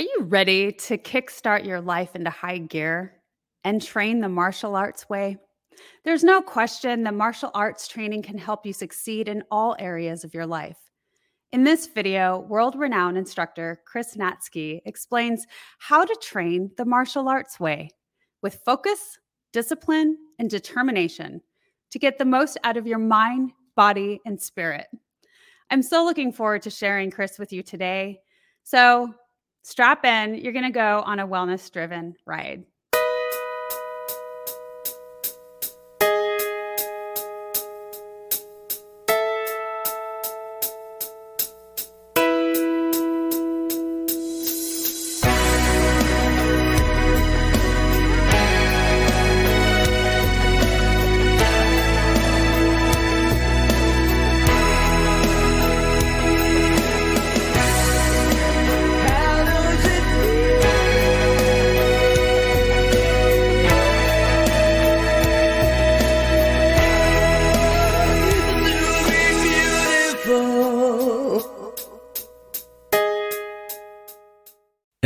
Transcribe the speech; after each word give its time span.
Are 0.00 0.02
you 0.04 0.22
ready 0.22 0.72
to 0.72 0.98
kickstart 0.98 1.64
your 1.64 1.80
life 1.80 2.16
into 2.16 2.28
high 2.28 2.58
gear 2.58 3.20
and 3.62 3.80
train 3.80 4.20
the 4.20 4.28
martial 4.28 4.74
arts 4.74 5.08
way? 5.08 5.36
There's 6.04 6.24
no 6.24 6.42
question 6.42 7.04
that 7.04 7.14
martial 7.14 7.52
arts 7.54 7.86
training 7.86 8.22
can 8.22 8.36
help 8.36 8.66
you 8.66 8.72
succeed 8.72 9.28
in 9.28 9.44
all 9.52 9.76
areas 9.78 10.24
of 10.24 10.34
your 10.34 10.46
life. 10.46 10.78
In 11.52 11.62
this 11.62 11.86
video, 11.86 12.40
world 12.40 12.74
renowned 12.74 13.16
instructor 13.16 13.82
Chris 13.86 14.16
Natzke 14.16 14.80
explains 14.84 15.46
how 15.78 16.04
to 16.04 16.16
train 16.20 16.72
the 16.76 16.84
martial 16.84 17.28
arts 17.28 17.60
way 17.60 17.88
with 18.42 18.62
focus, 18.66 19.20
discipline, 19.52 20.18
and 20.40 20.50
determination 20.50 21.40
to 21.92 22.00
get 22.00 22.18
the 22.18 22.24
most 22.24 22.58
out 22.64 22.76
of 22.76 22.88
your 22.88 22.98
mind, 22.98 23.52
body, 23.76 24.20
and 24.26 24.42
spirit. 24.42 24.88
I'm 25.70 25.82
so 25.82 26.04
looking 26.04 26.32
forward 26.32 26.62
to 26.62 26.70
sharing 26.70 27.12
Chris 27.12 27.38
with 27.38 27.52
you 27.52 27.62
today. 27.62 28.18
So, 28.64 29.14
strap 29.64 30.04
in. 30.04 30.36
You're 30.36 30.52
going 30.52 30.64
to 30.64 30.70
go 30.70 31.02
on 31.04 31.18
a 31.18 31.26
wellness 31.26 31.72
driven 31.72 32.14
ride. 32.26 32.64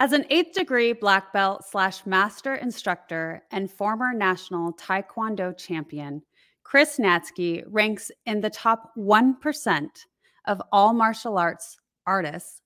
As 0.00 0.14
an 0.14 0.24
eighth 0.30 0.54
degree 0.54 0.94
black 0.94 1.30
belt 1.30 1.62
slash 1.62 2.06
master 2.06 2.54
instructor 2.54 3.42
and 3.50 3.70
former 3.70 4.14
national 4.14 4.72
taekwondo 4.72 5.54
champion, 5.54 6.22
Chris 6.62 6.96
Natzke 6.98 7.64
ranks 7.66 8.10
in 8.24 8.40
the 8.40 8.48
top 8.48 8.92
1% 8.96 9.88
of 10.46 10.62
all 10.72 10.94
martial 10.94 11.36
arts 11.36 11.76
artists 12.06 12.62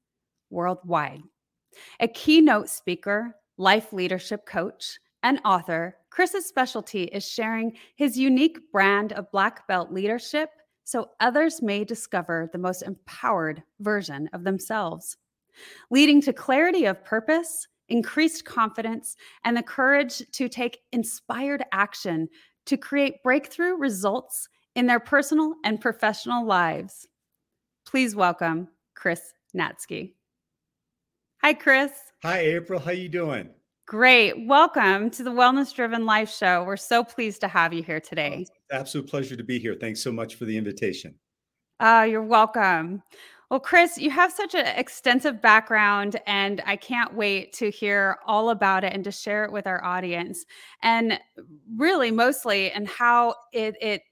worldwide. 0.48 1.22
A 1.98 2.06
keynote 2.06 2.68
speaker, 2.68 3.34
life 3.58 3.92
leadership 3.92 4.46
coach, 4.46 5.00
and 5.24 5.40
author, 5.44 5.96
Chris's 6.10 6.46
specialty 6.46 7.02
is 7.06 7.28
sharing 7.28 7.76
his 7.96 8.16
unique 8.16 8.58
brand 8.70 9.12
of 9.12 9.28
black 9.32 9.66
belt 9.66 9.90
leadership 9.90 10.50
so 10.84 11.10
others 11.18 11.62
may 11.62 11.82
discover 11.82 12.48
the 12.52 12.58
most 12.58 12.82
empowered 12.82 13.64
version 13.80 14.30
of 14.32 14.44
themselves, 14.44 15.16
leading 15.90 16.20
to 16.22 16.32
clarity 16.32 16.84
of 16.86 17.04
purpose, 17.04 17.66
increased 17.88 18.44
confidence, 18.44 19.16
and 19.44 19.56
the 19.56 19.62
courage 19.62 20.22
to 20.32 20.48
take 20.48 20.80
inspired 20.92 21.64
action 21.72 22.28
to 22.66 22.76
create 22.76 23.22
breakthrough 23.22 23.76
results 23.76 24.48
in 24.74 24.86
their 24.86 25.00
personal 25.00 25.54
and 25.64 25.80
professional 25.80 26.44
lives. 26.44 27.06
Please 27.86 28.16
welcome 28.16 28.68
Chris 28.94 29.20
Natzke. 29.56 30.14
Hi, 31.42 31.52
Chris. 31.52 31.92
Hi, 32.22 32.38
April. 32.38 32.80
How 32.80 32.92
you 32.92 33.08
doing? 33.08 33.50
Great. 33.86 34.46
Welcome 34.46 35.10
to 35.10 35.22
the 35.22 35.30
Wellness 35.30 35.74
Driven 35.74 36.06
Life 36.06 36.34
Show. 36.34 36.64
We're 36.64 36.78
so 36.78 37.04
pleased 37.04 37.42
to 37.42 37.48
have 37.48 37.74
you 37.74 37.82
here 37.82 38.00
today. 38.00 38.46
Absolute 38.72 39.06
pleasure 39.06 39.36
to 39.36 39.44
be 39.44 39.58
here. 39.58 39.76
Thanks 39.78 40.00
so 40.00 40.10
much 40.10 40.36
for 40.36 40.46
the 40.46 40.56
invitation. 40.56 41.14
Uh, 41.80 42.06
you're 42.08 42.22
welcome. 42.22 43.02
Well, 43.54 43.60
Chris, 43.60 43.98
you 43.98 44.10
have 44.10 44.32
such 44.32 44.56
an 44.56 44.66
extensive 44.66 45.40
background, 45.40 46.20
and 46.26 46.60
I 46.66 46.74
can't 46.74 47.14
wait 47.14 47.52
to 47.52 47.70
hear 47.70 48.18
all 48.26 48.50
about 48.50 48.82
it 48.82 48.92
and 48.92 49.04
to 49.04 49.12
share 49.12 49.44
it 49.44 49.52
with 49.52 49.68
our 49.68 49.80
audience. 49.84 50.44
And 50.82 51.20
really, 51.76 52.10
mostly, 52.10 52.72
and 52.72 52.88
how 52.88 53.36
it, 53.52 53.76
it 53.80 54.02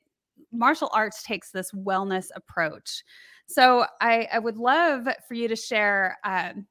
martial 0.53 0.91
arts 0.94 1.25
takes 1.25 1.50
this 1.50 1.72
wellness 1.72 2.28
approach. 2.36 3.03
So, 3.48 3.84
I, 4.00 4.28
I 4.32 4.38
would 4.38 4.58
love 4.58 5.08
for 5.26 5.34
you 5.34 5.48
to 5.48 5.56
share 5.56 6.19
um, 6.22 6.64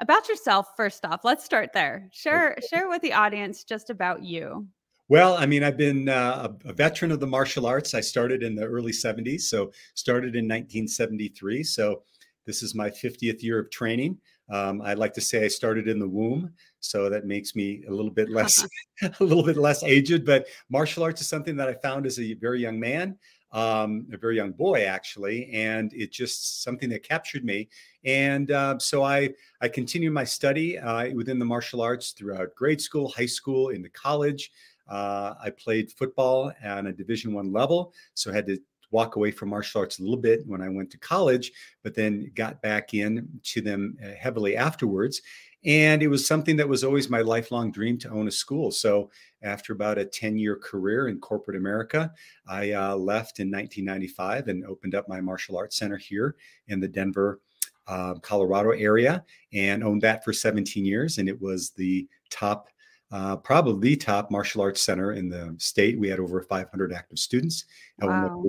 about 0.00 0.26
yourself. 0.26 0.68
First 0.74 1.04
off, 1.04 1.20
let's 1.22 1.44
start 1.44 1.74
there. 1.74 2.08
Share 2.14 2.56
share 2.70 2.88
with 2.88 3.02
the 3.02 3.12
audience 3.12 3.62
just 3.62 3.90
about 3.90 4.22
you. 4.22 4.66
Well, 5.08 5.36
I 5.36 5.46
mean, 5.46 5.62
I've 5.62 5.76
been 5.76 6.08
uh, 6.08 6.52
a, 6.64 6.72
veteran 6.72 7.12
of 7.12 7.20
the 7.20 7.28
martial 7.28 7.64
arts. 7.66 7.94
I 7.94 8.00
started 8.00 8.42
in 8.42 8.56
the 8.56 8.64
early 8.64 8.90
70s, 8.90 9.42
so 9.42 9.70
started 9.94 10.34
in 10.34 10.46
1973. 10.46 11.62
So 11.62 12.02
this 12.44 12.62
is 12.62 12.74
my 12.74 12.90
50th 12.90 13.40
year 13.40 13.60
of 13.60 13.70
training. 13.70 14.18
Um, 14.50 14.82
I 14.82 14.94
like 14.94 15.12
to 15.14 15.20
say 15.20 15.44
I 15.44 15.48
started 15.48 15.86
in 15.86 16.00
the 16.00 16.08
womb, 16.08 16.52
so 16.80 17.08
that 17.08 17.24
makes 17.24 17.54
me 17.54 17.84
a 17.88 17.92
little 17.92 18.10
bit 18.10 18.30
less 18.30 18.66
a 19.02 19.24
little 19.24 19.44
bit 19.44 19.56
less 19.56 19.84
aged. 19.84 20.24
But 20.24 20.48
martial 20.70 21.04
arts 21.04 21.20
is 21.20 21.28
something 21.28 21.56
that 21.56 21.68
I 21.68 21.74
found 21.74 22.04
as 22.04 22.18
a 22.18 22.34
very 22.34 22.60
young 22.60 22.78
man, 22.78 23.16
um, 23.52 24.06
a 24.12 24.16
very 24.16 24.36
young 24.36 24.52
boy 24.52 24.84
actually, 24.86 25.50
and 25.52 25.92
it 25.94 26.10
just 26.10 26.64
something 26.64 26.88
that 26.90 27.04
captured 27.04 27.44
me. 27.44 27.68
And 28.04 28.50
uh, 28.50 28.78
so 28.80 29.04
I 29.04 29.30
I 29.60 29.68
continued 29.68 30.12
my 30.12 30.24
study 30.24 30.78
uh, 30.78 31.10
within 31.10 31.38
the 31.38 31.44
martial 31.44 31.80
arts 31.80 32.10
throughout 32.10 32.54
grade 32.56 32.80
school, 32.80 33.08
high 33.08 33.26
school, 33.26 33.68
into 33.68 33.88
college. 33.88 34.50
Uh, 34.88 35.34
I 35.42 35.50
played 35.50 35.92
football 35.92 36.52
on 36.64 36.86
a 36.86 36.92
Division 36.92 37.32
One 37.32 37.52
level, 37.52 37.92
so 38.14 38.30
I 38.30 38.34
had 38.34 38.46
to 38.46 38.58
walk 38.90 39.16
away 39.16 39.30
from 39.30 39.48
martial 39.48 39.80
arts 39.80 39.98
a 39.98 40.02
little 40.02 40.16
bit 40.16 40.46
when 40.46 40.62
I 40.62 40.68
went 40.68 40.90
to 40.90 40.98
college, 40.98 41.52
but 41.82 41.94
then 41.94 42.30
got 42.34 42.62
back 42.62 42.94
in 42.94 43.28
to 43.42 43.60
them 43.60 43.96
uh, 44.02 44.10
heavily 44.18 44.56
afterwards. 44.56 45.22
And 45.64 46.02
it 46.02 46.08
was 46.08 46.26
something 46.26 46.56
that 46.56 46.68
was 46.68 46.84
always 46.84 47.10
my 47.10 47.22
lifelong 47.22 47.72
dream 47.72 47.98
to 47.98 48.10
own 48.10 48.28
a 48.28 48.30
school. 48.30 48.70
So 48.70 49.10
after 49.42 49.72
about 49.72 49.98
a 49.98 50.04
10 50.04 50.38
year 50.38 50.56
career 50.56 51.08
in 51.08 51.18
corporate 51.18 51.56
America, 51.56 52.12
I 52.46 52.72
uh, 52.72 52.94
left 52.94 53.40
in 53.40 53.50
1995 53.50 54.48
and 54.48 54.64
opened 54.64 54.94
up 54.94 55.08
my 55.08 55.20
martial 55.20 55.56
arts 55.56 55.76
center 55.76 55.96
here 55.96 56.36
in 56.68 56.78
the 56.78 56.86
Denver, 56.86 57.40
uh, 57.88 58.14
Colorado 58.14 58.70
area 58.70 59.24
and 59.52 59.82
owned 59.82 60.02
that 60.02 60.24
for 60.24 60.32
17 60.32 60.84
years. 60.84 61.18
And 61.18 61.28
it 61.28 61.40
was 61.40 61.70
the 61.70 62.06
top 62.30 62.68
uh, 63.12 63.36
probably 63.36 63.90
the 63.90 63.96
top 63.96 64.30
martial 64.30 64.62
arts 64.62 64.82
center 64.82 65.12
in 65.12 65.28
the 65.28 65.54
state. 65.58 65.98
We 65.98 66.08
had 66.08 66.20
over 66.20 66.42
500 66.42 66.92
active 66.92 67.18
students. 67.18 67.64
Wow. 68.00 68.44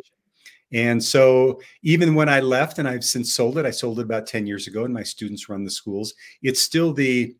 And 0.73 1.01
so, 1.01 1.61
even 1.81 2.13
when 2.13 2.27
I 2.27 2.41
left 2.41 2.77
and 2.77 2.87
I've 2.87 3.05
since 3.05 3.31
sold 3.31 3.57
it, 3.57 3.65
I 3.65 3.71
sold 3.71 3.99
it 3.99 4.03
about 4.03 4.27
10 4.27 4.45
years 4.45 4.67
ago, 4.67 4.83
and 4.83 4.93
my 4.93 5.03
students 5.03 5.47
run 5.47 5.63
the 5.63 5.71
schools, 5.71 6.13
it's 6.41 6.61
still 6.61 6.93
the 6.93 7.35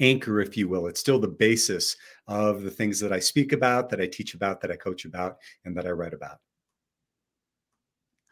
anchor, 0.00 0.40
if 0.40 0.56
you 0.56 0.68
will. 0.68 0.88
It's 0.88 0.98
still 0.98 1.20
the 1.20 1.28
basis 1.28 1.96
of 2.26 2.62
the 2.62 2.70
things 2.70 2.98
that 3.00 3.12
I 3.12 3.20
speak 3.20 3.52
about, 3.52 3.88
that 3.90 4.00
I 4.00 4.06
teach 4.06 4.34
about, 4.34 4.60
that 4.62 4.72
I 4.72 4.76
coach 4.76 5.04
about, 5.04 5.36
and 5.64 5.76
that 5.76 5.86
I 5.86 5.90
write 5.90 6.14
about. 6.14 6.38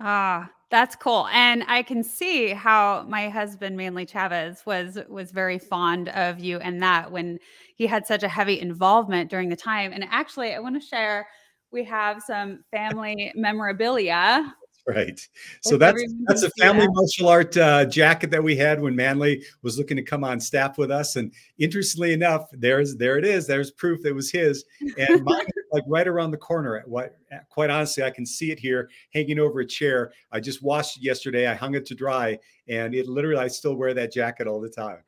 Ah, 0.04 0.50
that's 0.68 0.96
cool. 0.96 1.28
And 1.32 1.62
I 1.68 1.82
can 1.82 2.02
see 2.02 2.48
how 2.48 3.04
my 3.08 3.28
husband 3.28 3.76
Manly 3.76 4.04
Chavez 4.04 4.66
was 4.66 4.98
was 5.08 5.30
very 5.30 5.60
fond 5.60 6.08
of 6.08 6.40
you 6.40 6.58
and 6.58 6.82
that 6.82 7.12
when 7.12 7.38
he 7.76 7.86
had 7.86 8.04
such 8.04 8.24
a 8.24 8.28
heavy 8.28 8.60
involvement 8.60 9.30
during 9.30 9.48
the 9.48 9.56
time. 9.56 9.92
And 9.92 10.04
actually, 10.10 10.54
I 10.54 10.58
want 10.58 10.80
to 10.80 10.86
share 10.86 11.28
we 11.70 11.84
have 11.84 12.20
some 12.20 12.64
family 12.72 13.32
memorabilia 13.36 14.52
right. 14.86 15.20
So 15.60 15.76
that's 15.76 16.02
that's 16.26 16.42
a 16.42 16.50
family 16.58 16.86
that. 16.86 16.92
martial 16.92 17.28
art 17.28 17.56
uh, 17.56 17.84
jacket 17.84 18.30
that 18.30 18.42
we 18.42 18.56
had 18.56 18.80
when 18.80 18.96
Manly 18.96 19.44
was 19.62 19.78
looking 19.78 19.96
to 19.96 20.02
come 20.02 20.24
on 20.24 20.40
staff 20.40 20.78
with 20.78 20.90
us. 20.90 21.16
And 21.16 21.32
interestingly 21.58 22.12
enough, 22.12 22.46
there's 22.52 22.96
there 22.96 23.18
it 23.18 23.24
is. 23.24 23.46
There's 23.46 23.70
proof 23.70 24.02
that 24.02 24.10
it 24.10 24.14
was 24.14 24.30
his. 24.30 24.64
And 24.98 25.22
mine, 25.24 25.46
like 25.72 25.84
right 25.86 26.06
around 26.06 26.30
the 26.30 26.36
corner. 26.36 26.76
At 26.76 26.88
what? 26.88 27.16
Quite 27.48 27.70
honestly, 27.70 28.02
I 28.02 28.10
can 28.10 28.26
see 28.26 28.50
it 28.50 28.58
here 28.58 28.90
hanging 29.14 29.38
over 29.38 29.60
a 29.60 29.66
chair. 29.66 30.12
I 30.30 30.40
just 30.40 30.62
washed 30.62 30.98
it 30.98 31.02
yesterday. 31.02 31.46
I 31.46 31.54
hung 31.54 31.74
it 31.74 31.86
to 31.86 31.94
dry, 31.94 32.38
and 32.68 32.94
it 32.94 33.06
literally 33.06 33.42
I 33.42 33.48
still 33.48 33.74
wear 33.74 33.94
that 33.94 34.12
jacket 34.12 34.46
all 34.46 34.60
the 34.60 34.68
time. 34.68 34.98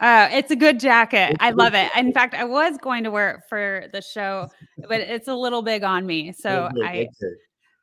Uh, 0.00 0.28
it's 0.32 0.50
a 0.50 0.56
good 0.56 0.80
jacket. 0.80 1.36
I 1.40 1.50
love 1.50 1.74
it. 1.74 1.90
In 1.96 2.12
fact, 2.12 2.34
I 2.34 2.44
was 2.44 2.76
going 2.78 3.04
to 3.04 3.10
wear 3.10 3.30
it 3.30 3.40
for 3.48 3.86
the 3.92 4.02
show, 4.02 4.48
but 4.88 5.00
it's 5.00 5.28
a 5.28 5.34
little 5.34 5.62
big 5.62 5.84
on 5.84 6.04
me. 6.04 6.32
So 6.32 6.68
I 6.82 7.08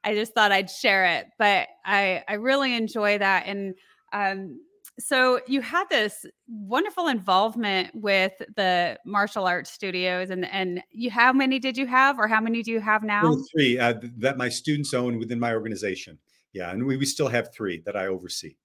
I 0.04 0.14
just 0.14 0.34
thought 0.34 0.52
I'd 0.52 0.70
share 0.70 1.06
it. 1.06 1.28
But 1.40 1.68
I 1.86 2.24
I 2.28 2.34
really 2.34 2.76
enjoy 2.76 3.18
that. 3.18 3.46
And 3.48 3.76
um, 4.14 4.60
so 5.00 5.40
you 5.48 5.62
had 5.62 5.86
this 5.90 6.26
wonderful 6.48 7.08
involvement 7.08 7.90
with 7.94 8.34
the 8.56 8.98
martial 9.06 9.46
arts 9.46 9.72
studios, 9.72 10.30
and 10.30 10.46
and 10.46 10.84
you 10.92 11.10
how 11.10 11.34
many 11.34 11.60
did 11.60 11.78
you 11.78 11.88
have, 11.88 12.20
or 12.20 12.28
how 12.28 12.42
many 12.42 12.62
do 12.64 12.72
you 12.72 12.80
have 12.80 13.04
now? 13.04 13.36
Three 13.54 13.80
uh, 13.80 13.96
that 14.18 14.38
my 14.38 14.50
students 14.50 14.94
own 14.94 15.18
within 15.18 15.40
my 15.40 15.54
organization. 15.54 16.18
Yeah, 16.54 16.72
and 16.72 16.86
we, 16.86 16.98
we 16.98 17.06
still 17.06 17.30
have 17.30 17.54
three 17.54 17.82
that 17.86 17.96
I 17.96 18.08
oversee. 18.08 18.56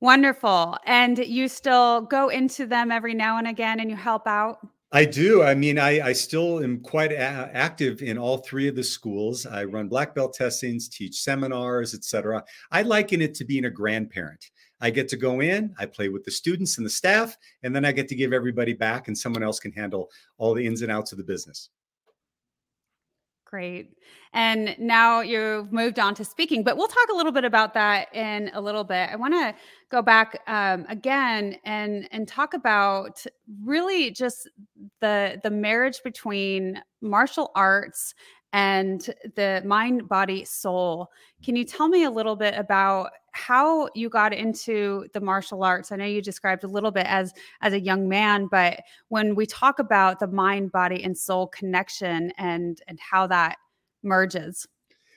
Wonderful. 0.00 0.76
And 0.86 1.18
you 1.18 1.48
still 1.48 2.02
go 2.02 2.28
into 2.28 2.66
them 2.66 2.92
every 2.92 3.14
now 3.14 3.38
and 3.38 3.48
again 3.48 3.80
and 3.80 3.90
you 3.90 3.96
help 3.96 4.28
out? 4.28 4.58
I 4.90 5.04
do. 5.04 5.42
I 5.42 5.54
mean, 5.54 5.78
I, 5.78 6.00
I 6.08 6.12
still 6.14 6.62
am 6.64 6.80
quite 6.80 7.12
a- 7.12 7.18
active 7.18 8.00
in 8.00 8.16
all 8.16 8.38
three 8.38 8.68
of 8.68 8.74
the 8.74 8.82
schools. 8.82 9.44
I 9.44 9.64
run 9.64 9.88
black 9.88 10.14
belt 10.14 10.32
testings, 10.32 10.88
teach 10.88 11.20
seminars, 11.20 11.94
etc. 11.94 12.42
I 12.70 12.82
liken 12.82 13.20
it 13.20 13.34
to 13.34 13.44
being 13.44 13.66
a 13.66 13.70
grandparent. 13.70 14.50
I 14.80 14.90
get 14.90 15.08
to 15.08 15.16
go 15.16 15.40
in, 15.40 15.74
I 15.78 15.86
play 15.86 16.08
with 16.08 16.24
the 16.24 16.30
students 16.30 16.78
and 16.78 16.86
the 16.86 16.90
staff, 16.90 17.36
and 17.64 17.74
then 17.74 17.84
I 17.84 17.92
get 17.92 18.08
to 18.08 18.14
give 18.14 18.32
everybody 18.32 18.72
back, 18.72 19.08
and 19.08 19.18
someone 19.18 19.42
else 19.42 19.58
can 19.58 19.72
handle 19.72 20.08
all 20.38 20.54
the 20.54 20.64
ins 20.64 20.82
and 20.82 20.92
outs 20.92 21.12
of 21.12 21.18
the 21.18 21.24
business. 21.24 21.68
Great. 23.48 23.94
And 24.34 24.76
now 24.78 25.20
you've 25.22 25.72
moved 25.72 25.98
on 25.98 26.14
to 26.16 26.24
speaking, 26.24 26.62
but 26.62 26.76
we'll 26.76 26.86
talk 26.86 27.08
a 27.10 27.16
little 27.16 27.32
bit 27.32 27.44
about 27.44 27.72
that 27.72 28.14
in 28.14 28.50
a 28.52 28.60
little 28.60 28.84
bit. 28.84 29.08
I 29.10 29.16
want 29.16 29.32
to 29.32 29.54
go 29.90 30.02
back 30.02 30.42
um, 30.46 30.84
again 30.90 31.56
and 31.64 32.06
and 32.12 32.28
talk 32.28 32.52
about 32.52 33.24
really 33.64 34.10
just 34.10 34.50
the 35.00 35.40
the 35.42 35.50
marriage 35.50 36.02
between 36.04 36.82
martial 37.00 37.50
arts 37.54 38.12
and 38.52 39.14
the 39.36 39.62
mind, 39.64 40.08
body, 40.08 40.44
soul. 40.44 41.10
Can 41.42 41.56
you 41.56 41.64
tell 41.64 41.88
me 41.88 42.04
a 42.04 42.10
little 42.10 42.36
bit 42.36 42.54
about 42.56 43.10
how 43.32 43.88
you 43.94 44.08
got 44.08 44.32
into 44.32 45.06
the 45.12 45.20
martial 45.20 45.62
arts? 45.62 45.92
I 45.92 45.96
know 45.96 46.06
you 46.06 46.22
described 46.22 46.64
a 46.64 46.68
little 46.68 46.90
bit 46.90 47.06
as 47.06 47.34
as 47.60 47.72
a 47.72 47.80
young 47.80 48.08
man, 48.08 48.46
but 48.46 48.80
when 49.08 49.34
we 49.34 49.46
talk 49.46 49.78
about 49.78 50.18
the 50.18 50.26
mind, 50.26 50.72
body, 50.72 51.02
and 51.02 51.16
soul 51.16 51.46
connection 51.48 52.32
and 52.38 52.80
and 52.88 52.98
how 52.98 53.26
that 53.26 53.58
merges. 54.02 54.66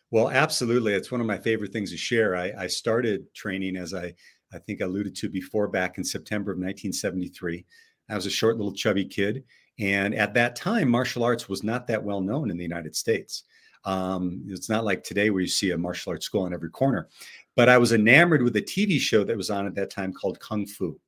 Well, 0.09 0.29
absolutely. 0.29 0.93
It's 0.93 1.11
one 1.11 1.21
of 1.21 1.27
my 1.27 1.37
favorite 1.37 1.71
things 1.71 1.91
to 1.91 1.97
share. 1.97 2.35
I, 2.35 2.51
I 2.57 2.67
started 2.67 3.33
training 3.33 3.77
as 3.77 3.93
I 3.93 4.13
I 4.53 4.59
think 4.59 4.81
alluded 4.81 5.15
to 5.17 5.29
before 5.29 5.69
back 5.69 5.97
in 5.97 6.03
September 6.03 6.51
of 6.51 6.57
1973. 6.57 7.65
I 8.09 8.15
was 8.15 8.25
a 8.25 8.29
short 8.29 8.57
little 8.57 8.73
chubby 8.73 9.05
kid 9.05 9.45
and 9.79 10.13
at 10.13 10.33
that 10.33 10.55
time, 10.55 10.89
martial 10.89 11.23
arts 11.23 11.49
was 11.49 11.63
not 11.63 11.87
that 11.87 12.03
well 12.03 12.21
known 12.21 12.51
in 12.51 12.57
the 12.57 12.63
United 12.63 12.95
States. 12.95 13.43
Um, 13.83 14.43
it's 14.47 14.69
not 14.69 14.83
like 14.83 15.03
today 15.03 15.29
where 15.29 15.41
you 15.41 15.47
see 15.47 15.71
a 15.71 15.77
martial 15.77 16.11
arts 16.11 16.25
school 16.25 16.43
on 16.43 16.53
every 16.53 16.69
corner. 16.69 17.09
But 17.55 17.69
I 17.69 17.77
was 17.77 17.93
enamored 17.93 18.43
with 18.43 18.55
a 18.55 18.61
TV 18.61 18.99
show 18.99 19.23
that 19.23 19.35
was 19.35 19.49
on 19.49 19.65
at 19.65 19.75
that 19.75 19.89
time 19.89 20.13
called 20.13 20.39
Kung 20.39 20.65
Fu. 20.65 20.99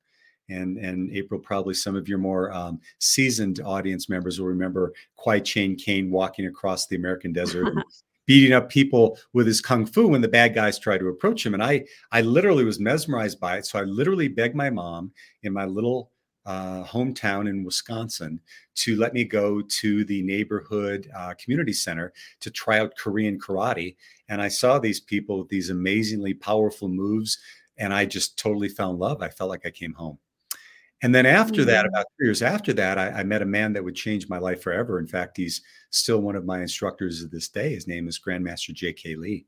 And, 0.50 0.78
and 0.78 1.10
April, 1.12 1.40
probably 1.40 1.74
some 1.74 1.96
of 1.96 2.10
your 2.10 2.18
more 2.18 2.52
um, 2.52 2.82
seasoned 3.00 3.62
audience 3.62 4.10
members 4.10 4.40
will 4.40 4.48
remember 4.48 4.94
Kwai 5.16 5.40
Chang 5.40 5.78
Caine 5.78 6.12
walking 6.12 6.48
across 6.48 6.86
the 6.88 6.98
American 6.98 7.32
desert 7.32 7.68
and 7.68 7.84
beating 8.26 8.54
up 8.54 8.70
people 8.70 9.18
with 9.34 9.48
his 9.48 9.62
kung 9.62 9.86
fu 9.86 10.08
when 10.08 10.22
the 10.22 10.28
bad 10.28 10.54
guys 10.54 10.80
tried 10.80 11.00
to 11.00 11.08
approach 11.08 11.46
him. 11.46 11.54
And 11.54 11.64
I, 11.64 11.86
I 12.12 12.22
literally 12.22 12.66
was 12.66 12.80
mesmerized 12.80 13.40
by 13.40 13.58
it. 13.58 13.66
So 13.66 13.80
I 13.80 13.84
literally 13.84 14.28
begged 14.28 14.56
my 14.56 14.70
mom 14.70 15.12
in 15.44 15.54
my 15.54 15.66
little 15.66 16.12
uh, 16.46 16.84
hometown 16.84 17.50
in 17.50 17.64
Wisconsin 17.64 18.40
to 18.76 18.96
let 18.98 19.14
me 19.14 19.24
go 19.24 19.62
to 19.62 20.04
the 20.06 20.22
neighborhood 20.24 21.10
uh, 21.16 21.34
community 21.36 21.74
center 21.74 22.14
to 22.42 22.52
try 22.52 22.80
out 22.80 22.98
Korean 22.98 23.40
karate. 23.40 23.96
And 24.30 24.42
I 24.42 24.48
saw 24.48 24.80
these 24.80 25.00
people 25.00 25.40
with 25.40 25.50
these 25.50 25.70
amazingly 25.70 26.34
powerful 26.34 26.90
moves, 26.90 27.38
and 27.78 27.94
I 27.94 28.06
just 28.06 28.38
totally 28.38 28.70
fell 28.70 28.92
in 28.92 29.00
love. 29.00 29.22
I 29.22 29.30
felt 29.30 29.50
like 29.50 29.66
I 29.66 29.72
came 29.72 29.94
home. 29.94 30.18
And 31.02 31.14
then 31.14 31.26
after 31.26 31.62
mm-hmm. 31.62 31.70
that, 31.70 31.86
about 31.86 32.06
three 32.18 32.28
years 32.28 32.42
after 32.42 32.72
that, 32.74 32.98
I, 32.98 33.10
I, 33.10 33.24
met 33.24 33.42
a 33.42 33.46
man 33.46 33.74
that 33.74 33.84
would 33.84 33.96
change 33.96 34.30
my 34.30 34.38
life 34.38 34.62
forever. 34.62 35.00
In 35.00 35.08
fact, 35.08 35.36
he's 35.36 35.62
still 35.90 36.22
one 36.22 36.38
of 36.38 36.46
my 36.46 36.62
instructors 36.62 37.22
of 37.22 37.30
this 37.30 37.50
day. 37.50 37.74
His 37.74 37.88
name 37.88 38.08
is 38.08 38.22
Grandmaster 38.26 38.74
J.K. 38.74 39.18
Lee. 39.18 39.46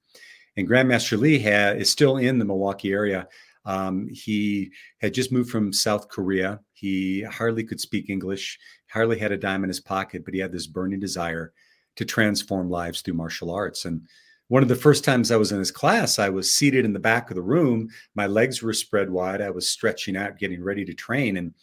And 0.58 0.68
Grandmaster 0.68 1.18
Lee 1.18 1.38
is 1.38 1.90
still 1.90 2.18
in 2.18 2.40
the 2.40 2.46
Milwaukee 2.46 2.92
area. 2.92 3.30
Um, 3.66 4.08
he 4.12 4.72
had 5.02 5.14
just 5.14 5.32
moved 5.32 5.50
from 5.50 5.74
South 5.74 6.08
Korea. 6.10 6.60
He 6.74 7.24
hardly 7.24 7.64
could 7.64 7.80
speak 7.80 8.10
English, 8.10 8.60
hardly 8.90 9.18
had 9.18 9.32
a 9.32 9.38
dime 9.38 9.64
in 9.64 9.70
his 9.70 9.80
pocket, 9.80 10.24
but 10.24 10.34
he 10.34 10.40
had 10.40 10.52
this 10.52 10.68
burning 10.68 11.00
desire 11.00 11.54
to 11.96 12.06
transform 12.06 12.70
lives 12.70 13.02
through 13.02 13.16
martial 13.16 13.52
arts. 13.52 13.86
And 13.86 14.02
one 14.48 14.62
of 14.62 14.70
the 14.70 14.76
first 14.76 15.04
times 15.04 15.32
I 15.32 15.38
was 15.38 15.52
in 15.52 15.60
his 15.60 15.72
class, 15.72 16.20
I 16.20 16.30
was 16.30 16.54
seated 16.54 16.86
in 16.86 16.94
the 16.94 17.00
back 17.00 17.32
of 17.32 17.36
the 17.36 17.42
room. 17.42 17.90
My 18.14 18.28
legs 18.28 18.62
were 18.62 18.74
spread 18.74 19.10
wide. 19.10 19.42
I 19.42 19.50
was 19.50 19.70
stretching 19.70 20.16
out, 20.16 20.38
getting 20.38 20.64
ready 20.64 20.86
to 20.86 20.94
train. 20.94 21.38
And 21.38 21.54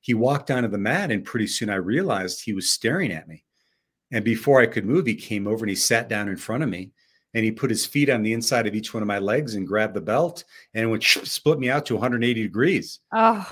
he 0.00 0.14
walked 0.14 0.50
onto 0.50 0.68
the 0.68 0.78
mat, 0.78 1.10
and 1.10 1.24
pretty 1.24 1.48
soon 1.48 1.68
I 1.68 1.74
realized 1.74 2.42
he 2.44 2.52
was 2.52 2.70
staring 2.70 3.10
at 3.10 3.26
me. 3.26 3.44
And 4.12 4.24
before 4.24 4.60
I 4.60 4.66
could 4.66 4.86
move, 4.86 5.06
he 5.06 5.14
came 5.14 5.46
over 5.46 5.64
and 5.64 5.70
he 5.70 5.76
sat 5.76 6.08
down 6.08 6.28
in 6.28 6.36
front 6.36 6.62
of 6.62 6.68
me 6.68 6.92
and 7.34 7.44
he 7.44 7.52
put 7.52 7.70
his 7.70 7.86
feet 7.86 8.08
on 8.08 8.22
the 8.22 8.32
inside 8.32 8.66
of 8.66 8.74
each 8.74 8.94
one 8.94 9.02
of 9.02 9.06
my 9.06 9.18
legs 9.18 9.54
and 9.54 9.66
grabbed 9.66 9.94
the 9.94 10.00
belt 10.00 10.44
and 10.74 10.84
it 10.84 10.86
would 10.86 11.02
split 11.02 11.58
me 11.58 11.70
out 11.70 11.86
to 11.86 11.94
180 11.94 12.42
degrees. 12.42 13.00
Oh. 13.12 13.46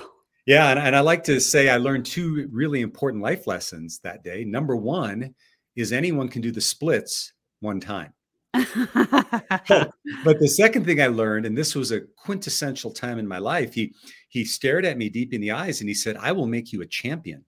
Yeah, 0.45 0.69
and, 0.69 0.79
and 0.79 0.95
I 0.95 1.01
like 1.01 1.25
to 1.25 1.41
say 1.41 1.69
I 1.69 1.77
learned 1.77 2.05
two 2.05 2.47
really 2.51 2.81
important 2.81 3.21
life 3.21 3.47
lessons 3.47 3.99
that 3.99 4.23
day. 4.23 4.45
Number 4.45 4.75
one 4.75 5.35
is 5.75 5.91
anyone 5.91 6.29
can 6.29 6.41
do 6.41 6.51
the 6.51 6.61
splits 6.61 7.33
one 7.59 7.81
time. 7.81 8.13
but, 8.53 9.91
but 10.23 10.39
the 10.39 10.47
second 10.47 10.85
thing 10.85 11.01
I 11.01 11.07
learned, 11.07 11.45
and 11.45 11.57
this 11.57 11.75
was 11.75 11.91
a 11.91 12.01
quintessential 12.17 12.91
time 12.91 13.19
in 13.19 13.27
my 13.27 13.39
life, 13.39 13.73
he 13.73 13.93
he 14.29 14.45
stared 14.45 14.85
at 14.85 14.97
me 14.97 15.09
deep 15.09 15.33
in 15.33 15.41
the 15.41 15.51
eyes 15.51 15.81
and 15.81 15.89
he 15.89 15.93
said, 15.93 16.15
"I 16.17 16.31
will 16.31 16.47
make 16.47 16.71
you 16.71 16.81
a 16.81 16.87
champion." 16.87 17.43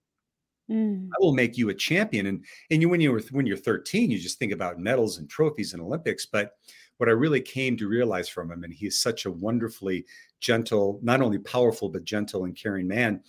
Mm. 0.70 1.08
I 1.08 1.16
will 1.20 1.34
make 1.34 1.58
you 1.58 1.68
a 1.70 1.74
champion. 1.74 2.26
And 2.26 2.44
and 2.70 2.80
you 2.80 2.88
when 2.88 3.00
you 3.00 3.12
were 3.12 3.22
when 3.30 3.46
you're 3.46 3.56
13, 3.56 4.10
you 4.10 4.18
just 4.18 4.38
think 4.38 4.52
about 4.52 4.78
medals 4.78 5.18
and 5.18 5.28
trophies 5.28 5.72
and 5.72 5.82
Olympics. 5.82 6.26
But 6.26 6.52
what 6.98 7.08
I 7.08 7.12
really 7.12 7.40
came 7.40 7.76
to 7.78 7.88
realize 7.88 8.28
from 8.28 8.50
him, 8.50 8.62
and 8.62 8.72
he's 8.72 8.98
such 8.98 9.24
a 9.24 9.30
wonderfully 9.30 10.04
gentle, 10.40 11.00
not 11.02 11.20
only 11.22 11.38
powerful 11.38 11.88
but 11.88 12.04
gentle 12.04 12.44
and 12.44 12.54
caring 12.56 12.86
man, 12.86 13.22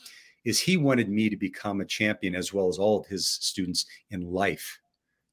is 0.43 0.59
he 0.59 0.77
wanted 0.77 1.09
me 1.09 1.29
to 1.29 1.37
become 1.37 1.81
a 1.81 1.85
champion 1.85 2.35
as 2.35 2.53
well 2.53 2.67
as 2.67 2.77
all 2.77 2.99
of 2.99 3.07
his 3.07 3.27
students 3.27 3.85
in 4.09 4.21
life, 4.21 4.79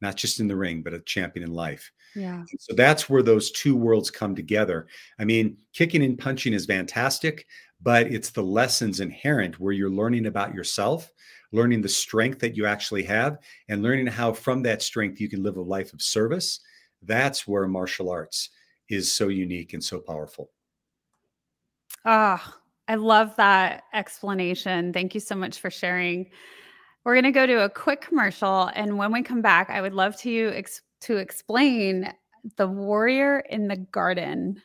not 0.01 0.17
just 0.17 0.41
in 0.41 0.49
the 0.49 0.57
ring, 0.57 0.83
but 0.83 0.95
a 0.95 1.01
champion 1.01 1.45
in 1.45 1.53
life. 1.53 1.91
Yeah. 2.15 2.43
So 2.59 2.75
that's 2.75 3.09
where 3.11 3.23
those 3.23 3.51
two 3.51 3.77
worlds 3.77 4.11
come 4.11 4.35
together. 4.35 4.87
I 5.19 5.25
mean, 5.25 5.57
kicking 5.73 6.03
and 6.03 6.19
punching 6.19 6.53
is 6.53 6.67
fantastic, 6.67 7.47
but 7.81 8.07
it's 8.07 8.31
the 8.31 8.43
lessons 8.43 9.01
inherent 9.01 9.61
where 9.61 9.73
you're 9.73 9.91
learning 9.91 10.27
about 10.27 10.55
yourself, 10.55 11.13
learning 11.53 11.83
the 11.83 11.89
strength 11.89 12.39
that 12.41 12.57
you 12.57 12.67
actually 12.67 13.03
have, 13.03 13.39
and 13.69 13.83
learning 13.83 14.07
how 14.07 14.33
from 14.33 14.63
that 14.63 14.83
strength 14.83 15.21
you 15.21 15.29
can 15.29 15.43
live 15.43 15.57
a 15.57 15.63
life 15.63 15.93
of 15.93 16.03
service. 16.03 16.61
That's 17.03 17.47
where 17.47 17.67
martial 17.67 18.11
arts 18.11 18.51
is 18.89 19.13
so 19.13 19.29
unique 19.29 19.75
and 19.75 19.83
so 19.83 20.01
powerful. 20.01 20.51
Ah, 22.05 22.43
oh, 22.43 22.61
I 22.89 22.95
love 22.95 23.37
that 23.37 23.85
explanation. 23.93 24.93
Thank 24.93 25.15
you 25.15 25.21
so 25.21 25.35
much 25.35 25.59
for 25.59 25.71
sharing. 25.71 26.31
We're 27.05 27.15
going 27.15 27.25
to 27.25 27.33
go 27.33 27.47
to 27.47 27.65
a 27.65 27.71
quick 27.71 28.01
commercial, 28.01 28.71
and 28.75 28.99
when 28.99 29.13
we 29.13 29.23
come 29.23 29.43
back, 29.43 29.71
I 29.71 29.81
would 29.81 29.95
love 29.95 30.17
to 30.19 30.53
ex- 30.55 30.83
to 31.01 31.17
explain 31.17 32.13
the 32.57 32.67
warrior 32.67 33.41
in 33.51 33.69
the 33.69 33.77
garden 33.77 34.61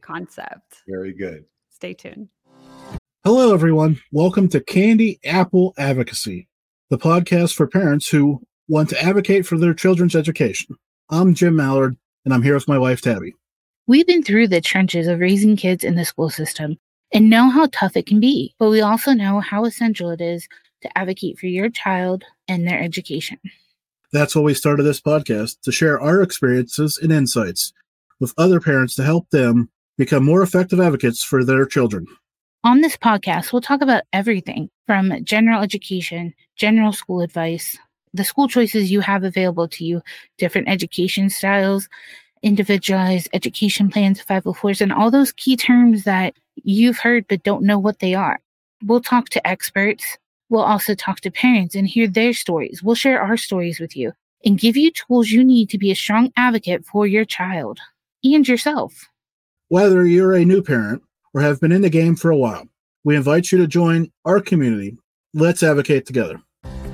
concept. 0.00 0.82
Very 0.88 1.12
good. 1.12 1.44
Stay 1.70 1.94
tuned. 1.94 2.28
Hello, 3.52 3.60
everyone. 3.60 4.00
Welcome 4.12 4.48
to 4.48 4.62
Candy 4.62 5.20
Apple 5.26 5.74
Advocacy, 5.76 6.48
the 6.88 6.96
podcast 6.96 7.52
for 7.52 7.66
parents 7.66 8.08
who 8.08 8.40
want 8.66 8.88
to 8.88 9.02
advocate 9.02 9.44
for 9.44 9.58
their 9.58 9.74
children's 9.74 10.16
education. 10.16 10.74
I'm 11.10 11.34
Jim 11.34 11.54
Mallard, 11.54 11.94
and 12.24 12.32
I'm 12.32 12.42
here 12.42 12.54
with 12.54 12.66
my 12.66 12.78
wife, 12.78 13.02
Tabby. 13.02 13.34
We've 13.86 14.06
been 14.06 14.22
through 14.22 14.48
the 14.48 14.62
trenches 14.62 15.06
of 15.06 15.18
raising 15.18 15.56
kids 15.56 15.84
in 15.84 15.96
the 15.96 16.06
school 16.06 16.30
system 16.30 16.78
and 17.12 17.28
know 17.28 17.50
how 17.50 17.68
tough 17.72 17.94
it 17.94 18.06
can 18.06 18.20
be, 18.20 18.54
but 18.58 18.70
we 18.70 18.80
also 18.80 19.12
know 19.12 19.40
how 19.40 19.66
essential 19.66 20.08
it 20.08 20.22
is 20.22 20.48
to 20.80 20.98
advocate 20.98 21.38
for 21.38 21.44
your 21.46 21.68
child 21.68 22.24
and 22.48 22.66
their 22.66 22.80
education. 22.80 23.38
That's 24.14 24.34
why 24.34 24.40
we 24.40 24.54
started 24.54 24.84
this 24.84 25.02
podcast 25.02 25.60
to 25.64 25.72
share 25.72 26.00
our 26.00 26.22
experiences 26.22 26.98
and 27.02 27.12
insights 27.12 27.74
with 28.18 28.32
other 28.38 28.60
parents 28.60 28.94
to 28.94 29.04
help 29.04 29.28
them 29.28 29.68
become 29.98 30.24
more 30.24 30.42
effective 30.42 30.80
advocates 30.80 31.22
for 31.22 31.44
their 31.44 31.66
children. 31.66 32.06
On 32.64 32.80
this 32.80 32.96
podcast, 32.96 33.52
we'll 33.52 33.60
talk 33.60 33.80
about 33.82 34.04
everything 34.12 34.70
from 34.86 35.24
general 35.24 35.62
education, 35.62 36.32
general 36.54 36.92
school 36.92 37.20
advice, 37.20 37.76
the 38.14 38.22
school 38.22 38.46
choices 38.46 38.88
you 38.88 39.00
have 39.00 39.24
available 39.24 39.66
to 39.66 39.84
you, 39.84 40.00
different 40.38 40.68
education 40.68 41.28
styles, 41.28 41.88
individualized 42.44 43.28
education 43.32 43.90
plans, 43.90 44.24
504s, 44.24 44.80
and 44.80 44.92
all 44.92 45.10
those 45.10 45.32
key 45.32 45.56
terms 45.56 46.04
that 46.04 46.34
you've 46.62 46.98
heard 46.98 47.26
but 47.26 47.42
don't 47.42 47.64
know 47.64 47.80
what 47.80 47.98
they 47.98 48.14
are. 48.14 48.38
We'll 48.84 49.00
talk 49.00 49.28
to 49.30 49.44
experts. 49.44 50.16
We'll 50.48 50.62
also 50.62 50.94
talk 50.94 51.20
to 51.22 51.32
parents 51.32 51.74
and 51.74 51.88
hear 51.88 52.06
their 52.06 52.32
stories. 52.32 52.80
We'll 52.80 52.94
share 52.94 53.20
our 53.20 53.36
stories 53.36 53.80
with 53.80 53.96
you 53.96 54.12
and 54.44 54.56
give 54.56 54.76
you 54.76 54.92
tools 54.92 55.30
you 55.30 55.42
need 55.42 55.68
to 55.70 55.78
be 55.78 55.90
a 55.90 55.96
strong 55.96 56.30
advocate 56.36 56.84
for 56.84 57.08
your 57.08 57.24
child 57.24 57.80
and 58.22 58.46
yourself. 58.46 59.08
Whether 59.66 60.06
you're 60.06 60.34
a 60.34 60.44
new 60.44 60.62
parent 60.62 61.02
or 61.34 61.40
have 61.40 61.60
been 61.60 61.72
in 61.72 61.82
the 61.82 61.90
game 61.90 62.14
for 62.14 62.30
a 62.30 62.36
while, 62.36 62.68
we 63.04 63.16
invite 63.16 63.50
you 63.50 63.58
to 63.58 63.66
join 63.66 64.10
our 64.24 64.40
community. 64.40 64.98
Let's 65.34 65.62
advocate 65.62 66.06
together. 66.06 66.40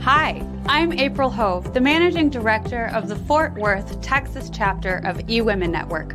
Hi, 0.00 0.42
I'm 0.66 0.92
April 0.92 1.28
Hove, 1.28 1.74
the 1.74 1.80
managing 1.80 2.30
director 2.30 2.86
of 2.94 3.08
the 3.08 3.16
Fort 3.16 3.54
Worth, 3.54 4.00
Texas 4.00 4.48
chapter 4.50 4.98
of 4.98 5.18
eWomen 5.26 5.70
Network. 5.70 6.14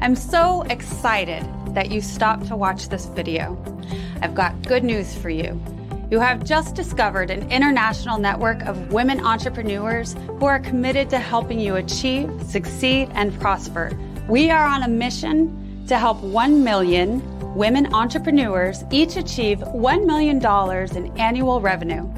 I'm 0.00 0.14
so 0.14 0.62
excited 0.62 1.42
that 1.68 1.90
you 1.90 2.00
stopped 2.00 2.46
to 2.48 2.56
watch 2.56 2.90
this 2.90 3.06
video. 3.06 3.58
I've 4.20 4.34
got 4.34 4.66
good 4.66 4.84
news 4.84 5.16
for 5.16 5.30
you. 5.30 5.60
You 6.10 6.20
have 6.20 6.44
just 6.44 6.74
discovered 6.74 7.30
an 7.30 7.50
international 7.50 8.18
network 8.18 8.62
of 8.62 8.92
women 8.92 9.24
entrepreneurs 9.24 10.14
who 10.38 10.44
are 10.44 10.60
committed 10.60 11.08
to 11.10 11.18
helping 11.18 11.58
you 11.58 11.76
achieve, 11.76 12.30
succeed, 12.46 13.08
and 13.14 13.38
prosper. 13.40 13.90
We 14.28 14.50
are 14.50 14.64
on 14.64 14.82
a 14.82 14.88
mission 14.88 15.84
to 15.88 15.98
help 15.98 16.20
1 16.20 16.62
million 16.62 17.20
women 17.54 17.94
entrepreneurs 17.94 18.84
each 18.90 19.16
achieve 19.16 19.58
$1 19.58 20.06
million 20.06 20.36
in 20.96 21.18
annual 21.18 21.60
revenue. 21.60 22.08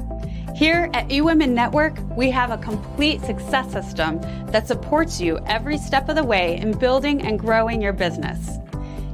Here 0.55 0.89
at 0.95 1.09
eWomen 1.09 1.51
Network, 1.51 1.99
we 2.17 2.31
have 2.31 2.51
a 2.51 2.57
complete 2.57 3.21
success 3.21 3.71
system 3.71 4.19
that 4.47 4.67
supports 4.67 5.21
you 5.21 5.39
every 5.47 5.77
step 5.77 6.09
of 6.09 6.17
the 6.17 6.25
way 6.25 6.57
in 6.57 6.73
building 6.73 7.21
and 7.21 7.39
growing 7.39 7.83
your 7.83 7.93
business. 7.93 8.59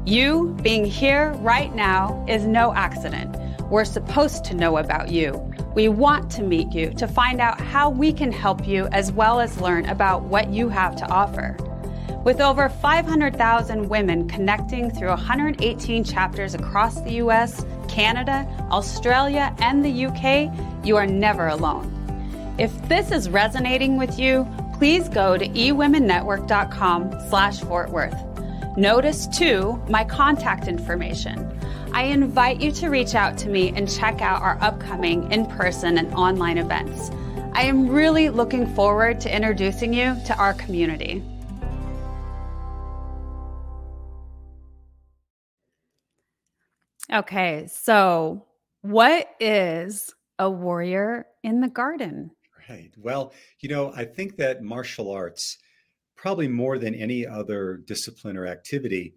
You 0.07 0.57
being 0.63 0.85
here 0.85 1.33
right 1.39 1.75
now 1.75 2.25
is 2.29 2.45
no 2.45 2.73
accident. 2.75 3.37
We're 3.69 3.85
supposed 3.85 4.45
to 4.45 4.55
know 4.55 4.77
about 4.77 5.11
you. 5.11 5.33
We 5.75 5.89
want 5.89 6.31
to 6.33 6.43
meet 6.43 6.73
you 6.73 6.91
to 6.95 7.09
find 7.09 7.41
out 7.41 7.61
how 7.61 7.91
we 7.91 8.13
can 8.13 8.31
help 8.31 8.67
you 8.67 8.87
as 8.93 9.11
well 9.11 9.41
as 9.41 9.61
learn 9.61 9.87
about 9.87 10.23
what 10.23 10.51
you 10.51 10.69
have 10.69 10.95
to 10.97 11.07
offer. 11.11 11.57
With 12.25 12.41
over 12.41 12.69
500,000 12.69 13.89
women 13.89 14.29
connecting 14.29 14.93
through 14.93 15.09
118 15.09 16.05
chapters 16.05 16.55
across 16.55 17.01
the 17.01 17.15
US, 17.15 17.67
Canada, 17.89 18.47
Australia, 18.71 19.53
and 19.59 19.85
the 19.85 20.07
UK, 20.07 20.87
you 20.87 20.97
are 20.97 21.07
never 21.07 21.49
alone. 21.49 21.89
If 22.59 22.71
this 22.89 23.11
is 23.11 23.29
resonating 23.29 23.97
with 23.97 24.21
you, 24.21 24.47
please 24.79 25.09
go 25.09 25.37
to 25.37 25.49
eWomenNetwork.com 25.49 27.29
slash 27.29 27.61
Fort 27.61 27.91
Worth. 27.91 28.17
Notice 28.77 29.27
too 29.27 29.83
my 29.89 30.05
contact 30.05 30.69
information. 30.69 31.59
I 31.93 32.05
invite 32.05 32.61
you 32.61 32.71
to 32.73 32.89
reach 32.89 33.17
out 33.17 33.37
to 33.39 33.49
me 33.49 33.73
and 33.75 33.91
check 33.91 34.23
out 34.23 34.43
our 34.43 34.59
upcoming 34.61 35.31
in-person 35.33 35.99
and 35.99 36.15
online 36.15 36.59
events. 36.59 37.11
I 37.53 37.63
am 37.65 37.89
really 37.89 38.29
looking 38.29 38.73
forward 38.75 39.21
to 39.23 39.35
introducing 39.35 39.93
you 39.93 40.17
to 40.27 40.37
our 40.37 40.55
community. 40.55 41.23
Okay, 47.13 47.67
so 47.67 48.47
what 48.81 49.29
is 49.39 50.15
a 50.39 50.51
warrior 50.51 51.27
in 51.43 51.61
the 51.61 51.69
garden? 51.69 52.31
Right. 52.71 52.91
Well, 52.97 53.35
you 53.61 53.69
know, 53.69 53.93
I 53.95 54.05
think 54.05 54.37
that 54.37 54.63
martial 54.63 55.11
arts, 55.11 55.59
probably 56.17 56.49
more 56.49 56.79
than 56.79 56.95
any 56.95 57.27
other 57.27 57.83
discipline 57.87 58.37
or 58.37 58.47
activity, 58.47 59.15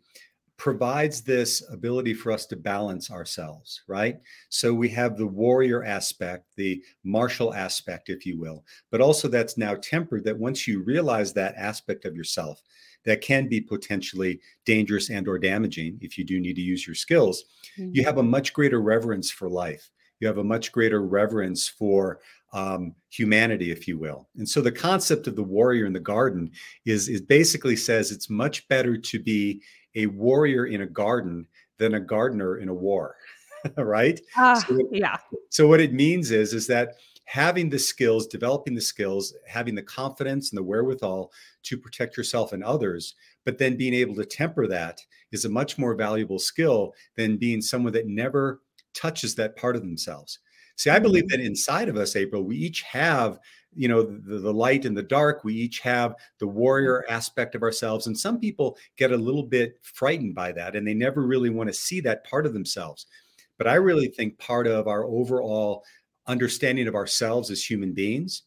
provides 0.58 1.22
this 1.22 1.64
ability 1.72 2.14
for 2.14 2.32
us 2.32 2.46
to 2.48 2.56
balance 2.56 3.12
ourselves, 3.12 3.82
right? 3.88 4.18
So 4.50 4.74
we 4.74 4.90
have 4.90 5.18
the 5.18 5.28
warrior 5.28 5.84
aspect, 5.84 6.46
the 6.56 6.84
martial 7.04 7.54
aspect, 7.54 8.10
if 8.10 8.26
you 8.26 8.40
will, 8.40 8.66
but 8.92 9.02
also 9.02 9.28
that's 9.28 9.58
now 9.58 9.76
tempered 9.76 10.24
that 10.26 10.38
once 10.38 10.68
you 10.68 10.82
realize 10.84 11.34
that 11.34 11.56
aspect 11.56 12.06
of 12.06 12.16
yourself, 12.16 12.62
that 13.06 13.22
can 13.22 13.48
be 13.48 13.62
potentially 13.62 14.40
dangerous 14.66 15.10
and 15.10 15.28
or 15.28 15.38
damaging 15.38 15.98
if 16.02 16.18
you 16.18 16.24
do 16.24 16.40
need 16.40 16.56
to 16.56 16.62
use 16.62 16.86
your 16.86 16.96
skills, 16.96 17.46
mm-hmm. 17.78 17.92
you 17.94 18.04
have 18.04 18.18
a 18.18 18.24
much 18.24 18.54
greater 18.54 18.82
reverence 18.82 19.32
for 19.32 19.50
life. 19.50 19.90
You 20.20 20.28
have 20.28 20.38
a 20.38 20.44
much 20.44 20.72
greater 20.72 21.02
reverence 21.02 21.68
for 21.68 22.20
um, 22.54 22.96
humanity, 23.10 23.70
if 23.70 23.88
you 23.88 23.98
will. 23.98 24.30
And 24.38 24.48
so 24.48 24.62
the 24.62 24.72
concept 24.72 25.28
of 25.28 25.36
the 25.36 25.44
warrior 25.44 25.86
in 25.86 25.94
the 25.94 26.00
garden 26.00 26.52
is, 26.86 27.10
is 27.10 27.22
basically 27.22 27.76
says 27.76 28.12
it's 28.12 28.30
much 28.30 28.68
better 28.70 28.98
to 28.98 29.20
be 29.20 29.62
a 29.96 30.08
warrior 30.08 30.66
in 30.66 30.82
a 30.82 30.88
garden 30.88 31.46
than 31.78 31.96
a 31.96 32.00
gardener 32.00 32.58
in 32.58 32.70
a 32.70 32.74
war, 32.74 33.16
right? 33.78 34.20
Uh, 34.38 34.56
so 34.56 34.80
yeah. 34.92 35.18
So 35.50 35.68
what 35.68 35.82
it 35.82 35.94
means 35.94 36.32
is 36.32 36.54
is 36.54 36.68
that 36.68 36.96
having 37.26 37.70
the 37.70 37.80
skills, 37.80 38.28
developing 38.28 38.76
the 38.76 38.82
skills, 38.82 39.34
having 39.48 39.76
the 39.76 39.84
confidence 39.84 40.52
and 40.52 40.58
the 40.58 40.64
wherewithal 40.64 41.32
to 41.64 41.78
protect 41.78 42.16
yourself 42.16 42.54
and 42.54 42.64
others, 42.64 43.16
but 43.44 43.58
then 43.58 43.76
being 43.76 43.94
able 43.94 44.16
to 44.16 44.26
temper 44.26 44.68
that 44.68 45.02
is 45.32 45.46
a 45.46 45.50
much 45.50 45.78
more 45.78 45.96
valuable 45.96 46.40
skill 46.40 46.94
than 47.18 47.38
being 47.38 47.62
someone 47.62 47.94
that 47.94 48.08
never 48.08 48.62
touches 48.94 49.36
that 49.36 49.56
part 49.56 49.76
of 49.76 49.82
themselves. 49.82 50.40
See, 50.78 50.90
I 50.90 51.00
believe 51.00 51.30
that 51.30 51.38
mm-hmm. 51.38 51.48
inside 51.48 51.90
of 51.90 51.98
us, 51.98 52.16
April, 52.16 52.44
we 52.44 52.58
each 52.58 52.82
have 52.84 53.40
you 53.78 53.90
know 53.90 54.04
the, 54.04 54.40
the 54.40 54.54
light 54.54 54.86
and 54.86 54.96
the 54.96 55.04
dark 55.04 55.44
we 55.44 55.54
each 55.54 55.80
have 55.82 56.16
the 56.40 56.48
warrior 56.48 57.04
mm-hmm. 57.04 57.14
aspect 57.14 57.56
of 57.56 57.62
ourselves 57.62 58.08
and 58.08 58.18
some 58.18 58.40
people 58.40 58.78
get 58.98 59.12
a 59.12 59.18
little 59.18 59.44
bit 59.44 59.78
frightened 59.82 60.34
by 60.34 60.54
that 60.54 60.78
and 60.78 60.88
they 60.88 60.94
never 60.94 61.28
really 61.28 61.50
want 61.50 61.68
to 61.68 61.74
see 61.74 62.00
that 62.00 62.24
part 62.24 62.46
of 62.46 62.54
themselves 62.54 63.06
but 63.58 63.68
i 63.68 63.74
really 63.76 64.08
think 64.08 64.38
part 64.38 64.66
of 64.66 64.88
our 64.88 65.04
overall 65.04 65.84
understanding 66.28 66.88
of 66.88 66.96
ourselves 66.96 67.52
as 67.52 67.64
human 67.64 67.94
beings 67.94 68.44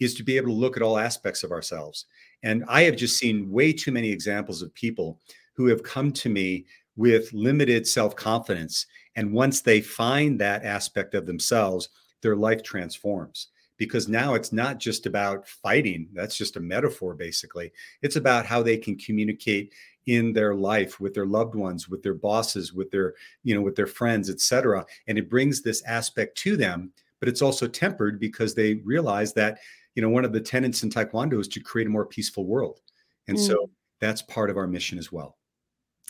is 0.00 0.14
to 0.14 0.22
be 0.22 0.36
able 0.36 0.48
to 0.48 0.54
look 0.54 0.76
at 0.76 0.82
all 0.82 0.98
aspects 0.98 1.42
of 1.42 1.52
ourselves. 1.52 2.06
And 2.42 2.64
i 2.68 2.82
have 2.82 2.96
just 2.96 3.18
seen 3.18 3.50
way 3.50 3.72
too 3.72 3.92
many 3.92 4.10
examples 4.10 4.62
of 4.62 4.74
people 4.74 5.20
who 5.54 5.66
have 5.66 5.82
come 5.82 6.12
to 6.12 6.28
me 6.28 6.64
with 6.96 7.32
limited 7.32 7.86
self-confidence 7.86 8.86
and 9.16 9.32
once 9.32 9.60
they 9.60 9.80
find 9.80 10.40
that 10.40 10.64
aspect 10.64 11.14
of 11.14 11.26
themselves 11.26 11.88
their 12.20 12.36
life 12.36 12.62
transforms. 12.62 13.48
Because 13.78 14.06
now 14.06 14.34
it's 14.34 14.52
not 14.52 14.78
just 14.78 15.06
about 15.06 15.48
fighting 15.48 16.08
that's 16.12 16.36
just 16.36 16.56
a 16.56 16.60
metaphor 16.60 17.14
basically. 17.14 17.72
It's 18.02 18.16
about 18.16 18.46
how 18.46 18.62
they 18.62 18.76
can 18.76 18.96
communicate 18.96 19.72
in 20.06 20.32
their 20.32 20.54
life 20.54 21.00
with 21.00 21.14
their 21.14 21.26
loved 21.26 21.54
ones 21.54 21.88
with 21.88 22.02
their 22.02 22.14
bosses 22.14 22.72
with 22.72 22.90
their 22.90 23.14
you 23.44 23.54
know 23.54 23.60
with 23.60 23.76
their 23.76 23.86
friends 23.86 24.28
etc 24.28 24.84
and 25.06 25.16
it 25.16 25.30
brings 25.30 25.62
this 25.62 25.82
aspect 25.84 26.36
to 26.36 26.56
them 26.56 26.92
but 27.22 27.28
it's 27.28 27.42
also 27.42 27.68
tempered 27.68 28.18
because 28.18 28.52
they 28.52 28.74
realize 28.84 29.32
that 29.32 29.58
you 29.94 30.02
know 30.02 30.08
one 30.08 30.24
of 30.24 30.32
the 30.32 30.40
tenets 30.40 30.82
in 30.82 30.90
taekwondo 30.90 31.38
is 31.40 31.46
to 31.46 31.60
create 31.60 31.86
a 31.86 31.90
more 31.90 32.06
peaceful 32.06 32.44
world 32.44 32.80
and 33.28 33.38
mm. 33.38 33.46
so 33.46 33.70
that's 34.00 34.22
part 34.22 34.50
of 34.50 34.56
our 34.56 34.66
mission 34.66 34.98
as 34.98 35.12
well 35.12 35.36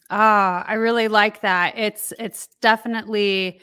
ah 0.08 0.64
i 0.66 0.72
really 0.72 1.08
like 1.08 1.42
that 1.42 1.76
it's 1.76 2.14
it's 2.18 2.48
definitely 2.62 3.60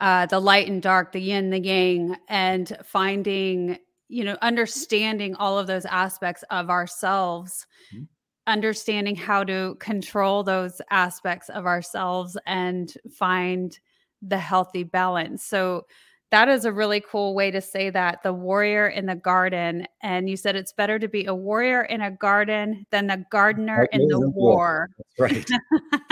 uh, 0.00 0.26
the 0.26 0.38
light 0.38 0.68
and 0.68 0.82
dark, 0.82 1.12
the 1.12 1.20
yin, 1.20 1.50
the 1.50 1.58
yang, 1.58 2.16
and 2.28 2.76
finding, 2.84 3.78
you 4.08 4.24
know, 4.24 4.36
understanding 4.42 5.34
all 5.34 5.58
of 5.58 5.66
those 5.66 5.84
aspects 5.86 6.44
of 6.50 6.70
ourselves, 6.70 7.66
mm-hmm. 7.92 8.04
understanding 8.46 9.16
how 9.16 9.42
to 9.42 9.76
control 9.80 10.44
those 10.44 10.80
aspects 10.90 11.48
of 11.48 11.66
ourselves 11.66 12.36
and 12.46 12.94
find 13.10 13.78
the 14.22 14.38
healthy 14.38 14.84
balance. 14.84 15.44
So, 15.44 15.86
that 16.30 16.48
is 16.48 16.64
a 16.64 16.72
really 16.72 17.00
cool 17.00 17.34
way 17.34 17.50
to 17.50 17.60
say 17.60 17.88
that 17.90 18.22
the 18.22 18.32
warrior 18.32 18.88
in 18.88 19.06
the 19.06 19.14
garden. 19.14 19.86
And 20.02 20.28
you 20.28 20.36
said 20.36 20.56
it's 20.56 20.72
better 20.72 20.98
to 20.98 21.08
be 21.08 21.24
a 21.24 21.34
warrior 21.34 21.82
in 21.82 22.02
a 22.02 22.10
garden 22.10 22.86
than 22.90 23.06
the 23.06 23.24
gardener 23.30 23.88
in 23.92 24.06
the 24.08 24.20
war. 24.20 24.30
war. 24.32 24.90
Right. 25.18 25.48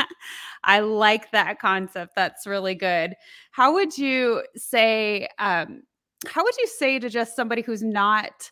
I 0.64 0.80
like 0.80 1.30
that 1.32 1.58
concept. 1.58 2.14
That's 2.16 2.46
really 2.46 2.74
good. 2.74 3.14
How 3.50 3.74
would 3.74 3.96
you 3.96 4.42
say, 4.56 5.28
um, 5.38 5.82
how 6.26 6.42
would 6.42 6.56
you 6.56 6.66
say 6.66 6.98
to 6.98 7.10
just 7.10 7.36
somebody 7.36 7.62
who's 7.62 7.82
not 7.82 8.50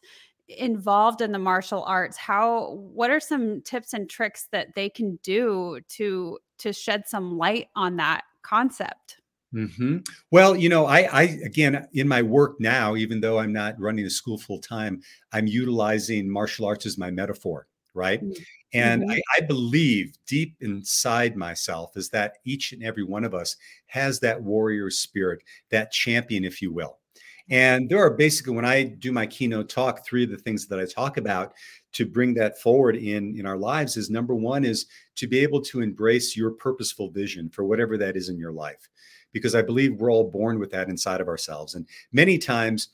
involved 0.49 1.23
in 1.23 1.33
the 1.33 1.39
martial 1.39 1.83
arts 1.85 2.19
how 2.19 2.75
what 2.93 3.11
are 3.11 3.19
some 3.19 3.63
tips 3.63 3.95
and 3.95 4.11
tricks 4.11 4.47
that 4.53 4.75
they 4.75 4.91
can 4.91 5.19
do 5.23 5.81
to 5.89 6.39
to 6.59 6.71
shed 6.71 7.05
some 7.07 7.39
light 7.39 7.69
on 7.75 7.97
that 7.97 8.25
concept 8.43 9.23
Mm-hmm. 9.55 9.99
Well, 10.31 10.57
you 10.57 10.69
know, 10.69 10.87
I, 10.87 11.03
I, 11.13 11.23
again, 11.45 11.87
in 11.93 12.09
my 12.09 12.23
work 12.23 12.61
now, 12.61 12.97
even 12.97 13.21
though 13.21 13.39
I'm 13.39 13.53
not 13.53 13.81
running 13.81 14.05
a 14.05 14.11
school 14.11 14.37
full 14.37 14.59
time, 14.59 15.01
I'm 15.33 15.47
utilizing 15.47 16.29
martial 16.29 16.67
arts 16.67 16.87
as 16.87 16.99
my 16.99 17.11
metaphor, 17.11 17.69
right? 17.95 18.23
Mm-hmm. 18.23 18.43
And 18.73 19.03
mm-hmm. 19.03 19.13
I, 19.13 19.21
I, 19.39 19.41
believe 19.43 20.17
deep 20.27 20.57
inside 20.61 21.37
myself 21.37 21.97
is 21.97 22.09
that 22.11 22.39
each 22.45 22.73
and 22.73 22.83
every 22.83 23.05
one 23.05 23.23
of 23.23 23.33
us 23.33 23.57
has 23.87 24.19
that 24.21 24.43
warrior 24.43 24.91
spirit, 24.91 25.45
that 25.71 25.93
champion, 25.93 26.45
if 26.45 26.61
you 26.61 26.73
will. 26.73 26.99
And 27.51 27.89
there 27.89 28.03
are 28.03 28.11
basically, 28.11 28.55
when 28.55 28.65
I 28.65 28.83
do 28.85 29.13
my 29.13 29.27
keynote 29.27 29.69
talk, 29.69 30.05
three 30.05 30.25
of 30.25 30.31
the 30.31 30.39
things 30.39 30.67
that 30.67 30.81
I 30.81 30.87
talk 30.87 31.19
about 31.19 31.53
to 31.93 32.07
bring 32.07 32.35
that 32.35 32.59
forward 32.59 32.97
in 32.97 33.39
in 33.39 33.47
our 33.47 33.59
lives 33.59 33.97
is 33.97 34.11
number 34.11 34.35
one 34.35 34.65
is 34.65 34.87
to 35.17 35.27
be 35.27 35.39
able 35.41 35.61
to 35.61 35.81
embrace 35.81 36.37
your 36.37 36.51
purposeful 36.51 37.11
vision 37.11 37.51
for 37.51 37.65
whatever 37.65 37.97
that 37.99 38.17
is 38.17 38.29
in 38.29 38.39
your 38.39 38.53
life 38.53 38.89
because 39.35 39.55
I 39.55 39.61
believe 39.61 39.97
we're 39.97 40.11
all 40.11 40.31
born 40.31 40.59
with 40.59 40.71
that 40.71 40.89
inside 40.89 41.21
of 41.21 41.29
ourselves. 41.29 41.75
And 41.75 41.87
many 42.13 42.39
times, 42.39 42.89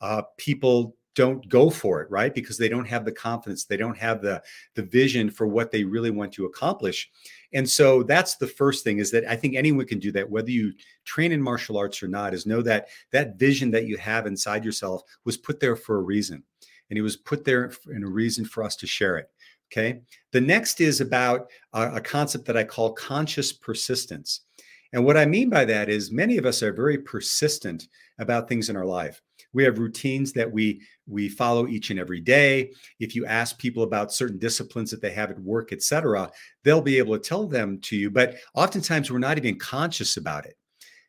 uh, 0.00 0.22
people 0.36 0.94
don't 1.16 1.48
go 1.48 1.70
for 1.70 2.02
it, 2.02 2.10
right? 2.10 2.34
Because 2.34 2.58
they 2.58 2.68
don't 2.68 2.84
have 2.84 3.06
the 3.06 3.10
confidence, 3.10 3.64
they 3.64 3.78
don't 3.78 3.96
have 3.96 4.20
the 4.20 4.40
the 4.74 4.82
vision 4.82 5.30
for 5.30 5.46
what 5.46 5.72
they 5.72 5.82
really 5.82 6.10
want 6.10 6.30
to 6.34 6.44
accomplish. 6.44 7.10
And 7.54 7.68
so 7.68 8.02
that's 8.02 8.36
the 8.36 8.46
first 8.46 8.84
thing 8.84 8.98
is 8.98 9.10
that 9.12 9.24
I 9.24 9.34
think 9.34 9.56
anyone 9.56 9.86
can 9.86 9.98
do 9.98 10.12
that, 10.12 10.30
whether 10.30 10.50
you 10.50 10.74
train 11.04 11.32
in 11.32 11.42
martial 11.42 11.78
arts 11.78 12.02
or 12.02 12.08
not, 12.08 12.34
is 12.34 12.44
know 12.46 12.60
that 12.62 12.88
that 13.12 13.38
vision 13.38 13.70
that 13.70 13.86
you 13.86 13.96
have 13.96 14.26
inside 14.26 14.64
yourself 14.64 15.02
was 15.24 15.38
put 15.38 15.58
there 15.58 15.74
for 15.74 15.96
a 15.96 16.02
reason. 16.02 16.42
And 16.90 16.98
it 16.98 17.02
was 17.02 17.16
put 17.16 17.44
there 17.44 17.72
in 17.90 18.04
a 18.04 18.08
reason 18.08 18.44
for 18.44 18.62
us 18.62 18.76
to 18.76 18.86
share 18.86 19.16
it. 19.16 19.30
Okay. 19.72 20.00
The 20.32 20.40
next 20.40 20.80
is 20.80 21.00
about 21.00 21.50
a, 21.72 21.96
a 21.96 22.00
concept 22.00 22.44
that 22.44 22.56
I 22.56 22.62
call 22.62 22.92
conscious 22.92 23.52
persistence. 23.52 24.42
And 24.96 25.04
what 25.04 25.18
I 25.18 25.26
mean 25.26 25.50
by 25.50 25.66
that 25.66 25.90
is 25.90 26.10
many 26.10 26.38
of 26.38 26.46
us 26.46 26.62
are 26.62 26.72
very 26.72 26.96
persistent 26.96 27.86
about 28.18 28.48
things 28.48 28.70
in 28.70 28.76
our 28.76 28.86
life. 28.86 29.20
We 29.52 29.62
have 29.64 29.78
routines 29.78 30.32
that 30.32 30.50
we 30.50 30.80
we 31.06 31.28
follow 31.28 31.66
each 31.68 31.90
and 31.90 32.00
every 32.00 32.18
day. 32.18 32.72
If 32.98 33.14
you 33.14 33.26
ask 33.26 33.58
people 33.58 33.82
about 33.82 34.10
certain 34.10 34.38
disciplines 34.38 34.90
that 34.90 35.02
they 35.02 35.10
have 35.10 35.30
at 35.30 35.38
work, 35.38 35.70
et 35.70 35.82
cetera, 35.82 36.30
they'll 36.64 36.80
be 36.80 36.96
able 36.96 37.12
to 37.12 37.22
tell 37.22 37.46
them 37.46 37.78
to 37.82 37.94
you. 37.94 38.10
But 38.10 38.36
oftentimes 38.54 39.10
we're 39.10 39.18
not 39.18 39.36
even 39.36 39.58
conscious 39.58 40.16
about 40.16 40.46
it. 40.46 40.56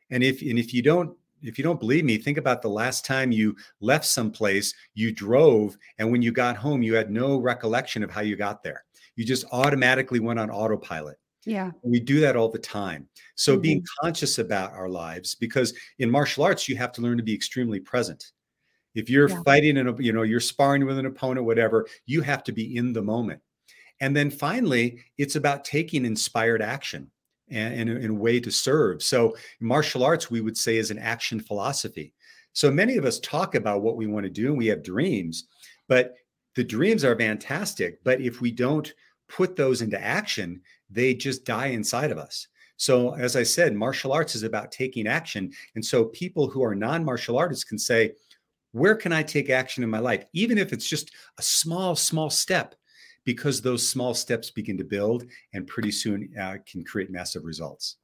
And 0.10 0.22
if 0.22 0.42
and 0.42 0.60
if 0.60 0.74
you 0.74 0.82
don't 0.82 1.16
if 1.42 1.58
you 1.58 1.64
don't 1.64 1.80
believe 1.80 2.04
me, 2.04 2.18
think 2.18 2.38
about 2.38 2.62
the 2.62 2.68
last 2.68 3.06
time 3.06 3.32
you 3.32 3.56
left 3.80 4.04
someplace, 4.04 4.74
you 4.96 5.14
drove, 5.14 5.78
and 5.98 6.12
when 6.12 6.22
you 6.22 6.34
got 6.34 6.58
home, 6.58 6.84
you 6.84 6.94
had 6.94 7.10
no 7.10 7.38
recollection 7.38 8.04
of 8.04 8.12
how 8.12 8.20
you 8.20 8.36
got 8.36 8.64
there. 8.64 8.84
You 9.16 9.24
just 9.24 9.46
automatically 9.54 10.20
went 10.20 10.40
on 10.40 10.50
autopilot. 10.50 11.18
Yeah. 11.48 11.72
We 11.82 12.02
do 12.02 12.20
that 12.20 12.36
all 12.36 12.50
the 12.50 12.60
time. 12.60 13.08
So 13.36 13.54
mm-hmm. 13.54 13.62
being 13.62 13.86
conscious 14.02 14.38
about 14.38 14.74
our 14.74 14.90
lives, 14.90 15.34
because 15.34 15.74
in 15.98 16.12
martial 16.12 16.44
arts, 16.44 16.68
you 16.68 16.76
have 16.76 16.92
to 16.94 17.02
learn 17.02 17.16
to 17.16 17.24
be 17.24 17.34
extremely 17.34 17.80
present. 17.80 18.32
If 18.96 19.10
you're 19.10 19.30
yeah. 19.30 19.44
fighting 19.44 19.78
and 19.78 19.98
you 20.04 20.12
know 20.12 20.24
you're 20.24 20.42
sparring 20.42 20.86
with 20.86 21.00
an 21.00 21.06
opponent, 21.06 21.46
whatever, 21.46 21.88
you 22.06 22.22
have 22.22 22.44
to 22.44 22.52
be 22.52 22.76
in 22.76 22.92
the 22.92 23.02
moment. 23.02 23.40
And 24.02 24.14
then 24.14 24.30
finally, 24.30 25.00
it's 25.18 25.38
about 25.38 25.64
taking 25.64 26.04
inspired 26.04 26.62
action 26.62 27.10
and, 27.50 27.90
in 27.90 28.12
a 28.12 28.14
way 28.14 28.42
to 28.42 28.52
serve. 28.52 29.02
So 29.02 29.38
martial 29.62 30.04
arts, 30.04 30.30
we 30.30 30.42
would 30.42 30.58
say, 30.58 30.76
is 30.76 30.92
an 30.92 31.00
action 31.00 31.40
philosophy. 31.40 32.14
So 32.52 32.70
many 32.70 32.98
of 32.98 33.06
us 33.06 33.22
talk 33.22 33.56
about 33.56 33.84
what 33.84 33.96
we 33.96 34.06
want 34.06 34.26
to 34.26 34.30
do 34.30 34.48
and 34.48 34.58
we 34.58 34.68
have 34.68 34.84
dreams, 34.84 35.48
but 35.88 36.16
the 36.56 36.64
dreams 36.64 37.06
are 37.06 37.16
fantastic. 37.16 38.04
But 38.04 38.20
if 38.20 38.42
we 38.42 38.52
don't 38.52 38.94
put 39.30 39.56
those 39.56 39.82
into 39.82 40.02
action, 40.04 40.62
they 40.90 41.14
just 41.14 41.46
die 41.46 41.68
inside 41.68 42.12
of 42.12 42.18
us. 42.18 42.48
So, 42.78 43.16
as 43.16 43.36
I 43.36 43.44
said, 43.44 43.74
martial 43.76 44.14
arts 44.14 44.36
is 44.36 44.44
about 44.44 44.72
taking 44.72 45.08
action. 45.08 45.52
And 45.76 45.84
so, 45.84 46.06
people 46.06 46.48
who 46.48 46.64
are 46.64 46.76
non 46.76 47.04
martial 47.04 47.38
artists 47.38 47.64
can 47.64 47.80
say, 47.80 48.14
Where 48.72 48.96
can 48.96 49.12
I 49.12 49.24
take 49.24 49.50
action 49.50 49.84
in 49.84 49.90
my 49.90 50.00
life? 50.00 50.26
Even 50.34 50.58
if 50.58 50.72
it's 50.72 50.88
just 50.88 51.12
a 51.40 51.42
small, 51.42 51.96
small 51.96 52.30
step, 52.30 52.76
because 53.26 53.62
those 53.62 53.88
small 53.88 54.14
steps 54.14 54.52
begin 54.52 54.78
to 54.78 54.84
build 54.84 55.26
and 55.54 55.68
pretty 55.68 55.92
soon 55.92 56.30
uh, 56.40 56.58
can 56.66 56.84
create 56.84 57.10
massive 57.10 57.44
results. 57.44 57.98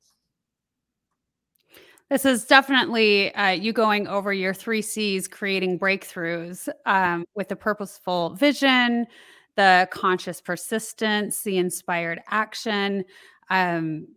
This 2.10 2.26
is 2.26 2.46
definitely 2.46 3.34
uh, 3.34 3.52
you 3.52 3.74
going 3.74 4.08
over 4.08 4.34
your 4.34 4.54
three 4.54 4.82
C's, 4.82 5.28
creating 5.28 5.80
breakthroughs 5.80 6.68
um, 6.86 7.26
with 7.36 7.52
a 7.52 7.56
purposeful 7.56 8.32
vision, 8.36 9.08
the 9.56 9.88
conscious 9.92 10.42
persistence, 10.42 11.44
the 11.44 11.58
inspired 11.58 12.22
action. 12.30 13.06
Um, 13.50 14.08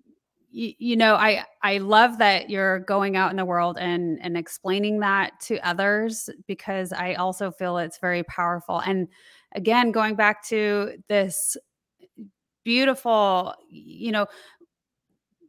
you, 0.51 0.72
you 0.79 0.96
know, 0.96 1.14
I 1.16 1.44
I 1.62 1.79
love 1.79 2.18
that 2.18 2.49
you're 2.49 2.81
going 2.81 3.16
out 3.16 3.31
in 3.31 3.37
the 3.37 3.44
world 3.44 3.77
and 3.79 4.18
and 4.22 4.37
explaining 4.37 5.01
that 5.01 5.38
to 5.42 5.59
others 5.66 6.31
because 6.46 6.92
I 6.92 7.14
also 7.14 7.51
feel 7.51 7.79
it's 7.79 7.99
very 7.99 8.22
powerful. 8.25 8.81
And 8.81 9.09
again, 9.55 9.92
going 9.92 10.14
back 10.14 10.44
to 10.49 10.96
this 11.09 11.57
beautiful, 12.64 13.55
you 13.68 14.12
know, 14.12 14.27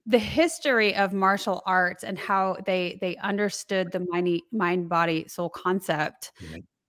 the 0.06 0.19
history 0.19 0.95
of 0.95 1.13
martial 1.13 1.62
arts 1.65 2.04
and 2.04 2.17
how 2.17 2.58
they 2.65 2.97
they 3.02 3.17
understood 3.17 3.91
the 3.91 4.06
mind 4.10 4.41
mind 4.52 4.88
body 4.88 5.28
soul 5.28 5.50
concept 5.50 6.32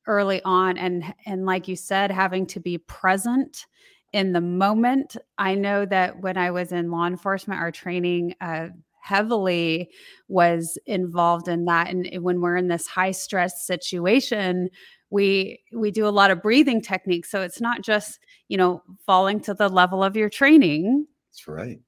early 0.08 0.42
on 0.44 0.76
and 0.76 1.04
and 1.26 1.46
like 1.46 1.68
you 1.68 1.76
said 1.76 2.10
having 2.10 2.46
to 2.46 2.58
be 2.58 2.78
present 2.78 3.66
in 4.12 4.32
the 4.32 4.40
moment. 4.40 5.16
I 5.36 5.54
know 5.54 5.84
that 5.86 6.20
when 6.20 6.36
i 6.36 6.50
was 6.50 6.72
in 6.72 6.90
law 6.90 7.06
enforcement 7.06 7.60
our 7.60 7.70
training 7.70 8.34
uh, 8.40 8.68
heavily 9.00 9.90
was 10.26 10.76
involved 10.86 11.48
in 11.48 11.66
that. 11.66 11.88
And 11.88 12.08
when 12.22 12.40
we're 12.40 12.56
in 12.56 12.68
this 12.68 12.86
high 12.86 13.12
stress 13.12 13.66
situation 13.66 14.70
we 15.10 15.60
we 15.72 15.90
do 15.90 16.06
a 16.06 16.10
lot 16.10 16.30
of 16.30 16.42
breathing 16.42 16.82
techniques. 16.82 17.30
So 17.30 17.42
it's 17.42 17.60
not 17.60 17.82
just 17.82 18.18
you 18.48 18.56
know 18.56 18.82
falling 19.06 19.40
to 19.40 19.54
the 19.54 19.68
level 19.68 20.02
of 20.02 20.16
your 20.16 20.28
training. 20.28 21.06
That's 21.30 21.46
right 21.46 21.80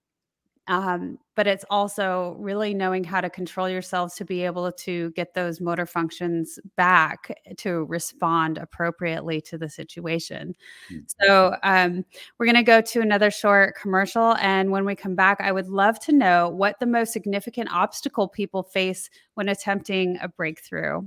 um, 0.71 1.19
but 1.35 1.49
it's 1.49 1.65
also 1.69 2.37
really 2.39 2.73
knowing 2.75 3.03
how 3.03 3.21
to 3.21 3.29
control 3.29 3.69
yourselves 3.69 4.15
to 4.15 4.25
be 4.25 4.45
able 4.45 4.71
to 4.71 5.11
get 5.11 5.35
those 5.35 5.61
motor 5.61 5.85
functions 5.85 6.61
back 6.77 7.37
to 7.57 7.85
respond 7.87 8.57
appropriately 8.57 9.41
to 9.41 9.59
the 9.59 9.69
situation. 9.69 10.55
Mm-hmm. 10.89 11.01
So, 11.21 11.57
um, 11.65 12.05
we're 12.39 12.47
going 12.47 12.55
to 12.55 12.63
go 12.63 12.81
to 12.81 13.01
another 13.01 13.33
short 13.33 13.75
commercial. 13.75 14.37
And 14.37 14.71
when 14.71 14.85
we 14.85 14.95
come 14.95 15.17
back, 15.17 15.41
I 15.41 15.51
would 15.51 15.69
love 15.69 15.99
to 16.01 16.13
know 16.13 16.49
what 16.49 16.79
the 16.79 16.87
most 16.87 17.13
significant 17.13 17.69
obstacle 17.73 18.29
people 18.29 18.63
face 18.63 19.11
when 19.35 19.49
attempting 19.49 20.19
a 20.23 20.29
breakthrough. 20.29 21.03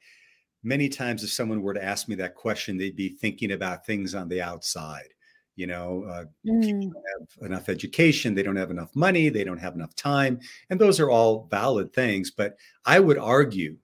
many 0.62 0.88
times 0.88 1.24
if 1.24 1.32
someone 1.32 1.64
were 1.64 1.74
to 1.74 1.84
ask 1.84 2.08
me 2.08 2.14
that 2.18 2.36
question, 2.36 2.78
they'd 2.78 2.96
be 2.96 3.10
thinking 3.10 3.54
about 3.54 3.88
things 3.88 4.14
on 4.14 4.30
the 4.30 4.40
outside. 4.40 5.08
You 5.56 5.66
know, 5.66 6.04
uh, 6.08 6.26
mm. 6.48 6.62
people 6.62 6.92
don't 6.92 7.04
have 7.42 7.50
enough 7.50 7.70
education, 7.70 8.36
they 8.36 8.44
don't 8.44 8.56
have 8.56 8.70
enough 8.70 8.96
money, 8.96 9.30
they 9.30 9.44
don't 9.44 9.58
have 9.58 9.74
enough 9.74 9.96
time, 9.96 10.40
and 10.70 10.80
those 10.80 11.00
are 11.00 11.10
all 11.10 11.48
valid 11.50 11.92
things. 11.92 12.30
But 12.30 12.56
I 12.86 13.00
would 13.00 13.18
argue, 13.18 13.78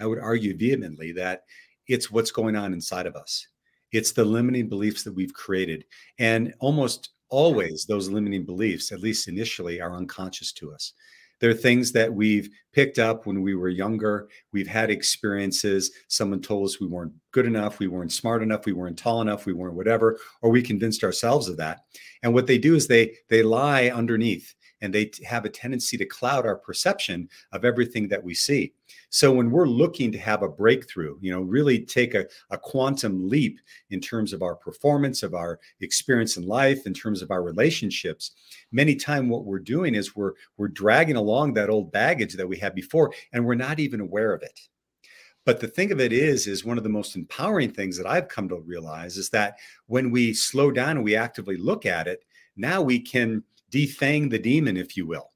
I 0.00 0.06
would 0.06 0.18
argue 0.18 0.56
vehemently 0.56 1.12
that 1.12 1.42
it's 1.88 2.10
what's 2.10 2.30
going 2.30 2.56
on 2.56 2.72
inside 2.72 3.06
of 3.06 3.16
us. 3.16 3.46
It's 3.92 4.12
the 4.12 4.24
limiting 4.24 4.68
beliefs 4.68 5.04
that 5.04 5.14
we've 5.14 5.34
created. 5.34 5.84
And 6.18 6.54
almost 6.60 7.10
always, 7.28 7.84
those 7.84 8.08
limiting 8.08 8.44
beliefs, 8.44 8.92
at 8.92 9.00
least 9.00 9.28
initially, 9.28 9.80
are 9.80 9.96
unconscious 9.96 10.52
to 10.54 10.72
us. 10.72 10.92
They're 11.40 11.54
things 11.54 11.92
that 11.92 12.12
we've 12.12 12.48
picked 12.72 12.98
up 12.98 13.26
when 13.26 13.42
we 13.42 13.54
were 13.54 13.68
younger. 13.68 14.28
We've 14.52 14.68
had 14.68 14.90
experiences. 14.90 15.90
Someone 16.08 16.40
told 16.40 16.64
us 16.64 16.80
we 16.80 16.86
weren't 16.86 17.12
good 17.32 17.46
enough, 17.46 17.78
we 17.78 17.88
weren't 17.88 18.12
smart 18.12 18.42
enough, 18.42 18.66
we 18.66 18.72
weren't 18.72 18.98
tall 18.98 19.20
enough, 19.20 19.46
we 19.46 19.52
weren't 19.52 19.74
whatever, 19.74 20.18
or 20.42 20.50
we 20.50 20.62
convinced 20.62 21.04
ourselves 21.04 21.48
of 21.48 21.56
that. 21.58 21.80
And 22.22 22.32
what 22.32 22.46
they 22.46 22.58
do 22.58 22.74
is 22.74 22.86
they 22.86 23.16
they 23.28 23.42
lie 23.42 23.90
underneath 23.90 24.54
and 24.80 24.92
they 24.92 25.10
have 25.24 25.44
a 25.44 25.50
tendency 25.50 25.96
to 25.96 26.04
cloud 26.04 26.46
our 26.46 26.56
perception 26.56 27.28
of 27.52 27.64
everything 27.64 28.08
that 28.08 28.22
we 28.22 28.34
see. 28.34 28.72
So 29.10 29.32
when 29.32 29.50
we're 29.50 29.66
looking 29.66 30.12
to 30.12 30.18
have 30.18 30.42
a 30.42 30.48
breakthrough, 30.48 31.16
you 31.20 31.30
know, 31.30 31.40
really 31.40 31.80
take 31.80 32.14
a, 32.14 32.26
a 32.50 32.58
quantum 32.58 33.28
leap 33.28 33.58
in 33.90 34.00
terms 34.00 34.32
of 34.32 34.42
our 34.42 34.54
performance, 34.54 35.22
of 35.22 35.34
our 35.34 35.58
experience 35.80 36.36
in 36.36 36.46
life, 36.46 36.86
in 36.86 36.94
terms 36.94 37.22
of 37.22 37.30
our 37.30 37.42
relationships, 37.42 38.32
many 38.72 38.94
times 38.94 39.30
what 39.30 39.44
we're 39.44 39.58
doing 39.58 39.94
is 39.94 40.16
we're 40.16 40.32
we're 40.56 40.68
dragging 40.68 41.16
along 41.16 41.54
that 41.54 41.70
old 41.70 41.92
baggage 41.92 42.34
that 42.34 42.48
we 42.48 42.58
had 42.58 42.74
before, 42.74 43.12
and 43.32 43.44
we're 43.44 43.54
not 43.54 43.80
even 43.80 44.00
aware 44.00 44.32
of 44.32 44.42
it. 44.42 44.60
But 45.44 45.60
the 45.60 45.68
thing 45.68 45.92
of 45.92 46.00
it 46.00 46.12
is, 46.12 46.46
is 46.46 46.64
one 46.64 46.78
of 46.78 46.84
the 46.84 46.88
most 46.90 47.16
empowering 47.16 47.70
things 47.70 47.98
that 47.98 48.06
I've 48.06 48.28
come 48.28 48.48
to 48.48 48.56
realize 48.56 49.18
is 49.18 49.28
that 49.30 49.58
when 49.86 50.10
we 50.10 50.32
slow 50.32 50.70
down 50.70 50.96
and 50.96 51.04
we 51.04 51.16
actively 51.16 51.56
look 51.56 51.84
at 51.84 52.08
it, 52.08 52.24
now 52.56 52.80
we 52.80 52.98
can 52.98 53.42
defang 53.74 54.30
the 54.30 54.38
demon, 54.38 54.76
if 54.76 54.96
you 54.96 55.06
will. 55.06 55.30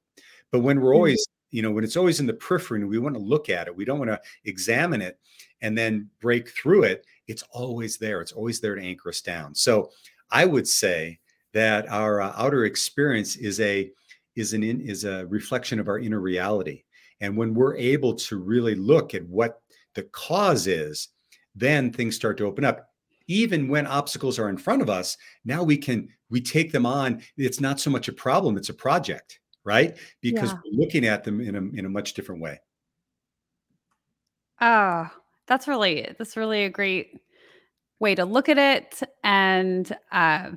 But 0.51 0.59
when 0.59 0.79
we're 0.79 0.91
mm-hmm. 0.91 0.95
always, 0.95 1.27
you 1.51 1.61
know, 1.61 1.71
when 1.71 1.83
it's 1.83 1.97
always 1.97 2.19
in 2.19 2.25
the 2.25 2.33
periphery 2.33 2.79
and 2.79 2.89
we 2.89 2.99
want 2.99 3.15
to 3.15 3.21
look 3.21 3.49
at 3.49 3.67
it, 3.67 3.75
we 3.75 3.85
don't 3.85 3.99
want 3.99 4.11
to 4.11 4.21
examine 4.45 5.01
it 5.01 5.19
and 5.61 5.77
then 5.77 6.09
break 6.21 6.49
through 6.49 6.83
it. 6.83 7.05
It's 7.27 7.43
always 7.51 7.97
there. 7.97 8.21
It's 8.21 8.31
always 8.31 8.59
there 8.59 8.75
to 8.75 8.81
anchor 8.81 9.09
us 9.09 9.21
down. 9.21 9.53
So 9.53 9.91
I 10.31 10.45
would 10.45 10.67
say 10.67 11.19
that 11.53 11.89
our 11.89 12.21
uh, 12.21 12.33
outer 12.35 12.65
experience 12.65 13.35
is 13.35 13.59
a 13.59 13.91
is 14.35 14.53
an 14.53 14.63
in, 14.63 14.79
is 14.79 15.03
a 15.03 15.25
reflection 15.27 15.79
of 15.79 15.87
our 15.87 15.99
inner 15.99 16.21
reality. 16.21 16.83
And 17.19 17.35
when 17.35 17.53
we're 17.53 17.75
able 17.75 18.13
to 18.15 18.37
really 18.37 18.75
look 18.75 19.13
at 19.13 19.27
what 19.27 19.61
the 19.95 20.03
cause 20.03 20.67
is, 20.67 21.09
then 21.55 21.91
things 21.91 22.15
start 22.15 22.37
to 22.37 22.45
open 22.45 22.63
up 22.63 22.88
even 23.29 23.69
when 23.69 23.87
obstacles 23.87 24.37
are 24.37 24.49
in 24.49 24.57
front 24.57 24.81
of 24.81 24.89
us 24.89 25.15
now 25.45 25.63
we 25.63 25.77
can 25.77 26.09
we 26.29 26.41
take 26.41 26.71
them 26.71 26.85
on 26.85 27.21
it's 27.37 27.61
not 27.61 27.79
so 27.79 27.89
much 27.89 28.09
a 28.09 28.13
problem 28.13 28.57
it's 28.57 28.69
a 28.69 28.73
project 28.73 29.39
right 29.63 29.97
because 30.21 30.51
yeah. 30.51 30.57
we're 30.65 30.81
looking 30.83 31.05
at 31.05 31.23
them 31.23 31.39
in 31.39 31.55
a, 31.55 31.61
in 31.77 31.85
a 31.85 31.89
much 31.89 32.13
different 32.13 32.41
way 32.41 32.59
oh 34.59 35.09
that's 35.47 35.67
really 35.67 36.13
that's 36.17 36.35
really 36.35 36.65
a 36.65 36.69
great 36.69 37.21
way 37.99 38.15
to 38.15 38.25
look 38.25 38.49
at 38.49 38.57
it 38.57 39.01
and 39.23 39.95
uh, 40.11 40.49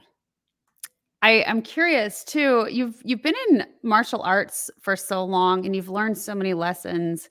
I 1.22 1.44
am 1.46 1.62
curious 1.62 2.24
too. 2.24 2.66
You've 2.68 3.00
you've 3.04 3.22
been 3.22 3.36
in 3.48 3.64
martial 3.84 4.22
arts 4.22 4.70
for 4.80 4.96
so 4.96 5.24
long 5.24 5.64
and 5.64 5.74
you've 5.74 5.88
learned 5.88 6.18
so 6.18 6.34
many 6.34 6.52
lessons. 6.52 7.28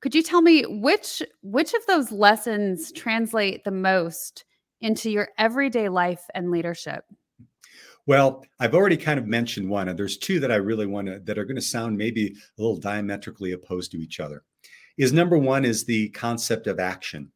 Could 0.00 0.14
you 0.14 0.22
tell 0.22 0.40
me 0.40 0.62
which 0.62 1.22
which 1.42 1.74
of 1.74 1.84
those 1.86 2.10
lessons 2.10 2.90
translate 2.92 3.64
the 3.64 3.70
most 3.70 4.44
into 4.80 5.10
your 5.10 5.28
everyday 5.38 5.88
life 5.88 6.24
and 6.34 6.50
leadership? 6.50 7.04
Well, 8.06 8.44
I've 8.60 8.74
already 8.74 8.96
kind 8.96 9.18
of 9.18 9.26
mentioned 9.26 9.68
one, 9.68 9.88
and 9.88 9.98
there's 9.98 10.16
two 10.16 10.38
that 10.40 10.52
I 10.52 10.56
really 10.56 10.86
want 10.86 11.08
to 11.08 11.18
that 11.20 11.38
are 11.38 11.44
going 11.44 11.56
to 11.56 11.62
sound 11.62 11.98
maybe 11.98 12.28
a 12.28 12.62
little 12.62 12.76
diametrically 12.76 13.52
opposed 13.52 13.90
to 13.92 13.98
each 13.98 14.20
other. 14.20 14.44
Is 14.96 15.12
number 15.12 15.36
one 15.36 15.64
is 15.64 15.84
the 15.84 16.08
concept 16.10 16.68
of 16.68 16.78
action, 16.78 17.32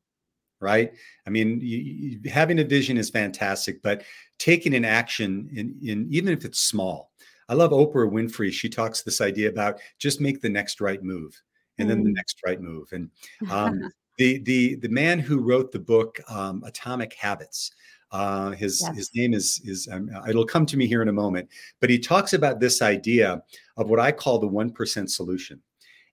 right? 0.61 0.93
I 1.27 1.31
mean, 1.31 1.61
you, 1.61 1.79
you, 1.79 2.31
having 2.31 2.61
a 2.61 2.65
vision 2.65 2.97
is 2.97 3.11
fantastic, 3.11 3.83
but 3.83 4.05
taking 4.39 4.75
an 4.75 4.85
action 4.85 5.51
in, 5.53 5.77
in 5.83 6.07
even 6.11 6.33
if 6.33 6.45
it's 6.45 6.61
small. 6.61 7.11
I 7.49 7.55
love 7.55 7.73
Oprah 7.73 8.09
Winfrey. 8.09 8.53
She 8.53 8.69
talks 8.69 9.03
this 9.03 9.21
idea 9.21 9.49
about 9.49 9.81
just 9.99 10.21
make 10.21 10.41
the 10.41 10.49
next 10.49 10.81
right 10.81 11.03
move, 11.03 11.37
and 11.79 11.91
then 11.91 12.05
the 12.05 12.11
mm. 12.11 12.15
next 12.15 12.39
right 12.47 12.61
move. 12.61 12.89
And 12.93 13.11
um, 13.51 13.91
the 14.19 14.39
the 14.39 14.77
the 14.77 14.89
man 14.89 15.19
who 15.19 15.41
wrote 15.41 15.73
the 15.73 15.79
book 15.79 16.21
um, 16.29 16.63
Atomic 16.65 17.15
Habits. 17.15 17.73
Uh, 18.13 18.51
his 18.51 18.83
yes. 18.85 18.97
his 18.97 19.11
name 19.15 19.35
is 19.35 19.61
is 19.65 19.89
um, 19.91 20.11
it'll 20.29 20.45
come 20.45 20.67
to 20.67 20.77
me 20.77 20.87
here 20.87 21.03
in 21.03 21.09
a 21.09 21.13
moment, 21.13 21.49
but 21.81 21.91
he 21.91 21.99
talks 21.99 22.33
about 22.33 22.59
this 22.59 22.83
idea 22.83 23.41
of 23.77 23.89
what 23.89 24.01
I 24.01 24.11
call 24.13 24.39
the 24.39 24.49
one 24.49 24.71
percent 24.71 25.11
solution. 25.11 25.63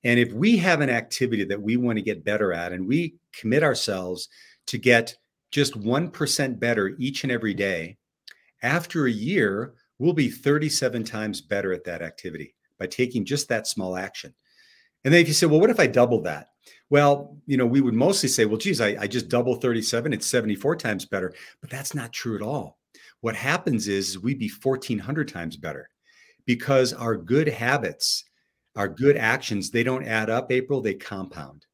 And 0.04 0.20
if 0.20 0.32
we 0.32 0.58
have 0.58 0.82
an 0.82 0.92
activity 0.92 1.44
that 1.46 1.62
we 1.62 1.76
want 1.76 1.98
to 1.98 2.04
get 2.04 2.24
better 2.24 2.54
at, 2.54 2.72
and 2.72 2.88
we 2.88 3.16
commit 3.34 3.64
ourselves 3.64 4.30
to 4.68 4.78
get 4.78 5.16
just 5.52 5.76
one 5.76 6.12
percent 6.12 6.60
better 6.60 6.96
each 7.00 7.24
and 7.24 7.32
every 7.32 7.56
day, 7.56 7.98
after 8.62 9.06
a 9.06 9.12
year, 9.12 9.74
we'll 10.00 10.14
be 10.14 10.30
37 10.30 11.04
times 11.04 11.42
better 11.42 11.74
at 11.74 11.84
that 11.86 12.02
activity 12.02 12.56
by 12.80 12.88
taking 12.88 13.26
just 13.26 13.50
that 13.50 13.68
small 13.68 13.96
action. 13.96 14.34
And 15.08 15.14
then 15.14 15.22
if 15.22 15.30
you 15.30 15.34
say, 15.34 15.46
well, 15.46 15.62
what 15.62 15.70
if 15.70 15.80
I 15.80 15.88
double 15.88 16.20
that? 16.24 16.50
Well, 16.90 17.38
you 17.46 17.56
know, 17.56 17.66
we 17.66 17.80
would 17.80 17.94
mostly 17.94 18.28
say, 18.28 18.44
well, 18.44 18.58
geez, 18.58 18.82
I, 18.82 18.88
I 19.00 19.08
just 19.08 19.30
double 19.30 19.56
37, 19.56 20.12
it's 20.12 20.28
74 20.28 20.76
times 20.76 21.06
better. 21.06 21.34
But 21.62 21.70
that's 21.70 21.96
not 21.96 22.12
true 22.12 22.36
at 22.36 22.42
all. 22.42 22.78
What 23.22 23.34
happens 23.34 23.88
is 23.88 24.20
we'd 24.20 24.38
be 24.38 24.52
1400 24.62 25.30
times 25.30 25.56
better 25.56 25.90
because 26.46 26.92
our 26.92 27.16
good 27.16 27.48
habits, 27.48 28.26
our 28.76 28.90
good 28.90 29.16
actions, 29.16 29.72
they 29.72 29.82
don't 29.82 30.06
add 30.06 30.30
up, 30.30 30.52
April, 30.52 30.82
they 30.82 30.96
compound. 30.96 31.66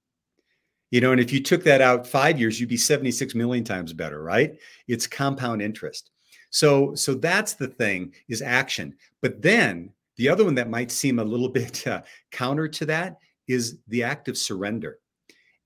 You 0.91 1.01
know, 1.01 1.11
and 1.11 1.19
if 1.19 1.33
you 1.33 1.41
took 1.41 1.63
that 1.63 1.81
out 1.81 2.05
five 2.05 2.39
years, 2.39 2.59
you'd 2.59 2.69
be 2.69 2.77
76 2.77 3.33
million 3.33 3.63
times 3.63 3.93
better, 3.93 4.21
right? 4.21 4.59
It's 4.87 5.07
compound 5.07 5.63
interest. 5.63 6.11
So, 6.51 6.93
so 6.93 7.15
that's 7.15 7.53
the 7.53 7.67
thing 7.67 8.13
is 8.29 8.43
action. 8.43 8.93
But 9.23 9.41
then 9.41 9.89
the 10.17 10.29
other 10.29 10.45
one 10.45 10.55
that 10.55 10.69
might 10.69 10.91
seem 10.91 11.19
a 11.19 11.23
little 11.23 11.49
bit 11.61 11.85
uh, 11.87 12.01
counter 12.31 12.67
to 12.67 12.85
that 12.85 13.17
is 13.47 13.79
the 13.87 14.03
act 14.03 14.27
of 14.27 14.37
surrender 14.37 14.99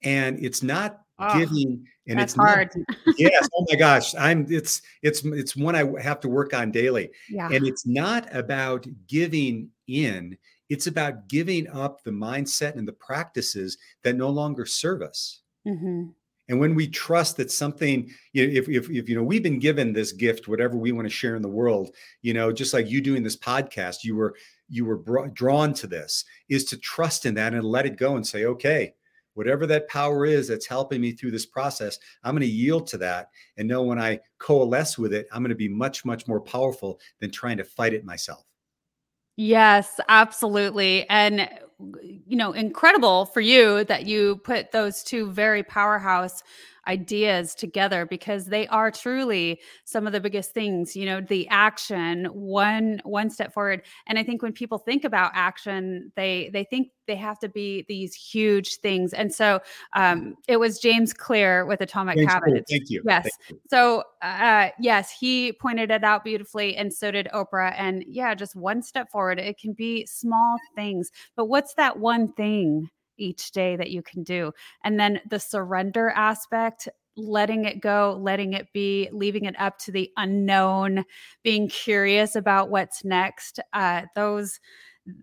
and 0.03 0.43
it's 0.43 0.63
not 0.63 1.01
oh, 1.19 1.37
giving 1.37 1.85
and 2.07 2.19
it's 2.19 2.33
hard 2.33 2.69
not, 2.75 2.97
yes 3.17 3.47
oh 3.55 3.65
my 3.69 3.75
gosh 3.75 4.15
i'm 4.15 4.45
it's 4.49 4.81
it's 5.03 5.23
it's 5.25 5.55
one 5.55 5.75
i 5.75 5.83
have 6.01 6.19
to 6.19 6.27
work 6.27 6.53
on 6.53 6.71
daily 6.71 7.09
yeah. 7.29 7.49
and 7.51 7.65
it's 7.65 7.85
not 7.85 8.33
about 8.35 8.85
giving 9.07 9.69
in 9.87 10.37
it's 10.69 10.87
about 10.87 11.27
giving 11.27 11.67
up 11.69 12.03
the 12.03 12.11
mindset 12.11 12.75
and 12.75 12.87
the 12.87 12.93
practices 12.93 13.77
that 14.03 14.15
no 14.15 14.29
longer 14.29 14.65
serve 14.65 15.01
us 15.01 15.41
mm-hmm. 15.67 16.05
And 16.49 16.59
when 16.59 16.75
we 16.75 16.87
trust 16.87 17.37
that 17.37 17.51
something 17.51 18.09
if, 18.33 18.69
if, 18.69 18.89
if 18.89 19.09
you 19.09 19.15
know 19.15 19.23
we've 19.23 19.43
been 19.43 19.59
given 19.59 19.93
this 19.93 20.11
gift 20.11 20.47
whatever 20.47 20.77
we 20.77 20.91
want 20.91 21.05
to 21.05 21.13
share 21.13 21.35
in 21.35 21.41
the 21.41 21.47
world 21.47 21.91
you 22.21 22.33
know 22.33 22.51
just 22.51 22.73
like 22.73 22.89
you 22.89 23.01
doing 23.01 23.23
this 23.23 23.37
podcast 23.37 24.03
you 24.03 24.15
were 24.15 24.35
you 24.69 24.85
were 24.85 24.97
brought, 24.97 25.33
drawn 25.33 25.73
to 25.73 25.87
this 25.87 26.25
is 26.49 26.65
to 26.65 26.77
trust 26.77 27.25
in 27.25 27.33
that 27.33 27.53
and 27.53 27.63
let 27.63 27.85
it 27.85 27.97
go 27.97 28.15
and 28.15 28.25
say 28.25 28.45
okay 28.45 28.93
whatever 29.37 29.67
that 29.67 29.87
power 29.87 30.25
is 30.25 30.47
that's 30.47 30.65
helping 30.65 30.99
me 30.99 31.11
through 31.11 31.29
this 31.29 31.45
process, 31.45 31.99
I'm 32.23 32.33
going 32.33 32.41
to 32.41 32.47
yield 32.47 32.87
to 32.87 32.97
that 32.97 33.29
and 33.57 33.67
know 33.67 33.83
when 33.83 33.99
I 33.99 34.19
coalesce 34.39 34.97
with 34.97 35.13
it, 35.13 35.27
I'm 35.31 35.43
going 35.43 35.49
to 35.49 35.55
be 35.55 35.69
much, 35.69 36.03
much 36.03 36.27
more 36.27 36.41
powerful 36.41 36.99
than 37.19 37.29
trying 37.29 37.57
to 37.57 37.63
fight 37.63 37.93
it 37.93 38.03
myself. 38.03 38.43
Yes, 39.35 39.99
absolutely. 40.09 41.07
And 41.07 41.47
you 41.79 42.35
know 42.35 42.53
incredible 42.53 43.25
for 43.25 43.41
you 43.41 43.83
that 43.83 44.05
you 44.05 44.37
put 44.37 44.71
those 44.71 45.03
two 45.03 45.31
very 45.31 45.63
powerhouse 45.63 46.41
ideas 46.87 47.53
together 47.53 48.05
because 48.05 48.45
they 48.45 48.67
are 48.67 48.89
truly 48.91 49.59
some 49.85 50.07
of 50.07 50.13
the 50.13 50.19
biggest 50.19 50.53
things 50.53 50.95
you 50.95 51.05
know 51.05 51.21
the 51.21 51.47
action 51.49 52.25
one 52.25 53.01
one 53.03 53.29
step 53.29 53.53
forward. 53.53 53.81
And 54.07 54.17
i 54.17 54.23
think 54.23 54.41
when 54.41 54.53
people 54.53 54.77
think 54.77 55.03
about 55.03 55.31
action 55.33 56.11
they 56.15 56.49
they 56.53 56.63
think 56.63 56.89
they 57.07 57.15
have 57.15 57.39
to 57.39 57.47
be 57.47 57.85
these 57.87 58.13
huge 58.13 58.77
things. 58.77 59.13
And 59.13 59.33
so 59.33 59.59
um 59.93 60.35
it 60.47 60.57
was 60.57 60.79
james 60.79 61.13
clear 61.13 61.65
with 61.65 61.81
atomic 61.81 62.17
James 62.17 62.31
habits. 62.31 62.51
Clear, 62.51 62.63
thank 62.69 62.89
you. 62.89 63.01
yes. 63.05 63.23
Thank 63.23 63.33
you. 63.49 63.61
so 63.69 64.03
uh 64.21 64.69
yes 64.79 65.11
he 65.11 65.53
pointed 65.53 65.91
it 65.91 66.03
out 66.03 66.23
beautifully 66.23 66.75
and 66.75 66.93
so 66.93 67.11
did 67.11 67.27
oprah. 67.33 67.73
And 67.77 68.03
yeah 68.07 68.33
just 68.35 68.55
one 68.55 68.81
step 68.81 69.11
forward 69.11 69.39
it 69.39 69.57
can 69.57 69.73
be 69.73 70.05
small 70.05 70.57
things. 70.75 71.11
But 71.35 71.45
what's 71.45 71.73
that 71.75 71.99
one 71.99 72.33
thing 72.33 72.89
each 73.17 73.51
day 73.51 73.75
that 73.75 73.91
you 73.91 74.01
can 74.01 74.23
do 74.23 74.51
and 74.83 74.99
then 74.99 75.19
the 75.29 75.39
surrender 75.39 76.09
aspect 76.11 76.87
letting 77.15 77.65
it 77.65 77.81
go 77.81 78.17
letting 78.21 78.53
it 78.53 78.71
be 78.73 79.09
leaving 79.11 79.45
it 79.45 79.59
up 79.59 79.77
to 79.79 79.91
the 79.91 80.11
unknown 80.17 81.03
being 81.43 81.67
curious 81.67 82.35
about 82.35 82.69
what's 82.69 83.03
next 83.03 83.59
uh 83.73 84.03
those 84.15 84.59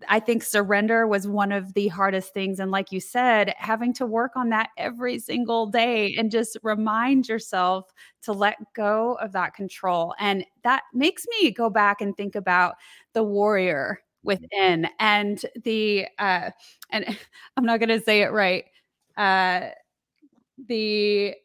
I 0.07 0.19
think 0.19 0.43
surrender 0.43 1.05
was 1.05 1.27
one 1.27 1.51
of 1.51 1.73
the 1.73 1.89
hardest 1.89 2.33
things. 2.33 2.59
And 2.59 2.71
like 2.71 2.91
you 2.91 2.99
said, 2.99 3.53
having 3.57 3.93
to 3.95 4.05
work 4.05 4.31
on 4.35 4.49
that 4.49 4.69
every 4.77 5.19
single 5.19 5.67
day 5.67 6.15
and 6.17 6.31
just 6.31 6.57
remind 6.63 7.29
yourself 7.29 7.91
to 8.23 8.33
let 8.33 8.57
go 8.73 9.13
of 9.21 9.31
that 9.33 9.53
control. 9.53 10.15
And 10.19 10.43
that 10.63 10.83
makes 10.93 11.25
me 11.39 11.51
go 11.51 11.69
back 11.69 12.01
and 12.01 12.17
think 12.17 12.35
about 12.35 12.75
the 13.13 13.23
warrior 13.23 13.99
within 14.25 14.87
and 14.99 15.41
the, 15.63 16.07
uh, 16.19 16.49
and 16.89 17.17
I'm 17.57 17.65
not 17.65 17.79
going 17.79 17.89
to 17.89 18.01
say 18.01 18.21
it 18.21 18.31
right. 18.31 18.65
Uh, 19.15 19.69
the, 20.67 21.35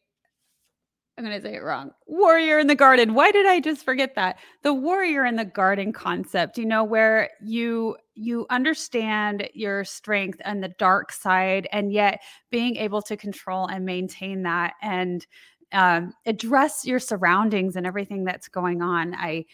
I'm 1.20 1.24
going 1.24 1.36
to 1.36 1.46
say 1.46 1.54
it 1.54 1.62
wrong. 1.62 1.90
Warrior 2.06 2.58
in 2.58 2.66
the 2.66 2.74
garden. 2.74 3.12
Why 3.12 3.30
did 3.30 3.44
I 3.44 3.60
just 3.60 3.84
forget 3.84 4.14
that? 4.14 4.38
The 4.62 4.72
warrior 4.72 5.26
in 5.26 5.36
the 5.36 5.44
garden 5.44 5.92
concept, 5.92 6.56
you 6.56 6.64
know, 6.64 6.82
where 6.82 7.28
you 7.42 7.96
you 8.14 8.46
understand 8.48 9.48
your 9.52 9.84
strength 9.84 10.40
and 10.44 10.62
the 10.62 10.74
dark 10.78 11.12
side 11.12 11.68
and 11.72 11.92
yet 11.92 12.22
being 12.50 12.76
able 12.76 13.02
to 13.02 13.16
control 13.16 13.66
and 13.66 13.84
maintain 13.84 14.42
that 14.44 14.74
and 14.82 15.26
um, 15.72 16.14
address 16.26 16.84
your 16.84 16.98
surroundings 16.98 17.76
and 17.76 17.86
everything 17.86 18.24
that's 18.24 18.48
going 18.48 18.82
on. 18.82 19.14
I 19.14 19.44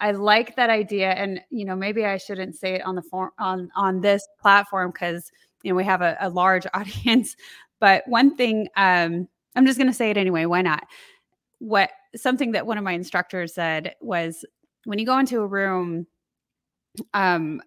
I 0.00 0.12
like 0.12 0.56
that 0.56 0.70
idea 0.70 1.10
and 1.10 1.40
you 1.50 1.64
know, 1.64 1.76
maybe 1.76 2.04
I 2.04 2.18
shouldn't 2.18 2.54
say 2.56 2.74
it 2.74 2.82
on 2.82 2.94
the 2.94 3.02
form 3.02 3.30
on 3.38 3.70
on 3.76 4.00
this 4.00 4.26
platform 4.40 4.92
cuz 4.92 5.30
you 5.62 5.72
know, 5.72 5.76
we 5.76 5.84
have 5.84 6.02
a, 6.02 6.16
a 6.20 6.28
large 6.28 6.66
audience, 6.74 7.36
but 7.80 8.06
one 8.06 8.36
thing 8.36 8.68
um 8.76 9.28
I'm 9.58 9.66
just 9.66 9.78
going 9.78 9.88
to 9.88 9.94
say 9.94 10.10
it 10.10 10.16
anyway. 10.16 10.44
Why 10.44 10.62
not? 10.62 10.86
What 11.58 11.90
something 12.14 12.52
that 12.52 12.66
one 12.66 12.78
of 12.78 12.84
my 12.84 12.92
instructors 12.92 13.54
said 13.54 13.96
was 14.00 14.44
when 14.84 15.00
you 15.00 15.06
go 15.06 15.18
into 15.18 15.40
a 15.40 15.46
room, 15.46 16.06
um, 17.12 17.60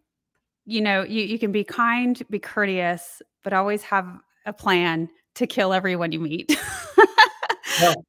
you 0.66 0.80
know, 0.80 1.04
you, 1.04 1.24
you 1.24 1.38
can 1.38 1.52
be 1.52 1.66
kind, 1.66 2.22
be 2.30 2.40
courteous, 2.40 3.22
but 3.44 3.52
always 3.52 3.82
have 3.84 4.08
a 4.46 4.54
plan 4.54 5.10
to 5.36 5.46
kill 5.46 5.74
everyone 5.74 6.12
you 6.12 6.20
meet. 6.20 6.58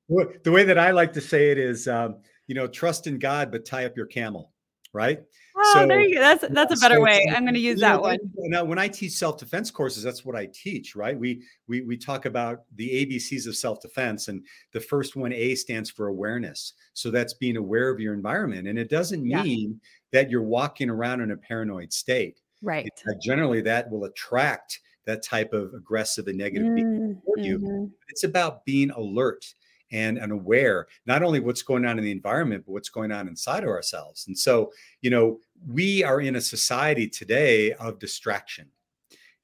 Well, 0.09 0.27
the 0.45 0.51
way 0.51 0.65
that 0.65 0.77
I 0.77 0.91
like 0.91 1.15
to 1.15 1.21
say 1.21 1.51
it 1.51 1.57
is, 1.57 1.89
um, 1.89 2.17
you 2.47 2.55
know, 2.55 2.67
trust 2.67 3.07
in 3.07 3.19
God, 3.19 3.51
but 3.51 3.65
tie 3.65 3.85
up 3.85 3.97
your 3.97 4.07
camel, 4.07 4.53
right? 4.93 5.21
oh, 5.57 5.85
there 5.87 6.01
you 6.01 6.15
go. 6.15 6.21
That's 6.21 6.45
that's 6.51 6.75
a 6.75 6.77
better 6.77 6.97
it's 6.97 7.05
way. 7.05 7.27
I'm 7.31 7.45
going 7.45 7.55
to 7.55 7.61
use 7.61 7.77
you 7.81 7.83
know, 7.87 7.93
that 7.95 8.03
one. 8.03 8.19
Now, 8.37 8.65
when 8.65 8.79
I 8.79 8.89
teach 8.89 9.13
self-defense 9.13 9.71
courses, 9.71 10.03
that's 10.03 10.25
what 10.25 10.35
I 10.37 10.47
teach, 10.53 10.97
right? 10.97 11.19
We 11.19 11.43
we 11.69 11.83
we 11.83 11.97
talk 11.97 12.25
about 12.27 12.65
the 12.77 12.89
ABCs 13.07 13.47
of 13.47 13.57
self-defense, 13.57 14.29
and 14.29 14.45
the 14.73 14.81
first 14.81 15.15
one, 15.17 15.33
A, 15.33 15.55
stands 15.55 15.91
for 15.91 16.09
awareness. 16.09 16.75
So 16.95 17.11
that's 17.11 17.35
being 17.35 17.57
aware 17.57 17.91
of 17.91 18.01
your 18.01 18.15
environment, 18.15 18.67
and 18.69 18.79
it 18.79 18.89
doesn't 18.91 19.25
Yeah. 19.27 19.43
mean 19.43 19.81
that 20.13 20.31
you're 20.31 20.43
walking 20.43 20.91
around 20.91 21.21
in 21.21 21.31
a 21.31 21.37
paranoid 21.37 21.93
state. 21.93 22.41
Right. 22.61 22.89
That 23.07 23.21
generally, 23.23 23.61
that 23.63 23.91
will 23.91 24.05
attract 24.05 24.81
that 25.05 25.23
type 25.23 25.53
of 25.53 25.75
aggressive 25.75 26.29
and 26.29 26.39
negative 26.39 26.69
behavior 26.75 27.09
Mm, 27.17 27.25
toward 27.25 27.45
you. 27.45 27.59
mhm. 27.59 27.91
It's 28.09 28.25
about 28.25 28.65
being 28.65 28.91
alert 28.91 29.45
and, 29.93 30.19
and 30.19 30.33
aware, 30.33 30.89
not 31.07 31.23
only 31.23 31.41
what's 31.41 31.63
going 31.63 31.85
on 31.85 31.99
in 31.99 32.05
the 32.05 32.11
environment, 32.11 32.65
but 32.67 32.73
what's 32.73 32.89
going 32.89 33.13
on 33.13 33.29
inside 33.29 33.63
of 33.63 33.69
ourselves. 33.69 34.27
And 34.27 34.37
so, 34.37 34.73
you 35.03 35.11
know, 35.11 35.39
we 35.69 36.03
are 36.03 36.21
in 36.21 36.37
a 36.37 36.41
society 36.41 37.07
today 37.07 37.73
of 37.75 37.99
distraction. 37.99 38.69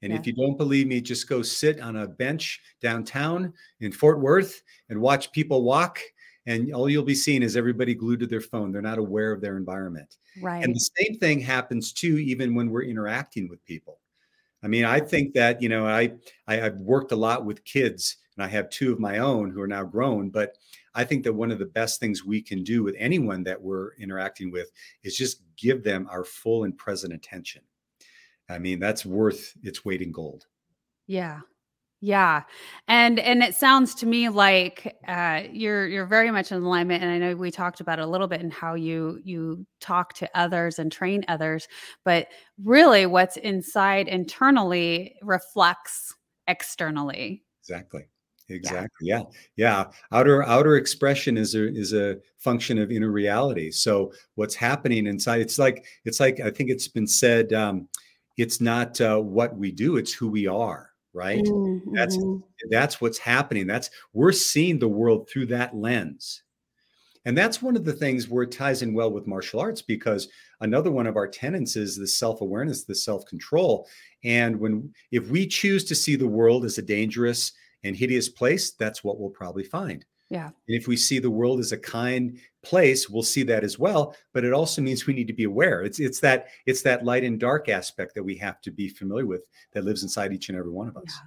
And 0.01 0.13
if 0.13 0.25
you 0.25 0.33
don't 0.33 0.57
believe 0.57 0.87
me, 0.87 1.01
just 1.01 1.27
go 1.27 1.41
sit 1.41 1.81
on 1.81 1.97
a 1.97 2.07
bench 2.07 2.61
downtown 2.81 3.53
in 3.81 3.91
Fort 3.91 4.21
Worth 4.21 4.63
and 4.87 5.01
watch 5.01 5.31
people 5.33 5.63
walk. 5.63 5.99
And 6.45 6.73
all 6.73 6.89
you'll 6.89 7.03
be 7.03 7.15
seeing 7.15 7.43
is 7.43 7.57
everybody 7.57 7.93
glued 7.93 8.21
to 8.21 8.27
their 8.27 8.39
phone. 8.39 8.71
They're 8.71 8.81
not 8.81 8.97
aware 8.97 9.33
of 9.33 9.41
their 9.41 9.57
environment. 9.57 10.15
Right. 10.41 10.63
And 10.63 10.73
the 10.73 10.89
same 10.97 11.17
thing 11.19 11.41
happens 11.41 11.91
too, 11.91 12.17
even 12.17 12.55
when 12.55 12.69
we're 12.69 12.83
interacting 12.83 13.49
with 13.49 13.63
people. 13.65 13.99
I 14.63 14.67
mean, 14.67 14.85
I 14.85 14.99
think 14.99 15.33
that 15.33 15.61
you 15.61 15.69
know, 15.69 15.85
I, 15.85 16.13
I 16.47 16.61
I've 16.61 16.77
worked 16.77 17.11
a 17.11 17.17
lot 17.17 17.45
with 17.45 17.63
kids, 17.63 18.17
and 18.39 18.45
I 18.45 18.47
have 18.47 18.69
two 18.69 18.93
of 18.93 18.99
my 19.01 19.17
own 19.17 19.51
who 19.51 19.59
are 19.59 19.67
now 19.67 19.83
grown. 19.83 20.29
But 20.29 20.57
I 20.95 21.03
think 21.03 21.25
that 21.25 21.33
one 21.33 21.51
of 21.51 21.59
the 21.59 21.65
best 21.65 21.99
things 21.99 22.23
we 22.23 22.41
can 22.41 22.63
do 22.63 22.83
with 22.83 22.95
anyone 22.97 23.43
that 23.43 23.61
we're 23.61 23.95
interacting 23.95 24.49
with 24.49 24.71
is 25.03 25.17
just 25.17 25.41
give 25.57 25.83
them 25.83 26.07
our 26.09 26.23
full 26.23 26.63
and 26.63 26.77
present 26.77 27.11
attention. 27.11 27.63
I 28.47 28.57
mean, 28.57 28.79
that's 28.79 29.05
worth 29.05 29.53
its 29.61 29.83
weight 29.83 30.01
in 30.01 30.13
gold. 30.13 30.45
Yeah. 31.05 31.41
Yeah. 31.99 32.43
And 32.87 33.19
and 33.19 33.43
it 33.43 33.55
sounds 33.55 33.93
to 33.95 34.05
me 34.05 34.29
like 34.29 34.95
uh 35.05 35.41
you're 35.51 35.85
you're 35.85 36.05
very 36.05 36.31
much 36.31 36.53
in 36.53 36.63
alignment 36.63 37.03
and 37.03 37.11
I 37.11 37.17
know 37.17 37.35
we 37.35 37.51
talked 37.51 37.81
about 37.81 37.99
it 37.99 38.03
a 38.03 38.07
little 38.07 38.29
bit 38.29 38.39
in 38.39 38.49
how 38.49 38.75
you 38.75 39.19
you 39.21 39.65
talk 39.81 40.13
to 40.13 40.29
others 40.33 40.79
and 40.79 40.89
train 40.89 41.25
others, 41.27 41.67
but 42.05 42.27
really 42.63 43.05
what's 43.05 43.35
inside 43.35 44.07
internally 44.07 45.17
reflects 45.23 46.15
externally. 46.47 47.43
Exactly. 47.61 48.07
Exactly. 48.49 49.07
Yeah. 49.07 49.23
yeah. 49.55 49.85
Outer 50.11 50.43
outer 50.43 50.75
expression 50.77 51.37
is 51.37 51.55
a 51.55 51.67
is 51.73 51.93
a 51.93 52.17
function 52.37 52.77
of 52.79 52.91
inner 52.91 53.11
reality. 53.11 53.71
So 53.71 54.11
what's 54.35 54.55
happening 54.55 55.07
inside? 55.07 55.41
It's 55.41 55.59
like 55.59 55.85
it's 56.05 56.19
like 56.19 56.39
I 56.39 56.49
think 56.49 56.69
it's 56.69 56.87
been 56.87 57.07
said. 57.07 57.53
Um, 57.53 57.87
it's 58.37 58.61
not 58.61 58.99
uh, 59.01 59.19
what 59.19 59.57
we 59.57 59.71
do; 59.71 59.97
it's 59.97 60.13
who 60.13 60.29
we 60.29 60.47
are. 60.47 60.91
Right. 61.13 61.43
That's 61.93 62.17
Mhm. 62.17 62.43
that's 62.69 63.01
what's 63.01 63.17
happening. 63.17 63.67
That's 63.67 63.89
we're 64.13 64.31
seeing 64.31 64.79
the 64.79 64.87
world 64.87 65.29
through 65.29 65.47
that 65.47 65.75
lens. 65.75 66.43
And 67.25 67.37
that's 67.37 67.61
one 67.61 67.75
of 67.75 67.83
the 67.83 67.93
things 67.93 68.29
where 68.29 68.43
it 68.43 68.51
ties 68.51 68.81
in 68.81 68.93
well 68.93 69.11
with 69.11 69.27
martial 69.27 69.59
arts 69.59 69.81
because 69.81 70.29
another 70.61 70.91
one 70.91 71.05
of 71.07 71.17
our 71.17 71.27
tenets 71.27 71.75
is 71.75 71.97
the 71.97 72.07
self-awareness, 72.07 72.85
the 72.85 72.95
self-control. 72.95 73.87
And 74.23 74.59
when 74.59 74.93
if 75.11 75.29
we 75.29 75.45
choose 75.47 75.83
to 75.85 75.95
see 75.95 76.15
the 76.15 76.27
world 76.27 76.63
as 76.65 76.77
a 76.77 76.81
dangerous 76.81 77.51
and 77.83 77.95
hideous 77.95 78.29
place, 78.29 78.71
that's 78.71 79.03
what 79.03 79.19
we'll 79.19 79.29
probably 79.29 79.63
find. 79.63 80.05
Yeah. 80.29 80.47
And 80.47 80.53
if 80.67 80.87
we 80.87 80.95
see 80.95 81.17
the 81.19 81.31
world 81.31 81.59
as 81.59 81.71
a 81.71 81.77
kind 81.77 82.39
place, 82.61 83.09
we'll 83.09 83.23
see 83.23 83.41
that 83.43 83.63
as 83.63 83.79
well. 83.79 84.15
But 84.31 84.43
it 84.45 84.53
also 84.53 84.81
means 84.81 85.07
we 85.07 85.13
need 85.15 85.27
to 85.27 85.33
be 85.33 85.45
aware. 85.45 85.83
It's 85.83 85.99
it's 85.99 86.19
that 86.19 86.49
it's 86.67 86.83
that 86.83 87.03
light 87.03 87.23
and 87.23 87.39
dark 87.39 87.67
aspect 87.67 88.13
that 88.15 88.23
we 88.23 88.35
have 88.35 88.61
to 88.61 88.71
be 88.71 88.89
familiar 88.89 89.25
with 89.25 89.47
that 89.73 89.85
lives 89.85 90.03
inside 90.03 90.31
each 90.33 90.49
and 90.49 90.57
every 90.57 90.71
one 90.71 90.87
of 90.87 90.97
us. 90.97 91.19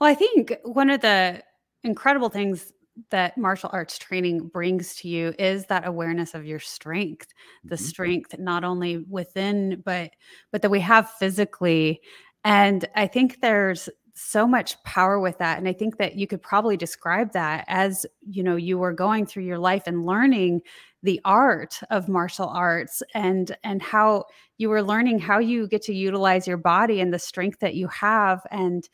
Well, 0.00 0.08
I 0.10 0.14
think 0.14 0.56
one 0.64 0.90
of 0.90 1.00
the 1.00 1.42
incredible 1.82 2.28
things 2.28 2.72
that 3.10 3.38
martial 3.38 3.70
arts 3.72 3.98
training 3.98 4.48
brings 4.48 4.94
to 4.96 5.08
you 5.08 5.34
is 5.38 5.66
that 5.66 5.86
awareness 5.86 6.34
of 6.34 6.44
your 6.44 6.58
strength, 6.60 7.32
the 7.64 7.76
Mhm. 7.76 7.80
strength 7.80 8.38
not 8.38 8.64
only 8.64 8.98
within 8.98 9.82
but 9.84 10.12
but 10.52 10.62
that 10.62 10.70
we 10.70 10.80
have 10.80 11.10
physically. 11.12 12.02
And 12.44 12.86
I 12.94 13.06
think 13.06 13.40
there's 13.40 13.88
so 14.14 14.46
much 14.46 14.82
power 14.84 15.18
with 15.18 15.38
that 15.38 15.58
and 15.58 15.68
I 15.68 15.72
think 15.72 15.96
that 15.96 16.16
you 16.16 16.26
could 16.26 16.42
probably 16.42 16.76
describe 16.76 17.32
that 17.32 17.64
as, 17.68 18.04
you 18.20 18.42
know, 18.42 18.56
you 18.56 18.78
were 18.78 18.92
going 18.92 19.26
through 19.26 19.44
your 19.44 19.58
life 19.58 19.84
and 19.86 20.04
learning 20.04 20.62
the 21.02 21.20
art 21.24 21.80
of 21.90 22.08
martial 22.08 22.48
arts 22.48 23.02
and 23.14 23.56
and 23.64 23.82
how 23.82 24.24
you 24.58 24.68
were 24.68 24.82
learning 24.82 25.18
how 25.18 25.38
you 25.38 25.66
get 25.66 25.82
to 25.82 25.94
utilize 25.94 26.46
your 26.46 26.56
body 26.56 27.00
and 27.00 27.12
the 27.12 27.18
strength 27.18 27.58
that 27.60 27.74
you 27.74 27.88
have 27.88 28.40
and 28.50 28.88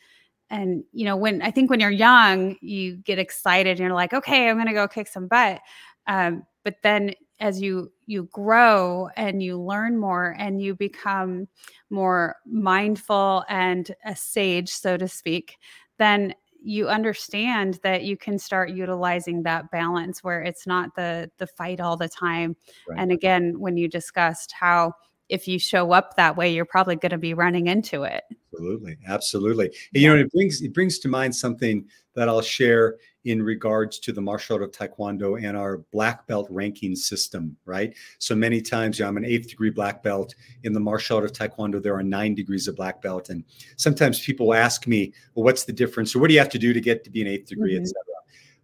and 0.50 0.84
you 0.92 1.04
know 1.04 1.16
when 1.16 1.42
i 1.42 1.50
think 1.50 1.68
when 1.68 1.80
you're 1.80 1.90
young 1.90 2.56
you 2.62 2.96
get 2.96 3.18
excited 3.18 3.72
and 3.72 3.80
you're 3.80 3.92
like 3.92 4.14
okay 4.14 4.48
i'm 4.48 4.56
going 4.56 4.66
to 4.66 4.72
go 4.72 4.88
kick 4.88 5.06
some 5.06 5.28
butt 5.28 5.60
um, 6.06 6.42
but 6.64 6.76
then 6.82 7.12
as 7.40 7.60
you 7.60 7.92
you 8.06 8.24
grow 8.32 9.08
and 9.16 9.42
you 9.42 9.60
learn 9.60 9.98
more 9.98 10.34
and 10.38 10.60
you 10.60 10.74
become 10.74 11.46
more 11.90 12.36
mindful 12.46 13.44
and 13.48 13.94
a 14.04 14.14
sage 14.14 14.70
so 14.70 14.96
to 14.96 15.08
speak 15.08 15.56
then 15.98 16.34
you 16.60 16.88
understand 16.88 17.78
that 17.84 18.02
you 18.02 18.16
can 18.16 18.38
start 18.38 18.70
utilizing 18.70 19.42
that 19.44 19.70
balance 19.70 20.24
where 20.24 20.42
it's 20.42 20.66
not 20.66 20.94
the 20.96 21.30
the 21.38 21.46
fight 21.46 21.80
all 21.80 21.96
the 21.96 22.08
time 22.08 22.56
Right. 22.88 23.00
and 23.00 23.12
again 23.12 23.58
when 23.60 23.76
you 23.76 23.88
discussed 23.88 24.52
how 24.52 24.92
if 25.28 25.46
you 25.46 25.58
show 25.58 25.92
up 25.92 26.16
that 26.16 26.36
way 26.36 26.52
you're 26.52 26.64
probably 26.64 26.96
going 26.96 27.10
to 27.10 27.18
be 27.18 27.34
running 27.34 27.66
into 27.68 28.02
it 28.02 28.24
Absolutely, 28.52 28.96
absolutely. 29.06 29.66
And, 29.66 30.02
you 30.02 30.08
know, 30.08 30.16
it 30.16 30.32
brings 30.32 30.62
it 30.62 30.72
brings 30.72 30.98
to 31.00 31.08
mind 31.08 31.36
something 31.36 31.84
that 32.14 32.28
I'll 32.28 32.40
share 32.42 32.96
in 33.24 33.42
regards 33.42 33.98
to 33.98 34.12
the 34.12 34.20
martial 34.20 34.54
art 34.54 34.62
of 34.62 34.70
Taekwondo 34.70 35.42
and 35.42 35.56
our 35.56 35.78
black 35.92 36.26
belt 36.26 36.46
ranking 36.50 36.94
system, 36.94 37.56
right? 37.64 37.94
So 38.18 38.34
many 38.34 38.62
times, 38.62 38.98
you 38.98 39.04
know, 39.04 39.08
I'm 39.08 39.16
an 39.16 39.24
eighth 39.24 39.48
degree 39.48 39.70
black 39.70 40.02
belt. 40.02 40.34
In 40.62 40.72
the 40.72 40.80
martial 40.80 41.16
art 41.16 41.26
of 41.26 41.32
Taekwondo, 41.32 41.82
there 41.82 41.96
are 41.96 42.02
nine 42.02 42.34
degrees 42.34 42.68
of 42.68 42.76
black 42.76 43.02
belt. 43.02 43.28
And 43.28 43.44
sometimes 43.76 44.24
people 44.24 44.54
ask 44.54 44.86
me, 44.86 45.12
well, 45.34 45.44
what's 45.44 45.64
the 45.64 45.72
difference? 45.72 46.14
Or 46.14 46.20
what 46.20 46.28
do 46.28 46.34
you 46.34 46.40
have 46.40 46.48
to 46.50 46.58
do 46.58 46.72
to 46.72 46.80
get 46.80 47.04
to 47.04 47.10
be 47.10 47.20
an 47.20 47.28
eighth 47.28 47.48
degree, 47.48 47.74
mm-hmm. 47.74 47.82
et 47.82 47.88
cetera? 47.88 48.14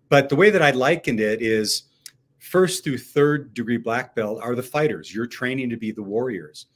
But 0.08 0.28
the 0.28 0.36
way 0.36 0.50
that 0.50 0.62
I 0.62 0.70
likened 0.70 1.20
it 1.20 1.42
is 1.42 1.84
first 2.38 2.84
through 2.84 2.98
third 2.98 3.54
degree 3.54 3.78
black 3.78 4.14
belt 4.14 4.40
are 4.42 4.54
the 4.54 4.62
fighters. 4.62 5.14
You're 5.14 5.26
training 5.26 5.70
to 5.70 5.76
be 5.76 5.90
the 5.90 6.02
warriors. 6.02 6.66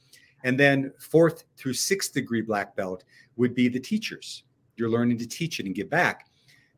And 0.43 0.59
then 0.59 0.93
fourth 0.99 1.43
through 1.57 1.73
sixth 1.73 2.13
degree 2.13 2.41
black 2.41 2.75
belt 2.75 3.03
would 3.35 3.55
be 3.55 3.67
the 3.67 3.79
teachers. 3.79 4.43
You're 4.75 4.89
learning 4.89 5.17
to 5.19 5.27
teach 5.27 5.59
it 5.59 5.65
and 5.65 5.75
give 5.75 5.89
back. 5.89 6.28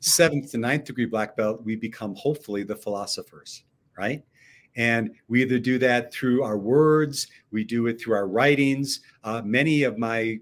Seventh 0.02 0.52
to 0.52 0.58
ninth 0.58 0.86
degree 0.86 1.06
black 1.06 1.38
belt, 1.38 1.64
we 1.64 1.76
become 1.76 2.16
hopefully 2.16 2.64
the 2.64 2.76
philosophers, 2.76 3.64
right? 3.98 4.24
And 4.76 5.12
we 5.28 5.42
either 5.42 5.60
do 5.60 5.78
that 5.80 6.14
through 6.14 6.44
our 6.44 6.58
words, 6.58 7.28
we 7.52 7.64
do 7.64 7.88
it 7.88 8.02
through 8.02 8.16
our 8.16 8.28
writings. 8.28 9.02
Uh, 9.24 9.42
many 9.46 9.84
of 9.84 9.98
my 9.98 10.40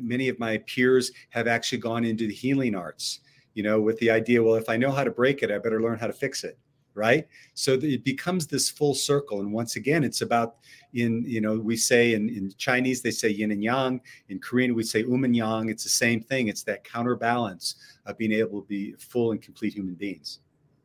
many 0.00 0.28
of 0.28 0.38
my 0.38 0.58
peers 0.58 1.10
have 1.30 1.46
actually 1.46 1.78
gone 1.78 2.04
into 2.04 2.26
the 2.26 2.34
healing 2.34 2.74
arts, 2.74 3.20
you 3.54 3.62
know, 3.62 3.80
with 3.80 3.98
the 3.98 4.10
idea, 4.10 4.42
well, 4.42 4.54
if 4.54 4.68
I 4.68 4.76
know 4.76 4.92
how 4.92 5.04
to 5.04 5.10
break 5.10 5.42
it, 5.42 5.50
I 5.50 5.58
better 5.58 5.82
learn 5.82 5.98
how 5.98 6.06
to 6.06 6.12
fix 6.12 6.44
it 6.44 6.58
right 6.94 7.26
so 7.54 7.72
it 7.72 8.04
becomes 8.04 8.46
this 8.46 8.68
full 8.68 8.94
circle 8.94 9.40
and 9.40 9.52
once 9.52 9.76
again 9.76 10.04
it's 10.04 10.20
about 10.20 10.56
in 10.94 11.24
you 11.26 11.40
know 11.40 11.58
we 11.58 11.76
say 11.76 12.14
in, 12.14 12.28
in 12.28 12.52
chinese 12.56 13.02
they 13.02 13.10
say 13.10 13.28
yin 13.28 13.50
and 13.50 13.62
yang. 13.62 14.00
In 14.28 14.38
korean 14.38 14.74
we 14.74 14.82
say 14.82 15.04
um 15.04 15.24
and 15.24 15.36
yang. 15.36 15.68
It's 15.68 15.84
the 15.84 15.90
same 15.90 16.20
thing. 16.20 16.48
It's 16.48 16.62
that 16.64 16.84
counterbalance 16.84 17.76
of 18.06 18.18
being 18.18 18.32
able 18.32 18.62
to 18.62 18.66
be 18.68 18.92
full 18.98 19.32
and 19.32 19.40
complete 19.40 19.74
human 19.74 19.94
beings. 19.94 20.40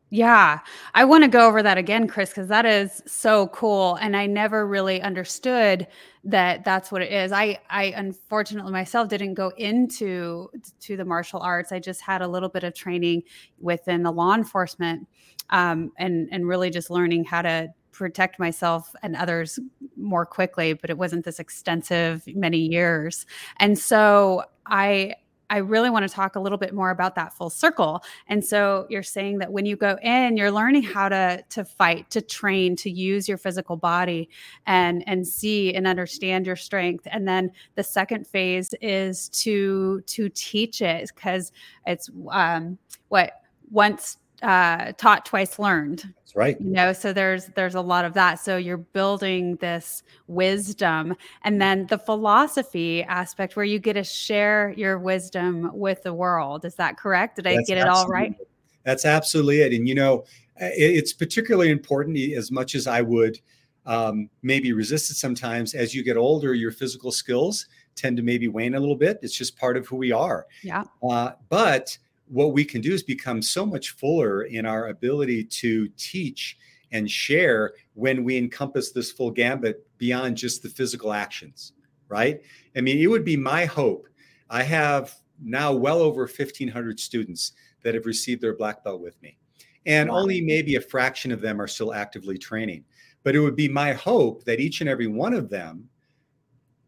Yeah, 0.10 0.60
I 0.94 1.04
want 1.04 1.26
to 1.26 1.28
go 1.28 1.46
over 1.48 1.62
that 1.62 1.78
again, 1.78 2.08
Chris, 2.08 2.30
because 2.30 2.48
that 2.48 2.66
is 2.66 3.04
so 3.06 3.48
cool, 3.48 3.96
and 3.96 4.16
I 4.16 4.26
never 4.26 4.66
really 4.66 5.02
understood 5.02 5.86
that 6.24 6.64
that's 6.64 6.94
what 6.94 7.02
it 7.02 7.12
is. 7.12 7.34
I, 7.34 7.60
I 7.70 7.94
unfortunately 7.96 8.72
myself 8.72 9.10
didn't 9.10 9.34
go 9.34 9.52
into 9.58 10.50
to 10.80 10.96
the 10.96 11.04
martial 11.04 11.42
arts. 11.42 11.74
I 11.74 11.80
just 11.80 12.00
had 12.00 12.22
a 12.22 12.28
little 12.28 12.48
bit 12.48 12.64
of 12.64 12.74
training 12.74 13.24
within 13.60 14.02
the 14.02 14.12
law 14.12 14.34
enforcement, 14.34 15.06
um, 15.50 15.92
and 15.98 16.30
and 16.32 16.48
really 16.48 16.70
just 16.70 16.90
learning 16.90 17.26
how 17.26 17.42
to 17.42 17.74
protect 17.98 18.40
myself 18.40 18.94
and 19.04 19.16
others 19.16 19.60
more 19.96 20.26
quickly. 20.26 20.74
But 20.74 20.90
it 20.90 20.98
wasn't 20.98 21.26
this 21.26 21.40
extensive 21.40 22.24
many 22.28 22.60
years, 22.60 23.26
and 23.58 23.78
so 23.78 24.44
I 24.66 25.16
I 25.50 25.58
really 25.58 25.90
want 25.90 26.08
to 26.08 26.14
talk 26.14 26.36
a 26.36 26.40
little 26.40 26.58
bit 26.58 26.74
more 26.74 26.90
about 26.90 27.16
that 27.16 27.34
full 27.34 27.50
circle. 27.50 28.04
And 28.28 28.44
so 28.44 28.86
you're 28.90 29.04
saying 29.04 29.40
that 29.40 29.52
when 29.52 29.66
you 29.66 29.76
go 29.76 29.98
in, 30.02 30.36
you're 30.36 30.52
learning 30.52 30.84
how 30.84 31.10
to 31.10 31.44
to 31.50 31.64
fight, 31.64 32.10
to 32.12 32.22
train, 32.22 32.76
to 32.78 32.90
use 32.90 33.28
your 33.28 33.38
physical 33.38 33.78
body 33.78 34.30
and 34.66 35.04
and 35.08 35.26
see 35.28 35.74
and 35.74 35.88
understand 35.88 36.46
your 36.46 36.56
strength. 36.56 37.08
And 37.10 37.28
then 37.28 37.52
the 37.76 37.84
second 37.84 38.28
phase 38.28 38.74
is 38.82 39.30
to 39.30 40.02
to 40.02 40.30
teach 40.30 40.82
it 40.82 41.12
because 41.16 41.52
it's 41.86 42.10
um 42.32 42.78
what 43.08 43.42
once 43.72 44.18
uh, 44.42 44.92
taught 44.94 45.26
twice 45.26 45.58
learned 45.58 46.14
that's 46.16 46.36
right. 46.36 46.60
you 46.62 46.72
know 46.72 46.94
so 46.94 47.12
there's 47.12 47.48
there's 47.48 47.76
a 47.76 47.82
lot 47.82 48.06
of 48.06 48.14
that. 48.14 48.36
So 48.40 48.58
you're 48.58 48.78
building 48.78 49.56
this 49.58 50.04
wisdom 50.28 51.16
and 51.44 51.62
then 51.62 51.88
the 51.88 51.98
philosophy 51.98 53.04
aspect 53.04 53.56
where 53.56 53.66
you 53.66 53.80
get 53.80 53.94
to 53.94 54.04
share 54.04 54.74
your 54.78 55.00
wisdom 55.00 55.72
with 55.74 56.04
the 56.04 56.14
world. 56.14 56.66
Is 56.66 56.76
that 56.76 56.98
correct? 56.98 57.38
Did 57.38 57.48
i 57.48 57.62
get 57.64 57.78
it 57.78 57.88
all 57.88 58.08
right? 58.08 58.36
that's 58.84 59.04
absolutely 59.04 59.62
it. 59.62 59.74
And 59.74 59.88
you 59.88 59.96
know 59.96 60.26
it's 60.60 61.14
particularly 61.14 61.70
important 61.70 62.18
as 62.34 62.52
much 62.52 62.74
as 62.74 62.88
i 62.88 63.00
would 63.00 63.40
um, 63.86 64.28
maybe 64.42 64.74
resist 64.74 65.12
it 65.12 65.14
sometimes 65.14 65.76
as 65.76 65.94
you 65.94 66.04
get 66.04 66.18
older 66.18 66.54
your 66.54 66.72
physical 66.72 67.12
skills 67.12 67.68
tend 67.98 68.16
to 68.18 68.24
maybe 68.24 68.48
wane 68.48 68.76
a 68.76 68.80
little 68.80 68.96
bit. 68.96 69.20
It's 69.22 69.36
just 69.36 69.58
part 69.58 69.76
of 69.76 69.88
who 69.88 69.98
we 69.98 70.12
are. 70.12 70.46
Yeah. 70.64 70.84
Uh, 71.04 71.32
but 71.50 71.98
what 72.30 72.54
we 72.54 72.66
can 72.66 72.82
do 72.82 72.94
is 72.94 73.04
become 73.04 73.42
so 73.42 73.66
much 73.66 73.92
fuller 73.92 74.44
in 74.44 74.66
our 74.66 74.88
ability 74.88 75.44
to 75.44 75.88
teach 75.98 76.58
and 76.92 77.10
share 77.10 77.74
when 77.94 78.24
we 78.24 78.38
encompass 78.38 78.92
this 78.92 79.12
full 79.12 79.32
gambit 79.32 79.86
beyond 79.98 80.38
just 80.38 80.64
the 80.64 80.70
physical 80.70 81.14
actions, 81.14 81.74
right? 82.10 82.42
I 82.76 82.82
mean, 82.82 83.00
it 83.00 83.08
would 83.08 83.26
be 83.26 83.38
my 83.38 83.66
hope. 83.66 84.08
I 84.50 84.64
have 84.64 85.16
now 85.42 85.74
well 85.74 86.00
over 86.00 86.22
1,500 86.22 87.00
students 87.00 87.54
that 87.84 87.94
have 87.94 88.06
received 88.06 88.42
their 88.42 88.56
black 88.56 88.84
belt 88.84 89.02
with 89.02 89.22
me, 89.22 89.38
and 89.86 90.10
wow. 90.10 90.18
only 90.18 90.42
maybe 90.42 90.76
a 90.76 90.82
fraction 90.82 91.32
of 91.32 91.42
them 91.42 91.62
are 91.62 91.68
still 91.68 91.94
actively 91.94 92.38
training. 92.38 92.84
But 93.24 93.36
it 93.36 93.40
would 93.40 93.56
be 93.56 93.68
my 93.68 93.94
hope 93.94 94.46
that 94.46 94.60
each 94.60 94.82
and 94.82 94.90
every 94.90 95.08
one 95.08 95.34
of 95.34 95.50
them 95.50 95.90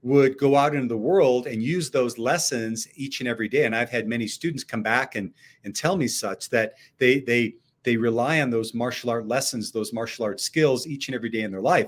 would 0.02 0.38
go 0.38 0.56
out 0.56 0.76
into 0.76 0.88
the 0.88 0.98
world 0.98 1.48
and 1.48 1.62
use 1.62 1.90
those 1.90 2.18
lessons 2.18 2.88
each 2.96 3.20
and 3.20 3.28
every 3.28 3.50
day 3.50 3.66
and 3.66 3.76
i've 3.76 3.90
had 3.90 4.08
many 4.08 4.28
students 4.28 4.64
come 4.64 4.82
back 4.82 5.16
and 5.16 5.34
and 5.64 5.76
tell 5.76 5.98
me 5.98 6.08
such 6.08 6.50
that 6.50 6.76
they 6.98 7.20
they 7.22 7.54
they 7.84 7.98
rely 7.98 8.42
on 8.42 8.50
those 8.50 8.74
martial 8.74 9.10
art 9.10 9.28
lessons 9.28 9.72
those 9.72 9.92
martial 9.94 10.24
art 10.26 10.40
skills 10.40 10.88
each 10.88 11.08
and 11.08 11.16
every 11.16 11.30
day 11.30 11.42
in 11.42 11.52
their 11.52 11.62
life 11.62 11.88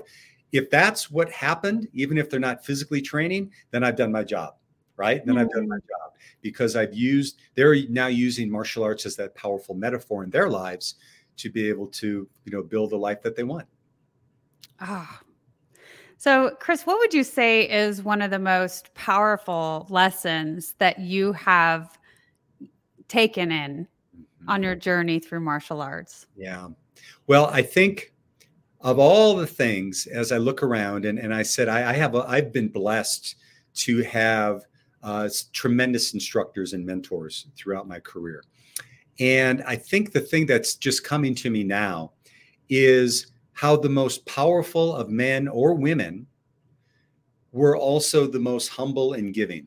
if 0.52 0.68
that's 0.68 1.10
what 1.10 1.30
happened 1.30 1.88
even 1.94 2.18
if 2.18 2.28
they're 2.28 2.40
not 2.40 2.64
physically 2.64 3.00
training 3.00 3.50
then 3.70 3.82
i've 3.82 3.96
done 3.96 4.12
my 4.12 4.22
job 4.22 4.54
right 4.96 5.24
then 5.24 5.36
mm-hmm. 5.36 5.44
i've 5.44 5.50
done 5.50 5.68
my 5.68 5.76
mm. 5.76 5.88
job 5.88 6.12
because 6.42 6.76
i've 6.76 6.94
used 6.94 7.38
they're 7.54 7.76
now 7.88 8.08
using 8.08 8.50
martial 8.50 8.84
arts 8.84 9.06
as 9.06 9.16
that 9.16 9.34
powerful 9.34 9.74
metaphor 9.74 10.22
in 10.22 10.30
their 10.30 10.50
lives 10.50 10.96
to 11.38 11.50
be 11.50 11.66
able 11.66 11.86
to 11.86 12.28
you 12.44 12.52
know 12.52 12.62
build 12.62 12.90
the 12.90 12.96
life 12.96 13.22
that 13.22 13.34
they 13.36 13.42
want 13.42 13.66
ah 14.80 15.20
so, 16.22 16.52
Chris, 16.60 16.86
what 16.86 17.00
would 17.00 17.12
you 17.12 17.24
say 17.24 17.68
is 17.68 18.00
one 18.00 18.22
of 18.22 18.30
the 18.30 18.38
most 18.38 18.94
powerful 18.94 19.88
lessons 19.90 20.76
that 20.78 21.00
you 21.00 21.32
have 21.32 21.98
taken 23.08 23.50
in 23.50 23.88
on 24.46 24.62
your 24.62 24.74
mm-hmm. 24.74 24.82
journey 24.82 25.18
through 25.18 25.40
martial 25.40 25.82
arts? 25.82 26.26
Yeah. 26.36 26.68
Well, 27.26 27.46
I 27.46 27.62
think 27.62 28.12
of 28.82 29.00
all 29.00 29.34
the 29.34 29.48
things 29.48 30.06
as 30.06 30.30
I 30.30 30.38
look 30.38 30.62
around, 30.62 31.06
and, 31.06 31.18
and 31.18 31.34
I 31.34 31.42
said, 31.42 31.68
I, 31.68 31.90
I 31.90 31.94
have, 31.94 32.14
I've 32.14 32.52
been 32.52 32.68
blessed 32.68 33.34
to 33.78 34.04
have 34.04 34.62
uh, 35.02 35.28
tremendous 35.52 36.14
instructors 36.14 36.72
and 36.72 36.86
mentors 36.86 37.48
throughout 37.56 37.88
my 37.88 37.98
career. 37.98 38.44
And 39.18 39.60
I 39.66 39.74
think 39.74 40.12
the 40.12 40.20
thing 40.20 40.46
that's 40.46 40.76
just 40.76 41.02
coming 41.02 41.34
to 41.34 41.50
me 41.50 41.64
now 41.64 42.12
is 42.68 43.31
how 43.52 43.76
the 43.76 43.88
most 43.88 44.24
powerful 44.26 44.94
of 44.94 45.10
men 45.10 45.48
or 45.48 45.74
women 45.74 46.26
were 47.52 47.76
also 47.76 48.26
the 48.26 48.38
most 48.38 48.68
humble 48.68 49.12
and 49.12 49.34
giving. 49.34 49.66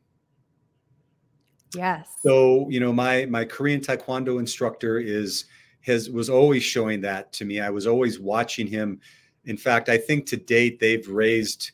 Yes. 1.75 2.07
So, 2.21 2.67
you 2.69 2.79
know, 2.79 2.93
my 2.93 3.25
my 3.25 3.45
Korean 3.45 3.81
taekwondo 3.81 4.39
instructor 4.39 4.99
is 4.99 5.45
has 5.81 6.09
was 6.09 6.29
always 6.29 6.63
showing 6.63 7.01
that 7.01 7.31
to 7.33 7.45
me. 7.45 7.59
I 7.59 7.69
was 7.69 7.85
always 7.85 8.19
watching 8.19 8.67
him. 8.67 8.99
In 9.45 9.57
fact, 9.57 9.89
I 9.89 9.97
think 9.97 10.25
to 10.27 10.37
date 10.37 10.79
they've 10.79 11.07
raised 11.07 11.71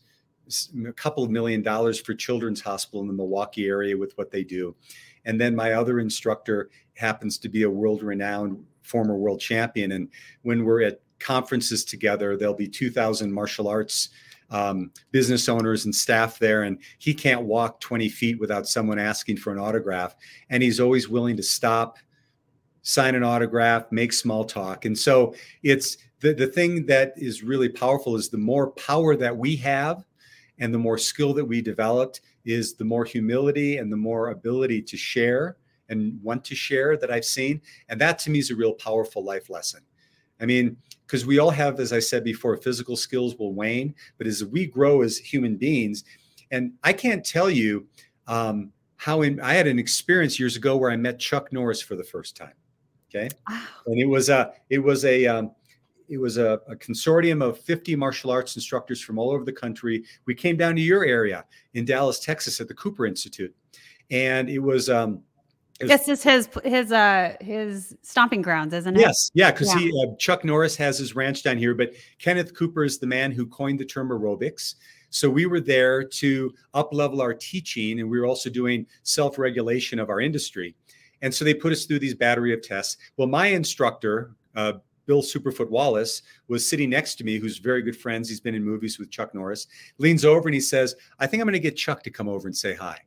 a 0.85 0.91
couple 0.93 1.23
of 1.23 1.29
million 1.29 1.61
dollars 1.61 1.99
for 1.99 2.13
Children's 2.13 2.61
Hospital 2.61 3.01
in 3.01 3.07
the 3.07 3.13
Milwaukee 3.13 3.67
area 3.67 3.97
with 3.97 4.17
what 4.17 4.31
they 4.31 4.43
do. 4.43 4.75
And 5.23 5.39
then 5.39 5.55
my 5.55 5.73
other 5.73 5.99
instructor 5.99 6.69
happens 6.95 7.37
to 7.37 7.49
be 7.49 7.63
a 7.63 7.69
world 7.69 8.03
renowned 8.03 8.65
former 8.81 9.15
world 9.15 9.39
champion. 9.39 9.93
And 9.93 10.09
when 10.41 10.65
we're 10.65 10.81
at 10.81 10.99
conferences 11.21 11.85
together. 11.85 12.35
There'll 12.35 12.53
be 12.53 12.67
2,000 12.67 13.31
martial 13.31 13.67
arts 13.67 14.09
um, 14.51 14.91
business 15.11 15.47
owners 15.47 15.85
and 15.85 15.95
staff 15.95 16.37
there, 16.37 16.63
and 16.63 16.77
he 16.99 17.13
can't 17.13 17.43
walk 17.43 17.79
20 17.79 18.09
feet 18.09 18.39
without 18.39 18.67
someone 18.67 18.99
asking 18.99 19.37
for 19.37 19.51
an 19.51 19.59
autograph. 19.59 20.15
And 20.49 20.61
he's 20.61 20.79
always 20.79 21.07
willing 21.07 21.37
to 21.37 21.43
stop, 21.43 21.97
sign 22.81 23.15
an 23.15 23.23
autograph, 23.23 23.91
make 23.91 24.11
small 24.13 24.43
talk. 24.43 24.85
And 24.85 24.97
so 24.97 25.33
it's 25.63 25.97
the, 26.19 26.33
the 26.33 26.47
thing 26.47 26.85
that 26.87 27.13
is 27.15 27.43
really 27.43 27.69
powerful 27.69 28.15
is 28.15 28.29
the 28.29 28.37
more 28.37 28.71
power 28.71 29.15
that 29.15 29.35
we 29.35 29.55
have 29.57 30.05
and 30.59 30.73
the 30.73 30.79
more 30.79 30.97
skill 30.97 31.33
that 31.33 31.45
we 31.45 31.61
developed 31.61 32.21
is 32.45 32.73
the 32.73 32.85
more 32.85 33.05
humility 33.05 33.77
and 33.77 33.91
the 33.91 33.97
more 33.97 34.29
ability 34.29 34.81
to 34.81 34.97
share 34.97 35.57
and 35.89 36.21
want 36.21 36.43
to 36.45 36.55
share 36.55 36.97
that 36.97 37.11
I've 37.11 37.25
seen. 37.25 37.61
And 37.89 37.99
that 38.01 38.19
to 38.19 38.29
me 38.29 38.39
is 38.39 38.51
a 38.51 38.55
real 38.55 38.73
powerful 38.73 39.23
life 39.23 39.49
lesson. 39.49 39.81
I 40.39 40.45
mean, 40.45 40.77
because 41.11 41.25
we 41.25 41.39
all 41.39 41.49
have, 41.49 41.81
as 41.81 41.91
I 41.91 41.99
said 41.99 42.23
before, 42.23 42.55
physical 42.55 42.95
skills 42.95 43.35
will 43.35 43.53
wane, 43.53 43.93
but 44.17 44.27
as 44.27 44.45
we 44.45 44.65
grow 44.65 45.01
as 45.01 45.17
human 45.17 45.57
beings, 45.57 46.05
and 46.51 46.71
I 46.85 46.93
can't 46.93 47.25
tell 47.25 47.49
you 47.49 47.85
um, 48.27 48.71
how 48.95 49.21
in, 49.21 49.41
I 49.41 49.53
had 49.55 49.67
an 49.67 49.77
experience 49.77 50.39
years 50.39 50.55
ago 50.55 50.77
where 50.77 50.89
I 50.89 50.95
met 50.95 51.19
Chuck 51.19 51.51
Norris 51.51 51.81
for 51.81 51.97
the 51.97 52.03
first 52.03 52.37
time. 52.37 52.53
Okay, 53.09 53.27
wow. 53.49 53.61
and 53.87 53.99
it 53.99 54.05
was 54.05 54.29
a 54.29 54.53
it 54.69 54.79
was 54.79 55.03
a 55.03 55.27
um, 55.27 55.51
it 56.07 56.17
was 56.17 56.37
a, 56.37 56.61
a, 56.69 56.77
consortium 56.77 57.43
of 57.43 57.59
50 57.59 57.93
martial 57.97 58.31
arts 58.31 58.55
instructors 58.55 59.01
from 59.01 59.19
all 59.19 59.31
over 59.31 59.43
the 59.43 59.51
country. 59.51 60.05
We 60.25 60.33
came 60.33 60.55
down 60.55 60.77
to 60.77 60.81
your 60.81 61.03
area 61.03 61.43
in 61.73 61.83
Dallas, 61.83 62.19
Texas, 62.19 62.61
at 62.61 62.69
the 62.69 62.73
Cooper 62.73 63.05
Institute, 63.05 63.53
and 64.11 64.49
it 64.49 64.59
was 64.59 64.89
um, 64.89 65.15
it 65.15 65.17
was- 65.17 65.23
This 65.87 66.07
is 66.07 66.23
his 66.23 66.49
his 66.63 66.91
uh 66.91 67.35
his 67.41 67.95
stomping 68.01 68.41
grounds, 68.41 68.73
isn't 68.73 68.95
it? 68.95 68.99
Yes, 68.99 69.31
yeah, 69.33 69.51
because 69.51 69.67
Yeah. 69.73 69.79
he 69.79 70.03
uh, 70.05 70.15
Chuck 70.17 70.43
Norris 70.43 70.75
has 70.77 70.97
his 70.97 71.15
ranch 71.15 71.43
down 71.43 71.57
here, 71.57 71.73
but 71.73 71.93
Kenneth 72.19 72.53
Cooper 72.55 72.83
is 72.83 72.99
the 72.99 73.07
man 73.07 73.31
who 73.31 73.45
coined 73.45 73.79
the 73.79 73.85
term 73.85 74.09
aerobics. 74.09 74.75
So 75.09 75.29
we 75.29 75.45
were 75.45 75.59
there 75.59 76.03
to 76.03 76.53
up 76.73 76.93
level 76.93 77.21
our 77.21 77.33
teaching, 77.33 77.99
and 77.99 78.09
we 78.09 78.19
were 78.19 78.25
also 78.25 78.49
doing 78.49 78.85
self 79.03 79.37
regulation 79.37 79.99
of 79.99 80.09
our 80.09 80.21
industry. 80.21 80.75
And 81.21 81.33
so 81.33 81.45
they 81.45 81.53
put 81.53 81.71
us 81.71 81.85
through 81.85 81.99
these 81.99 82.15
battery 82.15 82.53
of 82.53 82.61
tests. 82.61 82.97
Well, 83.17 83.27
my 83.27 83.47
instructor, 83.47 84.35
uh, 84.55 84.73
Bill 85.05 85.21
Superfoot 85.21 85.69
Wallace, 85.69 86.21
was 86.47 86.67
sitting 86.67 86.89
next 86.89 87.15
to 87.15 87.23
me, 87.23 87.37
who's 87.37 87.57
very 87.57 87.81
good 87.81 87.95
friends. 87.97 88.29
He's 88.29 88.39
been 88.39 88.55
in 88.55 88.63
movies 88.63 88.97
with 88.97 89.11
Chuck 89.11 89.35
Norris. 89.35 89.67
Leans 89.97 90.25
over 90.25 90.47
and 90.47 90.55
he 90.55 90.61
says, 90.61 90.95
"I 91.19 91.27
think 91.27 91.41
I'm 91.41 91.45
going 91.45 91.53
to 91.53 91.59
get 91.59 91.75
Chuck 91.75 92.01
to 92.03 92.09
come 92.09 92.29
over 92.29 92.47
and 92.47 92.55
say 92.55 92.73
hi." 92.73 92.97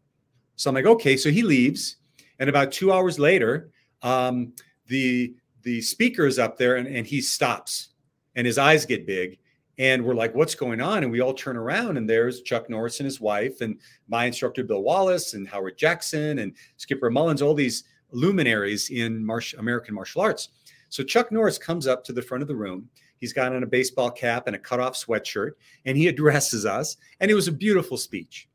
So 0.57 0.70
I'm 0.70 0.75
like, 0.75 0.87
"Okay." 0.87 1.16
So 1.16 1.31
he 1.31 1.43
leaves, 1.43 1.97
and 2.39 2.51
about 2.51 2.72
two 2.72 2.93
hours 2.93 3.18
later, 3.18 3.70
um, 4.03 4.53
the 4.87 5.35
the 5.62 5.80
speaker 5.80 6.26
is 6.26 6.39
up 6.39 6.59
there 6.59 6.76
and, 6.76 6.87
and 6.87 7.07
he 7.07 7.20
stops 7.20 7.91
and 8.37 8.47
his 8.47 8.59
eyes 8.59 8.85
get 8.85 9.07
big. 9.07 9.39
And 9.78 10.05
we're 10.05 10.14
like 10.14 10.35
what's 10.35 10.55
going 10.55 10.80
on? 10.80 11.03
And 11.03 11.11
we 11.11 11.20
all 11.20 11.35
turn 11.35 11.57
around 11.57 11.97
and 11.97 12.09
there's 12.09 12.43
chuck 12.43 12.70
norris 12.70 13.01
and 13.01 13.07
his 13.07 13.20
wife 13.20 13.61
and 13.61 13.80
my 14.09 14.26
instructor 14.26 14.62
bill 14.62 14.82
wallace 14.82 15.35
and 15.35 15.49
howard 15.49 15.78
jackson 15.78 16.41
and 16.41 16.53
skipper 16.76 17.11
mullins 17.11 17.43
all 17.43 17.55
these 17.55 17.85
luminaries 18.12 18.91
in 18.91 19.28
american 19.59 19.95
martial 19.95 20.22
arts. 20.22 20.51
So 20.91 21.03
chuck 21.03 21.32
norris 21.32 21.59
comes 21.59 21.87
up 21.87 22.05
to 22.05 22.12
the 22.12 22.22
front 22.22 22.43
of 22.43 22.49
the 22.49 22.55
room. 22.55 22.89
He's 23.16 23.32
got 23.32 23.55
on 23.55 23.62
a 23.62 23.66
baseball 23.66 24.11
cap 24.11 24.47
and 24.47 24.55
a 24.55 24.59
cutoff 24.59 24.95
sweatshirt 24.95 25.53
and 25.87 25.97
he 25.97 26.09
addresses 26.09 26.66
us. 26.66 26.97
And 27.20 27.30
it 27.30 27.35
was 27.35 27.49
a 27.49 27.53
beautiful 27.53 27.97
speech. 27.97 28.49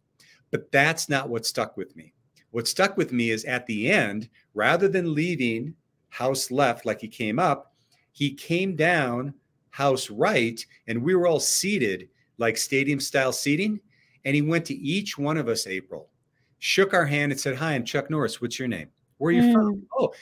But 0.51 0.71
that's 0.71 1.09
not 1.09 1.30
what 1.30 1.45
stuck 1.45 1.75
with 1.75 1.95
me 1.95 2.13
what 2.51 2.67
stuck 2.67 2.97
with 2.97 3.11
me 3.11 3.29
is 3.29 3.45
at 3.45 3.65
the 3.67 3.91
end 3.91 4.29
rather 4.53 4.87
than 4.87 5.13
leaving 5.13 5.75
house 6.09 6.51
left 6.51 6.85
like 6.85 7.01
he 7.01 7.07
came 7.07 7.39
up, 7.39 7.73
he 8.11 8.33
came 8.33 8.75
down 8.75 9.33
house 9.69 10.09
right, 10.09 10.65
and 10.87 11.01
we 11.01 11.15
were 11.15 11.27
all 11.27 11.39
seated 11.39 12.09
like 12.37 12.57
stadium 12.57 12.99
style 12.99 13.31
seating. 13.31 13.79
And 14.25 14.35
he 14.35 14.41
went 14.41 14.65
to 14.65 14.75
each 14.75 15.17
one 15.17 15.37
of 15.37 15.47
us, 15.47 15.67
April, 15.67 16.09
shook 16.57 16.93
our 16.93 17.05
hand 17.05 17.31
and 17.31 17.39
said, 17.39 17.55
Hi, 17.55 17.73
I'm 17.73 17.85
Chuck 17.85 18.09
Norris. 18.09 18.41
What's 18.41 18.59
your 18.59 18.67
name? 18.67 18.89
Where 19.17 19.29
are 19.29 19.39
you 19.39 19.53
from? 19.53 19.75
Mm. 19.75 19.81
Oh, 19.97 20.13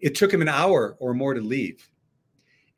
it 0.00 0.14
took 0.14 0.32
him 0.32 0.42
an 0.42 0.48
hour 0.48 0.96
or 0.98 1.14
more 1.14 1.34
to 1.34 1.40
leave. 1.40 1.88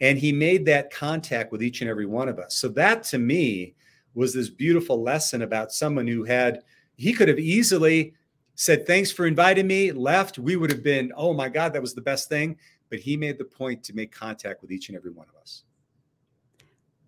And 0.00 0.18
he 0.18 0.32
made 0.32 0.66
that 0.66 0.92
contact 0.92 1.52
with 1.52 1.62
each 1.62 1.80
and 1.80 1.88
every 1.88 2.06
one 2.06 2.28
of 2.28 2.38
us. 2.38 2.56
So 2.56 2.68
that 2.70 3.04
to 3.04 3.18
me 3.18 3.74
was 4.14 4.34
this 4.34 4.50
beautiful 4.50 5.02
lesson 5.02 5.42
about 5.42 5.72
someone 5.72 6.06
who 6.06 6.24
had, 6.24 6.62
he 6.96 7.12
could 7.12 7.28
have 7.28 7.38
easily 7.38 8.14
said, 8.54 8.86
Thanks 8.86 9.10
for 9.10 9.26
inviting 9.26 9.66
me, 9.66 9.92
left. 9.92 10.38
We 10.38 10.56
would 10.56 10.70
have 10.70 10.82
been, 10.82 11.12
Oh 11.16 11.32
my 11.32 11.48
God, 11.48 11.72
that 11.72 11.82
was 11.82 11.94
the 11.94 12.00
best 12.00 12.28
thing. 12.28 12.56
But 12.90 12.98
he 13.00 13.16
made 13.16 13.38
the 13.38 13.44
point 13.44 13.82
to 13.84 13.94
make 13.94 14.12
contact 14.12 14.62
with 14.62 14.70
each 14.70 14.88
and 14.88 14.96
every 14.96 15.10
one 15.10 15.26
of 15.28 15.40
us 15.40 15.64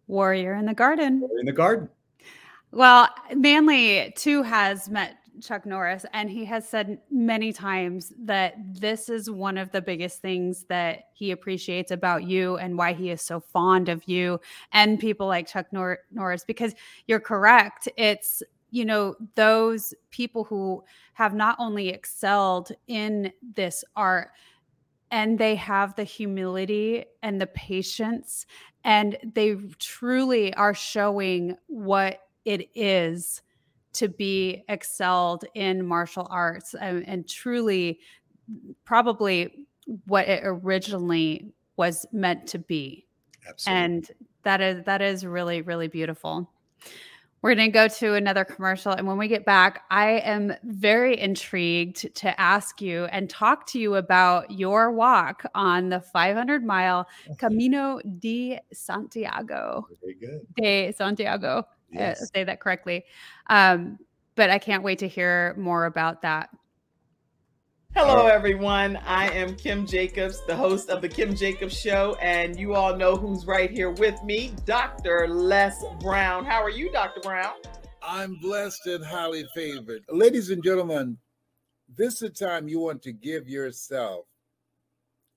Warrior 0.08 0.54
in 0.54 0.66
the 0.66 0.74
Garden. 0.74 1.20
We're 1.20 1.40
in 1.40 1.46
the 1.46 1.52
garden. 1.52 1.88
Well, 2.72 3.08
Manly 3.34 4.12
too 4.16 4.42
has 4.42 4.88
met 4.88 5.18
Chuck 5.40 5.66
Norris, 5.66 6.04
and 6.12 6.30
he 6.30 6.44
has 6.46 6.68
said 6.68 6.98
many 7.10 7.52
times 7.52 8.12
that 8.18 8.54
this 8.74 9.08
is 9.08 9.30
one 9.30 9.58
of 9.58 9.70
the 9.70 9.82
biggest 9.82 10.20
things 10.20 10.64
that 10.68 11.04
he 11.14 11.30
appreciates 11.30 11.90
about 11.90 12.24
you 12.24 12.56
and 12.56 12.76
why 12.76 12.92
he 12.92 13.10
is 13.10 13.22
so 13.22 13.40
fond 13.40 13.88
of 13.88 14.02
you 14.08 14.40
and 14.72 14.98
people 14.98 15.26
like 15.26 15.46
Chuck 15.46 15.66
Nor- 15.72 16.00
Norris. 16.10 16.44
Because 16.44 16.74
you're 17.06 17.20
correct. 17.20 17.88
It's, 17.96 18.42
you 18.76 18.84
know, 18.84 19.14
those 19.36 19.94
people 20.10 20.44
who 20.44 20.84
have 21.14 21.34
not 21.34 21.56
only 21.58 21.88
excelled 21.88 22.72
in 22.86 23.32
this 23.54 23.82
art, 23.96 24.32
and 25.10 25.38
they 25.38 25.54
have 25.54 25.94
the 25.94 26.04
humility 26.04 27.06
and 27.22 27.40
the 27.40 27.46
patience 27.46 28.44
and 28.84 29.16
they 29.34 29.54
truly 29.78 30.52
are 30.54 30.74
showing 30.74 31.56
what 31.68 32.20
it 32.44 32.68
is 32.74 33.40
to 33.92 34.08
be 34.08 34.64
excelled 34.68 35.44
in 35.54 35.86
martial 35.86 36.26
arts 36.28 36.74
and, 36.74 37.06
and 37.08 37.28
truly 37.28 38.00
probably 38.84 39.66
what 40.06 40.28
it 40.28 40.42
originally 40.44 41.52
was 41.76 42.04
meant 42.12 42.46
to 42.48 42.58
be 42.58 43.06
Absolutely. 43.48 43.84
and 43.84 44.10
that 44.42 44.60
is 44.60 44.84
that 44.84 45.00
is 45.00 45.24
really 45.24 45.62
really 45.62 45.88
beautiful 45.88 46.50
we're 47.46 47.54
going 47.54 47.70
to 47.70 47.72
go 47.72 47.86
to 47.86 48.14
another 48.14 48.44
commercial 48.44 48.90
and 48.90 49.06
when 49.06 49.16
we 49.16 49.28
get 49.28 49.44
back 49.44 49.84
i 49.90 50.18
am 50.18 50.52
very 50.64 51.16
intrigued 51.16 52.12
to 52.16 52.40
ask 52.40 52.82
you 52.82 53.04
and 53.04 53.30
talk 53.30 53.64
to 53.68 53.78
you 53.78 53.94
about 53.94 54.50
your 54.50 54.90
walk 54.90 55.44
on 55.54 55.88
the 55.88 56.00
500 56.00 56.64
mile 56.64 57.06
camino 57.38 58.00
de 58.18 58.58
santiago. 58.72 59.86
Very 60.02 60.14
good. 60.14 60.40
de 60.56 60.90
santiago. 60.92 61.58
Uh, 61.58 61.62
Yes. 61.92 62.28
say 62.34 62.42
that 62.42 62.58
correctly. 62.58 63.04
Um, 63.48 63.96
but 64.34 64.50
i 64.50 64.58
can't 64.58 64.82
wait 64.82 64.98
to 64.98 65.06
hear 65.06 65.54
more 65.56 65.84
about 65.84 66.22
that 66.22 66.50
Hello, 67.98 68.26
everyone. 68.26 68.98
I 69.06 69.30
am 69.30 69.56
Kim 69.56 69.86
Jacobs, 69.86 70.44
the 70.44 70.54
host 70.54 70.90
of 70.90 71.00
The 71.00 71.08
Kim 71.08 71.34
Jacobs 71.34 71.80
Show, 71.80 72.14
and 72.20 72.54
you 72.54 72.74
all 72.74 72.94
know 72.94 73.16
who's 73.16 73.46
right 73.46 73.70
here 73.70 73.90
with 73.90 74.22
me, 74.22 74.52
Dr. 74.66 75.26
Les 75.26 75.82
Brown. 76.00 76.44
How 76.44 76.62
are 76.62 76.68
you, 76.68 76.92
Dr. 76.92 77.22
Brown? 77.22 77.54
I'm 78.02 78.34
blessed 78.34 78.86
and 78.86 79.02
highly 79.02 79.46
favored. 79.54 80.04
Ladies 80.10 80.50
and 80.50 80.62
gentlemen, 80.62 81.16
this 81.96 82.20
is 82.20 82.20
the 82.20 82.28
time 82.28 82.68
you 82.68 82.80
want 82.80 83.00
to 83.00 83.12
give 83.12 83.48
yourself 83.48 84.26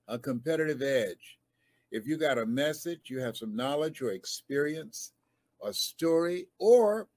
a 0.06 0.18
competitive 0.18 0.82
edge. 0.82 1.38
If 1.90 2.06
you 2.06 2.18
got 2.18 2.36
a 2.36 2.44
message, 2.44 3.08
you 3.08 3.20
have 3.20 3.38
some 3.38 3.56
knowledge 3.56 4.02
or 4.02 4.10
experience, 4.10 5.12
a 5.64 5.72
story, 5.72 6.48
or 6.58 7.08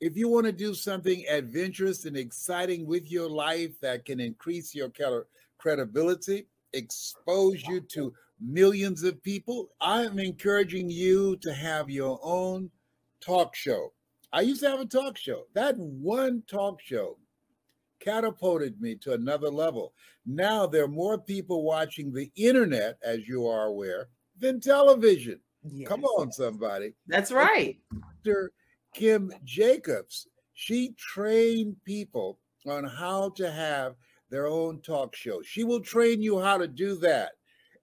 if 0.00 0.16
you 0.16 0.28
want 0.28 0.46
to 0.46 0.52
do 0.52 0.74
something 0.74 1.24
adventurous 1.28 2.06
and 2.06 2.16
exciting 2.16 2.86
with 2.86 3.10
your 3.10 3.28
life 3.28 3.78
that 3.80 4.04
can 4.06 4.18
increase 4.18 4.74
your 4.74 4.90
credibility, 5.58 6.46
expose 6.72 7.62
you 7.66 7.80
to 7.80 8.12
millions 8.40 9.02
of 9.02 9.22
people, 9.22 9.68
I'm 9.80 10.18
encouraging 10.18 10.88
you 10.90 11.36
to 11.36 11.52
have 11.52 11.90
your 11.90 12.18
own 12.22 12.70
talk 13.20 13.54
show. 13.54 13.92
I 14.32 14.40
used 14.42 14.62
to 14.62 14.70
have 14.70 14.80
a 14.80 14.86
talk 14.86 15.18
show. 15.18 15.44
That 15.54 15.76
one 15.76 16.42
talk 16.46 16.80
show 16.80 17.18
catapulted 17.98 18.80
me 18.80 18.94
to 18.94 19.12
another 19.12 19.50
level. 19.50 19.92
Now 20.24 20.66
there 20.66 20.84
are 20.84 20.88
more 20.88 21.18
people 21.18 21.62
watching 21.62 22.12
the 22.12 22.30
internet, 22.36 22.96
as 23.02 23.28
you 23.28 23.46
are 23.46 23.66
aware, 23.66 24.08
than 24.38 24.60
television. 24.60 25.40
Come 25.84 26.04
on, 26.04 26.32
somebody. 26.32 26.94
That's 27.06 27.30
right. 27.30 27.78
Dr. 28.24 28.52
Kim 28.94 29.32
Jacobs, 29.44 30.26
she 30.54 30.94
trained 30.98 31.76
people 31.84 32.38
on 32.66 32.84
how 32.84 33.30
to 33.30 33.50
have 33.50 33.94
their 34.30 34.46
own 34.46 34.80
talk 34.80 35.14
show. 35.14 35.42
She 35.42 35.64
will 35.64 35.80
train 35.80 36.22
you 36.22 36.40
how 36.40 36.58
to 36.58 36.68
do 36.68 36.96
that. 36.96 37.32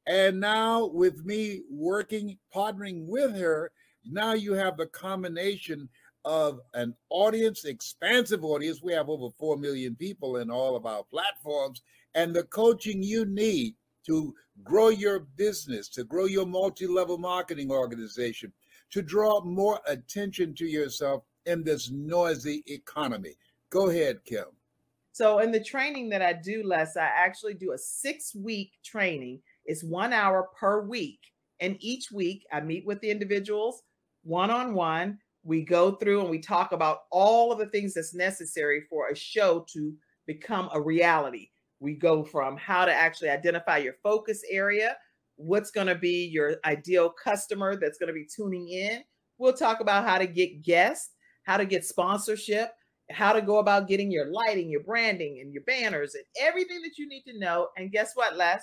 And 0.07 0.39
now, 0.39 0.85
with 0.85 1.25
me 1.25 1.61
working, 1.69 2.37
partnering 2.55 3.05
with 3.07 3.35
her, 3.37 3.71
now 4.05 4.33
you 4.33 4.53
have 4.53 4.77
the 4.77 4.87
combination 4.87 5.89
of 6.23 6.59
an 6.73 6.93
audience, 7.09 7.65
expansive 7.65 8.43
audience. 8.43 8.81
We 8.81 8.93
have 8.93 9.09
over 9.09 9.29
4 9.37 9.57
million 9.57 9.95
people 9.95 10.37
in 10.37 10.49
all 10.49 10.75
of 10.75 10.85
our 10.85 11.03
platforms, 11.03 11.81
and 12.15 12.33
the 12.33 12.43
coaching 12.43 13.03
you 13.03 13.25
need 13.25 13.75
to 14.05 14.33
grow 14.63 14.89
your 14.89 15.19
business, 15.19 15.89
to 15.89 16.05
grow 16.05 16.25
your 16.25 16.45
multi 16.45 16.87
level 16.87 17.17
marketing 17.17 17.69
organization, 17.69 18.53
to 18.91 19.01
draw 19.01 19.41
more 19.41 19.79
attention 19.87 20.53
to 20.55 20.65
yourself 20.65 21.23
in 21.45 21.63
this 21.63 21.91
noisy 21.91 22.63
economy. 22.67 23.35
Go 23.69 23.89
ahead, 23.89 24.23
Kim. 24.25 24.45
So, 25.11 25.39
in 25.39 25.51
the 25.51 25.63
training 25.63 26.09
that 26.09 26.21
I 26.21 26.33
do, 26.33 26.63
Les, 26.63 26.95
I 26.95 27.05
actually 27.05 27.55
do 27.55 27.71
a 27.71 27.77
six 27.77 28.35
week 28.35 28.73
training. 28.83 29.41
It's 29.65 29.83
one 29.83 30.13
hour 30.13 30.49
per 30.57 30.81
week. 30.81 31.19
And 31.59 31.75
each 31.79 32.11
week, 32.11 32.45
I 32.51 32.61
meet 32.61 32.85
with 32.85 33.01
the 33.01 33.09
individuals 33.09 33.81
one 34.23 34.51
on 34.51 34.73
one. 34.73 35.17
We 35.43 35.63
go 35.63 35.91
through 35.91 36.21
and 36.21 36.29
we 36.29 36.39
talk 36.39 36.71
about 36.71 36.99
all 37.09 37.51
of 37.51 37.57
the 37.57 37.67
things 37.67 37.93
that's 37.93 38.13
necessary 38.13 38.83
for 38.89 39.07
a 39.07 39.15
show 39.15 39.65
to 39.73 39.95
become 40.25 40.69
a 40.73 40.81
reality. 40.81 41.49
We 41.79 41.93
go 41.93 42.23
from 42.23 42.57
how 42.57 42.85
to 42.85 42.93
actually 42.93 43.29
identify 43.29 43.77
your 43.77 43.95
focus 44.03 44.43
area, 44.49 44.97
what's 45.37 45.71
going 45.71 45.87
to 45.87 45.95
be 45.95 46.25
your 46.25 46.57
ideal 46.65 47.09
customer 47.09 47.79
that's 47.79 47.97
going 47.97 48.07
to 48.07 48.13
be 48.13 48.27
tuning 48.33 48.69
in. 48.69 49.01
We'll 49.37 49.53
talk 49.53 49.79
about 49.79 50.05
how 50.05 50.17
to 50.17 50.27
get 50.27 50.63
guests, 50.63 51.11
how 51.43 51.57
to 51.57 51.65
get 51.65 51.85
sponsorship, 51.85 52.71
how 53.09 53.31
to 53.33 53.41
go 53.41 53.59
about 53.59 53.87
getting 53.87 54.11
your 54.11 54.31
lighting, 54.31 54.69
your 54.69 54.83
branding, 54.83 55.39
and 55.41 55.53
your 55.53 55.63
banners, 55.63 56.15
and 56.15 56.23
everything 56.41 56.81
that 56.81 56.97
you 56.97 57.07
need 57.07 57.23
to 57.27 57.39
know. 57.39 57.69
And 57.77 57.91
guess 57.91 58.11
what, 58.15 58.35
Les? 58.35 58.61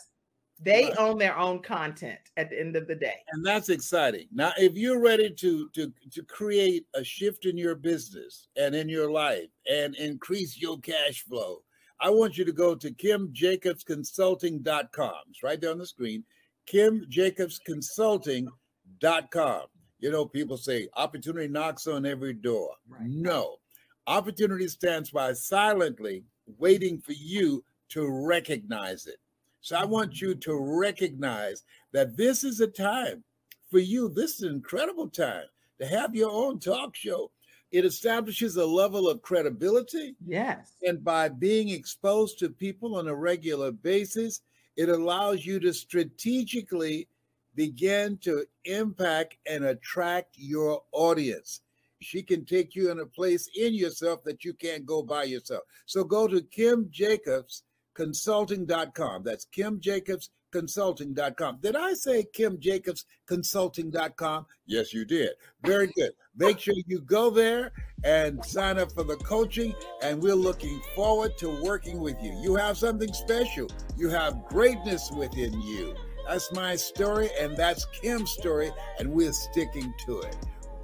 They 0.61 0.85
What? 0.87 0.99
own 0.99 1.19
their 1.19 1.37
own 1.37 1.63
content 1.63 2.21
at 2.37 2.51
the 2.51 2.61
end 2.61 2.77
of 2.77 2.87
the 2.87 2.95
day. 2.95 3.17
And 3.33 3.45
that's 3.45 3.71
exciting. 3.71 4.29
Now, 4.33 4.53
if 4.57 4.75
you're 4.75 5.01
ready 5.01 5.31
to 5.33 5.69
to 5.71 5.93
to 6.13 6.23
create 6.25 6.87
a 6.95 7.03
shift 7.03 7.47
in 7.47 7.57
your 7.59 7.75
business 7.75 8.47
and 8.57 8.73
in 8.75 8.89
your 8.89 9.11
life 9.11 9.49
and 9.69 9.97
increase 9.97 10.61
your 10.61 10.79
cash 10.79 11.25
flow, 11.25 11.63
I 12.01 12.11
want 12.11 12.39
you 12.39 12.45
to 12.45 12.53
go 12.53 12.75
to 12.77 12.91
kimjacobsconsulting.com. 12.93 15.15
It's 15.31 15.43
right 15.43 15.61
there 15.61 15.71
on 15.71 15.79
the 15.79 15.87
screen. 15.87 16.25
kimjacobsconsulting.com. 16.73 19.63
You 20.01 20.11
know, 20.11 20.27
people 20.27 20.57
say 20.57 20.89
opportunity 20.97 21.47
knocks 21.49 21.87
on 21.87 22.05
every 22.05 22.35
door. 22.35 22.71
Right. 22.89 23.07
No. 23.07 23.59
Opportunity 24.07 24.69
stands 24.69 25.11
by 25.11 25.33
silently 25.33 26.25
waiting 26.59 27.01
for 27.01 27.13
you 27.13 27.65
to 27.91 28.09
recognize 28.09 29.07
it. 29.07 29.17
So 29.61 29.77
I 29.77 29.85
want 29.85 30.13
mm-hmm. 30.13 30.27
you 30.27 30.35
to 30.35 30.57
recognize 30.57 31.63
that 31.93 32.17
this 32.17 32.45
is 32.45 32.61
a 32.61 32.67
time 32.67 33.25
for 33.71 33.79
you. 33.79 34.11
This 34.11 34.35
is 34.35 34.43
an 34.43 34.55
incredible 34.55 35.09
time 35.09 35.45
to 35.81 35.87
have 35.87 36.15
your 36.15 36.31
own 36.31 36.61
talk 36.61 36.95
show. 36.95 37.31
It 37.73 37.85
establishes 37.85 38.57
a 38.57 38.67
level 38.67 39.09
of 39.09 39.23
credibility. 39.23 40.15
Yes. 40.25 40.75
And 40.83 41.03
by 41.03 41.29
being 41.29 41.71
exposed 41.71 42.39
to 42.41 42.51
people 42.51 42.97
on 42.97 43.09
a 43.09 43.15
regular 43.15 43.73
basis, 43.73 44.43
it 44.77 44.89
allows 44.89 45.45
you 45.45 45.61
to 45.61 45.73
strategically 45.73 47.09
begin 47.55 48.19
to 48.19 48.45
impact 48.65 49.37
and 49.47 49.65
attract 49.65 50.37
your 50.37 50.83
audience. 50.93 51.61
She 52.01 52.23
can 52.23 52.45
take 52.45 52.75
you 52.75 52.91
in 52.91 52.99
a 52.99 53.07
place 53.07 53.49
in 53.57 53.75
yourself 53.75 54.25
that 54.25 54.45
you 54.45 54.53
can't 54.55 54.85
go 54.85 55.03
by 55.03 55.25
yourself. 55.25 55.63
So 55.87 56.05
go 56.05 56.27
to 56.27 56.43
Kim 56.43 56.89
Jacobs 56.91 57.63
consulting.com. 57.95 59.23
That's 59.23 59.47
Kim 59.47 59.81
Jacobs 59.81 60.31
consulting.com. 60.55 61.59
Did 61.61 61.75
I 61.75 61.95
say 61.95 62.25
Kim 62.33 62.61
Jacobs 62.61 63.07
consulting.com? 63.27 64.47
Yes, 64.67 64.95
you 64.95 65.05
did. 65.05 65.31
Very 65.67 65.89
good. 65.97 66.13
Make 66.37 66.61
sure 66.61 66.75
you 66.87 67.01
go 67.01 67.29
there 67.29 67.73
and 68.05 68.43
sign 68.45 68.79
up 68.79 68.93
for 68.93 69.03
the 69.03 69.17
coaching, 69.17 69.75
and 70.01 70.23
we're 70.23 70.37
looking 70.37 70.81
forward 70.95 71.37
to 71.39 71.61
working 71.65 72.01
with 72.01 72.17
you. 72.23 72.33
You 72.41 72.55
have 72.55 72.79
something 72.79 73.13
special, 73.13 73.69
you 73.97 74.09
have 74.11 74.45
greatness 74.45 75.11
within 75.11 75.61
you. 75.61 75.97
That's 76.29 76.53
my 76.53 76.77
story, 76.77 77.31
and 77.41 77.57
that's 77.57 77.85
Kim's 78.01 78.31
story, 78.31 78.71
and 79.01 79.11
we're 79.11 79.33
sticking 79.33 79.93
to 80.07 80.21
it. 80.21 80.37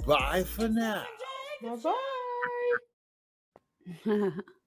Bye 0.04 0.42
for 0.42 0.68
now. 0.68 1.04
Bye 1.62 1.76
bye. 4.04 4.30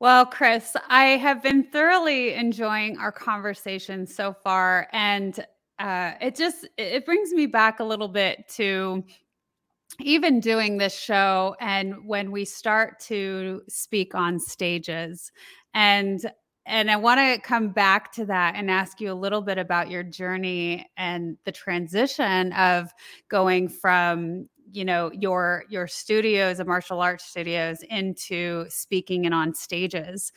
well, 0.00 0.26
Chris, 0.26 0.76
I 0.88 1.04
have 1.16 1.42
been 1.42 1.64
thoroughly 1.64 2.34
enjoying 2.34 2.98
our 2.98 3.12
conversation 3.12 4.06
so 4.06 4.34
far, 4.44 4.88
and 4.92 5.38
uh, 5.78 6.12
it 6.20 6.34
just 6.34 6.68
it 6.76 7.06
brings 7.06 7.32
me 7.32 7.46
back 7.46 7.80
a 7.80 7.84
little 7.84 8.08
bit 8.08 8.48
to 8.56 9.04
even 10.00 10.40
doing 10.40 10.76
this 10.76 10.98
show 10.98 11.56
and 11.60 12.06
when 12.06 12.30
we 12.30 12.44
start 12.44 13.00
to 13.00 13.62
speak 13.68 14.14
on 14.14 14.38
stages. 14.38 15.32
And 15.74 16.20
and 16.66 16.90
I 16.90 16.96
want 16.96 17.20
to 17.20 17.40
come 17.40 17.68
back 17.68 18.12
to 18.14 18.26
that 18.26 18.56
and 18.56 18.70
ask 18.70 19.00
you 19.00 19.12
a 19.12 19.14
little 19.14 19.40
bit 19.40 19.56
about 19.56 19.88
your 19.88 20.02
journey 20.02 20.84
and 20.96 21.36
the 21.44 21.52
transition 21.52 22.52
of 22.54 22.92
going 23.28 23.68
from 23.68 24.48
you 24.70 24.84
know 24.84 25.10
your 25.12 25.64
your 25.68 25.86
studios 25.86 26.60
of 26.60 26.66
martial 26.66 27.00
arts 27.00 27.24
studios 27.24 27.78
into 27.90 28.64
speaking 28.68 29.26
and 29.26 29.34
on 29.34 29.54
stages 29.54 30.32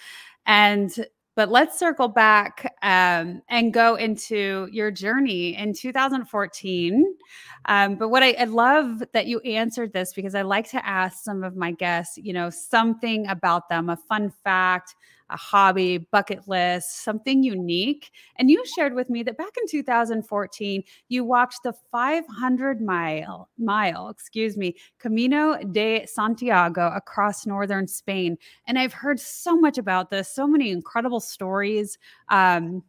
and 0.45 1.05
but 1.39 1.49
let's 1.49 1.79
circle 1.79 2.09
back 2.09 2.75
um, 2.81 3.41
and 3.49 3.73
go 3.73 3.95
into 3.95 4.67
your 4.73 4.91
journey 4.91 5.55
in 5.55 5.73
2014. 5.73 7.15
Um, 7.63 7.95
but 7.95 8.09
what 8.09 8.23
I, 8.23 8.33
I, 8.33 8.43
love 8.43 9.01
that 9.13 9.27
you 9.27 9.39
answered 9.41 9.93
this 9.93 10.11
because 10.11 10.35
I 10.35 10.41
like 10.41 10.69
to 10.71 10.85
ask 10.85 11.23
some 11.23 11.45
of 11.45 11.55
my 11.55 11.71
guests, 11.71 12.17
you 12.17 12.33
know, 12.33 12.49
something 12.49 13.25
about 13.27 13.69
them, 13.69 13.89
a 13.89 13.95
fun 13.95 14.33
fact, 14.43 14.95
a 15.29 15.37
hobby, 15.37 15.97
bucket 15.97 16.47
list, 16.47 17.03
something 17.03 17.43
unique. 17.43 18.11
And 18.37 18.49
you 18.49 18.63
shared 18.65 18.93
with 18.93 19.09
me 19.09 19.23
that 19.23 19.37
back 19.37 19.53
in 19.61 19.67
2014, 19.67 20.83
you 21.07 21.23
walked 21.23 21.59
the 21.63 21.73
500 21.91 22.81
mile 22.81 23.49
mile, 23.57 24.09
excuse 24.09 24.57
me, 24.57 24.75
Camino 24.99 25.57
de 25.71 26.05
Santiago 26.05 26.91
across 26.95 27.45
northern 27.45 27.87
Spain. 27.87 28.37
And 28.67 28.77
I've 28.77 28.93
heard 28.93 29.19
so 29.19 29.57
much 29.57 29.77
about 29.77 30.09
this, 30.09 30.33
so 30.33 30.47
many 30.47 30.71
incredible 30.71 31.19
stories. 31.19 31.97
Um, 32.29 32.83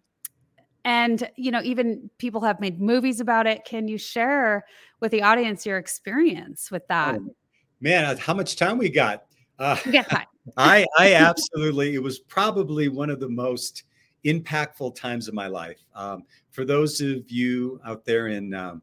and 0.84 1.28
you 1.36 1.51
know 1.51 1.61
even 1.62 2.11
people 2.18 2.41
have 2.41 2.59
made 2.59 2.80
movies 2.80 3.20
about 3.20 3.47
it 3.47 3.64
can 3.66 3.86
you 3.86 3.99
share 3.99 4.64
with 5.01 5.12
the 5.12 5.22
audience 5.22 5.66
your 5.66 5.76
experience 5.76 6.70
with 6.70 6.86
that 6.88 7.16
oh, 7.16 7.34
man 7.80 8.16
how 8.16 8.32
much 8.32 8.57
time 8.57 8.78
we 8.78 8.88
got 8.88 9.24
uh, 9.59 9.76
yeah 9.91 10.24
I 10.57 10.86
I 10.99 11.14
absolutely 11.14 11.95
it 11.95 12.03
was 12.03 12.18
probably 12.18 12.88
one 12.88 13.11
of 13.11 13.20
the 13.20 13.28
most 13.28 13.84
impactful 14.24 14.95
times 14.95 15.28
of 15.28 15.34
my 15.34 15.47
life. 15.47 15.78
Um, 15.95 16.24
for 16.51 16.64
those 16.64 17.01
of 17.01 17.30
you 17.30 17.80
out 17.84 18.05
there 18.05 18.28
in 18.28 18.55
um, 18.55 18.82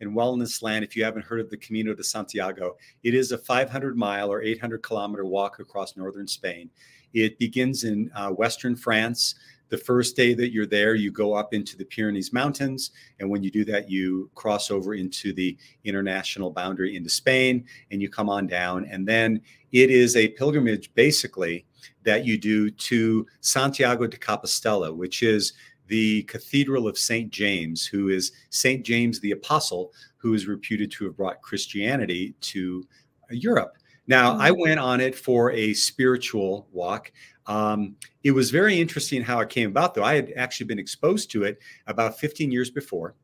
in 0.00 0.14
wellness 0.14 0.62
land, 0.62 0.84
if 0.84 0.96
you 0.96 1.04
haven't 1.04 1.24
heard 1.24 1.40
of 1.40 1.50
the 1.50 1.56
Camino 1.56 1.94
de 1.94 2.02
Santiago, 2.02 2.76
it 3.02 3.14
is 3.14 3.32
a 3.32 3.38
500 3.38 3.96
mile 3.96 4.32
or 4.32 4.42
800 4.42 4.82
kilometer 4.82 5.24
walk 5.24 5.58
across 5.58 5.96
northern 5.96 6.26
Spain. 6.26 6.70
It 7.12 7.38
begins 7.38 7.84
in 7.84 8.10
uh, 8.14 8.30
western 8.30 8.76
France. 8.76 9.34
The 9.68 9.78
first 9.78 10.16
day 10.16 10.34
that 10.34 10.52
you're 10.52 10.66
there, 10.66 10.96
you 10.96 11.12
go 11.12 11.34
up 11.34 11.54
into 11.54 11.76
the 11.76 11.84
Pyrenees 11.84 12.32
Mountains. 12.32 12.90
And 13.20 13.30
when 13.30 13.44
you 13.44 13.52
do 13.52 13.64
that, 13.66 13.88
you 13.88 14.28
cross 14.34 14.68
over 14.70 14.94
into 14.94 15.32
the 15.32 15.56
international 15.84 16.50
boundary 16.50 16.96
into 16.96 17.08
Spain 17.08 17.64
and 17.92 18.02
you 18.02 18.08
come 18.08 18.28
on 18.28 18.48
down. 18.48 18.84
And 18.86 19.06
then 19.06 19.40
it 19.72 19.90
is 19.90 20.16
a 20.16 20.28
pilgrimage 20.28 20.92
basically 20.94 21.66
that 22.02 22.24
you 22.24 22.38
do 22.38 22.70
to 22.70 23.26
Santiago 23.40 24.06
de 24.06 24.16
Compostela, 24.16 24.94
which 24.94 25.22
is 25.22 25.52
the 25.86 26.22
Cathedral 26.24 26.86
of 26.86 26.96
St. 26.96 27.30
James, 27.30 27.84
who 27.84 28.08
is 28.08 28.32
St. 28.50 28.84
James 28.84 29.20
the 29.20 29.32
Apostle, 29.32 29.92
who 30.16 30.34
is 30.34 30.46
reputed 30.46 30.90
to 30.92 31.04
have 31.04 31.16
brought 31.16 31.42
Christianity 31.42 32.34
to 32.42 32.84
Europe. 33.30 33.76
Now, 34.06 34.38
I 34.38 34.50
mm-hmm. 34.50 34.60
went 34.60 34.80
on 34.80 35.00
it 35.00 35.14
for 35.14 35.52
a 35.52 35.74
spiritual 35.74 36.68
walk. 36.72 37.12
Um, 37.46 37.96
it 38.22 38.30
was 38.30 38.50
very 38.50 38.80
interesting 38.80 39.22
how 39.22 39.40
it 39.40 39.48
came 39.50 39.70
about, 39.70 39.94
though. 39.94 40.04
I 40.04 40.14
had 40.14 40.32
actually 40.36 40.66
been 40.66 40.78
exposed 40.78 41.30
to 41.32 41.44
it 41.44 41.58
about 41.86 42.18
15 42.18 42.50
years 42.50 42.70
before. 42.70 43.14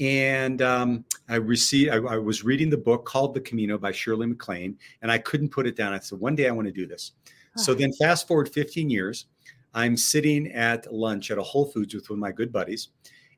And 0.00 0.60
um, 0.60 1.04
I 1.28 1.36
received, 1.36 1.90
I, 1.90 1.96
I, 1.96 2.18
was 2.18 2.42
reading 2.42 2.68
the 2.68 2.76
book 2.76 3.04
called 3.04 3.32
The 3.32 3.40
Camino 3.40 3.78
by 3.78 3.92
Shirley 3.92 4.26
MacLaine, 4.26 4.76
and 5.02 5.10
I 5.10 5.18
couldn't 5.18 5.50
put 5.50 5.68
it 5.68 5.76
down. 5.76 5.92
I 5.92 6.00
said, 6.00 6.18
one 6.18 6.34
day 6.34 6.48
I 6.48 6.52
want 6.52 6.66
to 6.66 6.72
do 6.72 6.86
this. 6.86 7.12
So 7.56 7.72
then, 7.72 7.92
fast 7.92 8.26
forward 8.26 8.48
15 8.48 8.90
years, 8.90 9.26
I'm 9.74 9.96
sitting 9.96 10.50
at 10.50 10.92
lunch 10.92 11.30
at 11.30 11.38
a 11.38 11.42
Whole 11.42 11.66
Foods 11.66 11.94
with 11.94 12.10
one 12.10 12.18
of 12.18 12.20
my 12.20 12.32
good 12.32 12.52
buddies, 12.52 12.88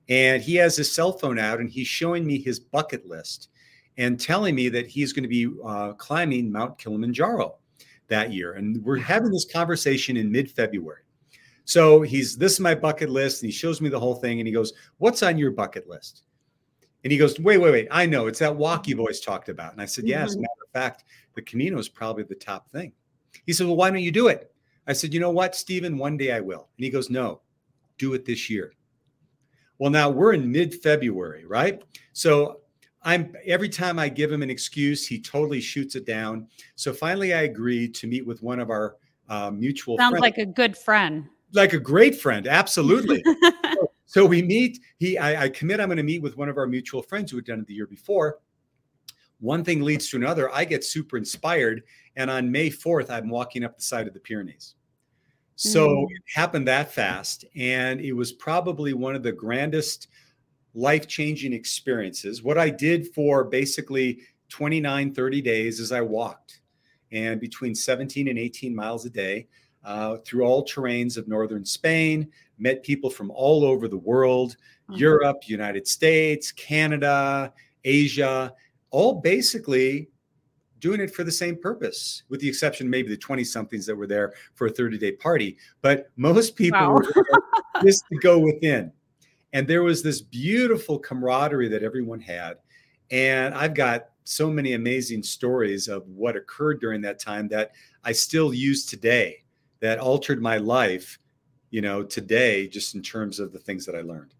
and 0.09 0.43
he 0.43 0.55
has 0.57 0.77
his 0.77 0.93
cell 0.93 1.13
phone 1.13 1.39
out 1.39 1.61
and 1.61 1.69
he's 1.69 1.89
showing 1.89 2.27
me 2.27 2.39
his 2.39 2.61
bucket 2.61 3.07
list 3.07 3.49
and 3.99 4.21
telling 4.21 4.55
me 4.55 4.69
that 4.69 4.87
he's 4.87 5.13
going 5.13 5.23
to 5.23 5.29
be 5.29 5.49
uh, 5.65 5.93
climbing 5.95 6.53
Mount 6.53 6.79
Kilimanjaro 6.79 7.57
that 8.09 8.33
year. 8.33 8.55
And 8.55 8.83
we're 8.85 8.99
having 8.99 9.31
this 9.31 9.47
conversation 9.51 10.17
in 10.17 10.31
mid 10.31 10.51
February. 10.51 11.03
So 11.65 12.03
he's, 12.03 12.37
this 12.37 12.53
is 12.53 12.61
my 12.61 12.75
bucket 12.75 13.11
list. 13.11 13.43
And 13.43 13.51
he 13.51 13.57
shows 13.57 13.81
me 13.81 13.89
the 13.89 13.99
whole 13.99 14.15
thing 14.15 14.39
and 14.39 14.47
he 14.47 14.55
goes, 14.55 14.73
What's 14.99 15.23
on 15.23 15.39
your 15.39 15.51
bucket 15.51 15.89
list? 15.89 16.23
And 17.07 17.13
he 17.13 17.19
goes, 17.19 17.39
Wait, 17.39 17.59
wait, 17.59 17.71
wait. 17.71 17.89
I 17.93 18.05
know 18.05 18.27
it's 18.27 18.41
that 18.41 18.57
walk 18.57 18.89
you've 18.89 18.99
always 18.99 19.21
talked 19.21 19.49
about. 19.49 19.71
And 19.71 19.81
I 19.81 19.85
said, 19.85 20.09
Yeah, 20.09 20.25
as 20.25 20.35
a 20.35 20.41
matter 20.41 20.51
of 20.65 20.73
fact, 20.73 21.05
the 21.37 21.43
Camino 21.43 21.79
is 21.79 21.89
probably 21.89 22.25
the 22.25 22.35
top 22.35 22.69
thing. 22.73 22.93
He 23.47 23.53
said, 23.53 23.69
Well, 23.69 23.77
why 23.77 23.91
don't 23.91 24.03
you 24.03 24.11
do 24.11 24.27
it? 24.27 24.53
I 24.89 24.93
said, 24.93 25.15
You 25.15 25.21
know 25.21 25.31
what, 25.31 25.55
Stephen, 25.55 25.99
one 25.99 26.17
day 26.17 26.33
I 26.33 26.41
will. 26.41 26.67
And 26.77 26.85
he 26.85 26.91
goes, 26.91 27.09
No, 27.09 27.43
do 27.97 28.15
it 28.15 28.25
this 28.25 28.51
year. 28.51 28.73
Well, 29.79 29.93
now 29.93 30.11
we're 30.11 30.33
in 30.33 30.51
mid 30.51 30.83
February, 30.83 31.45
right? 31.45 31.81
So 32.13 32.63
I'm 33.03 33.37
every 33.45 33.69
time 33.69 34.01
I 34.01 34.09
give 34.09 34.33
him 34.33 34.43
an 34.43 34.51
excuse, 34.51 35.07
he 35.07 35.21
totally 35.21 35.61
shoots 35.61 35.95
it 35.95 36.07
down. 36.07 36.49
So 36.75 36.93
finally, 36.93 37.35
I 37.35 37.43
agreed 37.43 37.95
to 37.95 38.09
meet 38.09 38.27
with 38.27 38.43
one 38.43 38.59
of 38.59 38.69
our 38.69 38.97
uh, 39.29 39.53
mutual. 39.53 39.97
Sounds 39.97 40.11
friends. 40.11 40.23
like 40.23 40.39
a 40.39 40.47
good 40.47 40.77
friend. 40.77 41.29
Like 41.53 41.73
a 41.73 41.79
great 41.79 42.21
friend, 42.21 42.49
absolutely. 42.49 43.23
so, 44.07 44.25
we 44.25 44.43
meet. 44.43 44.81
He, 44.99 45.19
I, 45.19 45.45
I 45.45 45.49
commit. 45.49 45.81
I'm 45.81 45.89
going 45.89 45.97
to 45.99 46.03
meet 46.03 46.23
with 46.23 46.37
one 46.37 46.49
of 46.49 46.57
our 46.57 46.67
mutual 46.67 47.03
friends 47.03 47.31
who 47.31 47.37
had 47.37 47.45
done 47.45 47.61
it 47.61 47.67
the 47.67 47.75
year 47.75 47.87
before. 47.87 48.39
One 49.41 49.65
thing 49.65 49.83
leads 49.83 50.09
to 50.11 50.17
another. 50.17 50.53
I 50.55 50.65
get 50.65 50.85
super 50.85 51.17
inspired, 51.17 51.83
and 52.17 52.31
on 52.31 52.51
May 52.51 52.71
4th, 52.71 53.11
I'm 53.11 53.29
walking 53.29 53.65
up 53.65 53.77
the 53.77 53.83
side 53.83 54.07
of 54.07 54.15
the 54.15 54.21
Pyrenees. 54.21 54.77
So 55.57 55.89
mm. 55.89 56.05
it 56.05 56.23
happened 56.35 56.69
that 56.69 56.93
fast, 56.93 57.45
and 57.55 58.01
it 58.01 58.13
was 58.13 58.33
probably 58.33 58.93
one 58.93 59.15
of 59.15 59.23
the 59.23 59.33
grandest 59.33 60.09
life 60.75 61.07
changing 61.09 61.53
experiences. 61.53 62.43
What 62.43 62.59
I 62.59 62.71
did 62.71 63.13
for 63.15 63.45
basically 63.45 64.21
29, 64.51 65.15
30 65.15 65.43
days 65.43 65.81
is 65.81 65.93
I 65.93 66.03
walked 66.03 66.61
and 67.13 67.41
between 67.41 67.75
17 67.75 68.29
and 68.29 68.39
18 68.39 68.75
miles 68.75 69.07
a 69.07 69.11
day 69.11 69.49
uh, 69.85 70.19
through 70.19 70.45
all 70.45 70.65
terrains 70.65 71.17
of 71.17 71.29
northern 71.29 71.65
Spain, 71.65 72.29
met 72.59 72.83
people 72.83 73.11
from 73.11 73.31
all 73.31 73.65
over 73.65 73.89
the 73.89 73.97
world 73.97 74.57
uh-huh. 74.89 74.99
Europe, 74.99 75.49
United 75.49 75.87
States, 75.87 76.53
Canada, 76.53 77.53
Asia, 77.85 78.53
all 78.91 79.21
basically 79.21 80.09
doing 80.79 81.01
it 81.01 81.15
for 81.15 81.25
the 81.25 81.33
same 81.33 81.57
purpose, 81.57 82.23
with 82.29 82.41
the 82.41 82.49
exception 82.49 82.89
maybe 82.89 83.09
the 83.09 83.17
20 83.17 83.43
somethings 83.45 83.87
that 83.87 83.97
were 83.97 84.07
there 84.07 84.35
for 84.55 84.67
a 84.67 84.71
30 84.71 84.99
day 84.99 85.13
party. 85.13 85.57
But 85.83 86.11
most 86.17 86.55
people 86.57 86.81
Wow. 86.81 86.95
were 86.95 87.43
just 87.85 88.05
to 88.13 88.19
go 88.19 88.39
within. 88.39 88.93
And 89.53 89.67
there 89.67 89.83
was 89.83 90.03
this 90.03 90.21
beautiful 90.21 90.99
camaraderie 90.99 91.69
that 91.69 91.83
everyone 91.83 92.21
had. 92.21 92.59
And 93.11 93.55
I've 93.55 93.75
got 93.75 94.11
so 94.25 94.51
many 94.51 94.75
amazing 94.75 95.23
stories 95.23 95.89
of 95.89 96.07
what 96.09 96.37
occurred 96.37 96.81
during 96.81 97.01
that 97.03 97.19
time 97.19 97.49
that 97.49 97.73
I 98.05 98.13
still 98.13 98.53
use 98.53 98.85
today 98.85 99.45
that 99.81 99.99
altered 99.99 100.43
my 100.43 100.57
life, 100.59 101.19
you 101.71 101.81
know, 101.81 102.03
today, 102.03 102.69
just 102.69 102.95
in 102.95 103.03
terms 103.03 103.41
of 103.41 103.53
the 103.53 103.59
things 103.59 103.87
that 103.87 103.95
I 103.95 104.01
learned. 104.01 104.35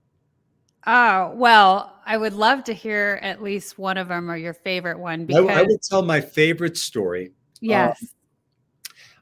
Oh, 0.87 1.33
well, 1.35 2.01
I 2.07 2.17
would 2.17 2.33
love 2.33 2.63
to 2.65 2.73
hear 2.73 3.19
at 3.23 3.43
least 3.43 3.77
one 3.77 3.99
of 3.99 4.09
them 4.09 4.31
or 4.31 4.37
your 4.37 4.55
favorite 4.55 4.99
one 4.99 5.23
I, 5.23 5.25
because 5.25 5.49
I 5.49 5.63
would 5.63 5.83
tell 5.83 6.03
my 6.03 6.21
favorite 6.21 6.77
story. 6.77 7.27
Um, 7.27 7.33
yes. 7.61 8.15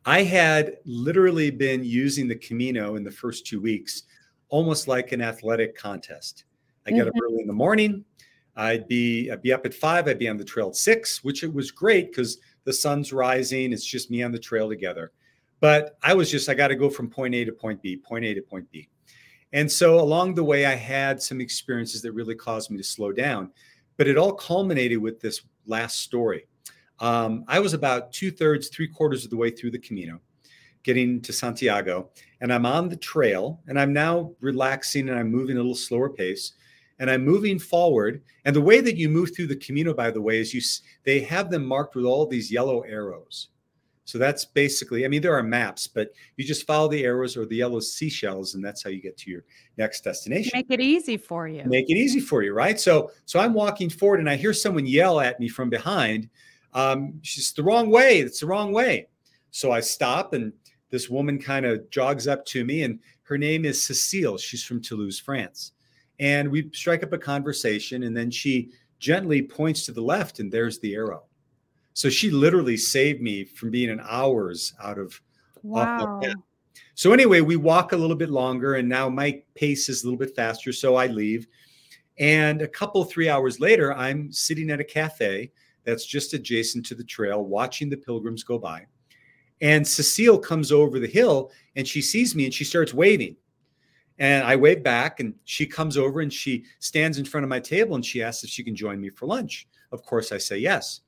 I 0.04 0.22
had 0.22 0.76
literally 0.84 1.50
been 1.50 1.82
using 1.82 2.28
the 2.28 2.36
Camino 2.36 2.96
in 2.96 3.04
the 3.04 3.10
first 3.10 3.46
two 3.46 3.60
weeks, 3.60 4.02
almost 4.50 4.86
like 4.88 5.12
an 5.12 5.22
athletic 5.22 5.76
contest. 5.76 6.44
I 6.86 6.90
get 6.90 7.08
up 7.08 7.14
mm-hmm. 7.14 7.24
early 7.24 7.40
in 7.40 7.46
the 7.46 7.54
morning. 7.54 8.04
I'd 8.56 8.86
be 8.86 9.30
I'd 9.30 9.42
be 9.42 9.52
up 9.52 9.64
at 9.64 9.72
five. 9.72 10.06
I'd 10.06 10.18
be 10.18 10.28
on 10.28 10.36
the 10.36 10.44
trail 10.44 10.68
at 10.68 10.76
six, 10.76 11.24
which 11.24 11.42
it 11.42 11.52
was 11.52 11.70
great 11.70 12.10
because 12.10 12.38
the 12.64 12.72
sun's 12.72 13.12
rising. 13.12 13.72
It's 13.72 13.84
just 13.84 14.10
me 14.10 14.22
on 14.22 14.32
the 14.32 14.38
trail 14.38 14.68
together. 14.68 15.12
But 15.64 15.96
I 16.02 16.12
was 16.12 16.30
just 16.30 16.50
I 16.50 16.52
got 16.52 16.68
to 16.68 16.76
go 16.76 16.90
from 16.90 17.08
point 17.08 17.34
A 17.34 17.42
to 17.46 17.50
point 17.50 17.80
B, 17.80 17.96
point 17.96 18.22
A 18.26 18.34
to 18.34 18.42
point 18.42 18.70
B. 18.70 18.90
And 19.54 19.72
so 19.72 19.98
along 19.98 20.34
the 20.34 20.44
way, 20.44 20.66
I 20.66 20.74
had 20.74 21.22
some 21.22 21.40
experiences 21.40 22.02
that 22.02 22.12
really 22.12 22.34
caused 22.34 22.70
me 22.70 22.76
to 22.76 22.84
slow 22.84 23.12
down. 23.12 23.50
But 23.96 24.06
it 24.06 24.18
all 24.18 24.34
culminated 24.34 24.98
with 24.98 25.22
this 25.22 25.40
last 25.64 26.00
story. 26.00 26.46
Um, 26.98 27.46
I 27.48 27.60
was 27.60 27.72
about 27.72 28.12
two 28.12 28.30
thirds, 28.30 28.68
three 28.68 28.88
quarters 28.88 29.24
of 29.24 29.30
the 29.30 29.38
way 29.38 29.48
through 29.48 29.70
the 29.70 29.78
Camino, 29.78 30.20
getting 30.82 31.22
to 31.22 31.32
Santiago, 31.32 32.10
and 32.42 32.52
I'm 32.52 32.66
on 32.66 32.90
the 32.90 32.96
trail, 32.96 33.62
and 33.66 33.80
I'm 33.80 33.94
now 33.94 34.34
relaxing 34.40 35.08
and 35.08 35.18
I'm 35.18 35.30
moving 35.30 35.56
a 35.56 35.60
little 35.60 35.74
slower 35.74 36.10
pace, 36.10 36.52
and 36.98 37.10
I'm 37.10 37.24
moving 37.24 37.58
forward. 37.58 38.22
And 38.44 38.54
the 38.54 38.60
way 38.60 38.82
that 38.82 38.98
you 38.98 39.08
move 39.08 39.34
through 39.34 39.46
the 39.46 39.56
Camino, 39.56 39.94
by 39.94 40.10
the 40.10 40.20
way, 40.20 40.40
is 40.40 40.52
you 40.52 40.60
they 41.04 41.20
have 41.20 41.50
them 41.50 41.64
marked 41.64 41.96
with 41.96 42.04
all 42.04 42.26
these 42.26 42.52
yellow 42.52 42.82
arrows. 42.82 43.48
So 44.06 44.18
that's 44.18 44.44
basically, 44.44 45.04
I 45.04 45.08
mean, 45.08 45.22
there 45.22 45.34
are 45.34 45.42
maps, 45.42 45.86
but 45.86 46.10
you 46.36 46.44
just 46.44 46.66
follow 46.66 46.88
the 46.88 47.04
arrows 47.04 47.36
or 47.38 47.46
the 47.46 47.56
yellow 47.56 47.80
seashells, 47.80 48.54
and 48.54 48.62
that's 48.62 48.82
how 48.82 48.90
you 48.90 49.00
get 49.00 49.16
to 49.18 49.30
your 49.30 49.44
next 49.78 50.04
destination. 50.04 50.50
Make 50.54 50.70
it 50.70 50.80
easy 50.80 51.16
for 51.16 51.48
you. 51.48 51.64
make 51.64 51.88
it 51.88 51.96
easy 51.96 52.20
for 52.20 52.42
you 52.42 52.52
right? 52.52 52.78
So 52.78 53.10
so 53.24 53.40
i'm 53.40 53.54
walking 53.54 53.88
forward 53.90 54.20
and 54.20 54.28
i 54.28 54.36
hear 54.36 54.52
someone 54.52 54.86
yell 54.86 55.20
at 55.20 55.40
me 55.40 55.48
from 55.48 55.70
behind 55.70 56.28
um 56.74 57.14
she's 57.22 57.52
the 57.52 57.62
wrong 57.62 57.90
way 57.90 58.18
it's 58.18 58.40
the 58.40 58.46
wrong 58.46 58.72
way. 58.72 59.08
So 59.50 59.72
i 59.72 59.80
stop 59.80 60.34
and 60.34 60.52
this 60.90 61.08
woman 61.08 61.38
kind 61.38 61.64
of 61.66 61.88
jogs 61.90 62.28
up 62.28 62.44
to 62.46 62.64
me 62.64 62.82
and 62.82 63.00
her 63.22 63.38
name 63.38 63.64
is 63.64 63.82
cecile 63.82 64.36
she's 64.38 64.62
from 64.62 64.82
toulouse 64.82 65.18
france. 65.18 65.72
And 66.20 66.50
we 66.50 66.70
strike 66.72 67.02
up 67.02 67.12
a 67.12 67.18
conversation 67.18 68.02
and 68.04 68.16
then 68.16 68.30
she 68.30 68.70
gently 68.98 69.42
points 69.42 69.84
to 69.86 69.92
the 69.92 70.02
left 70.02 70.38
and 70.40 70.52
there's 70.52 70.78
the 70.80 70.94
arrow 70.94 71.24
so 71.94 72.10
she 72.10 72.30
literally 72.30 72.76
saved 72.76 73.22
me 73.22 73.44
from 73.44 73.70
being 73.70 73.88
an 73.88 74.00
hours 74.06 74.74
out 74.82 74.98
of 74.98 75.20
Wow. 75.62 76.18
path. 76.20 76.34
so 76.94 77.12
anyway, 77.12 77.40
we 77.40 77.56
walk 77.56 77.92
a 77.92 77.96
little 77.96 78.16
bit 78.16 78.28
longer, 78.28 78.74
and 78.74 78.88
now 78.88 79.08
my 79.08 79.42
pace 79.54 79.88
is 79.88 80.02
a 80.02 80.06
little 80.06 80.18
bit 80.18 80.36
faster, 80.36 80.72
so 80.72 80.96
I 80.96 81.06
leave. 81.06 81.46
And 82.18 82.62
a 82.62 82.68
couple, 82.68 83.04
three 83.04 83.28
hours 83.28 83.60
later, 83.60 83.94
I'm 83.94 84.30
sitting 84.30 84.70
at 84.70 84.80
a 84.80 84.84
cafe 84.84 85.50
that's 85.84 86.04
just 86.06 86.34
adjacent 86.34 86.84
to 86.86 86.94
the 86.94 87.04
trail, 87.04 87.44
watching 87.44 87.88
the 87.88 87.96
pilgrims 87.96 88.44
go 88.44 88.58
by. 88.58 88.86
And 89.60 89.86
Cecile 89.86 90.38
comes 90.38 90.72
over 90.72 90.98
the 90.98 91.06
hill 91.06 91.50
and 91.76 91.86
she 91.86 92.02
sees 92.02 92.34
me 92.34 92.44
and 92.44 92.54
she 92.54 92.64
starts 92.64 92.92
waving. 92.92 93.36
And 94.18 94.44
I 94.44 94.54
wave 94.54 94.82
back, 94.82 95.18
and 95.18 95.34
she 95.44 95.66
comes 95.66 95.96
over 95.96 96.20
and 96.20 96.32
she 96.32 96.64
stands 96.78 97.18
in 97.18 97.24
front 97.24 97.42
of 97.42 97.50
my 97.50 97.58
table 97.60 97.96
and 97.96 98.04
she 98.04 98.22
asks 98.22 98.44
if 98.44 98.50
she 98.50 98.62
can 98.62 98.76
join 98.76 99.00
me 99.00 99.10
for 99.10 99.26
lunch. 99.26 99.66
Of 99.90 100.02
course, 100.02 100.30
I 100.30 100.38
say 100.38 100.58
yes. 100.58 101.00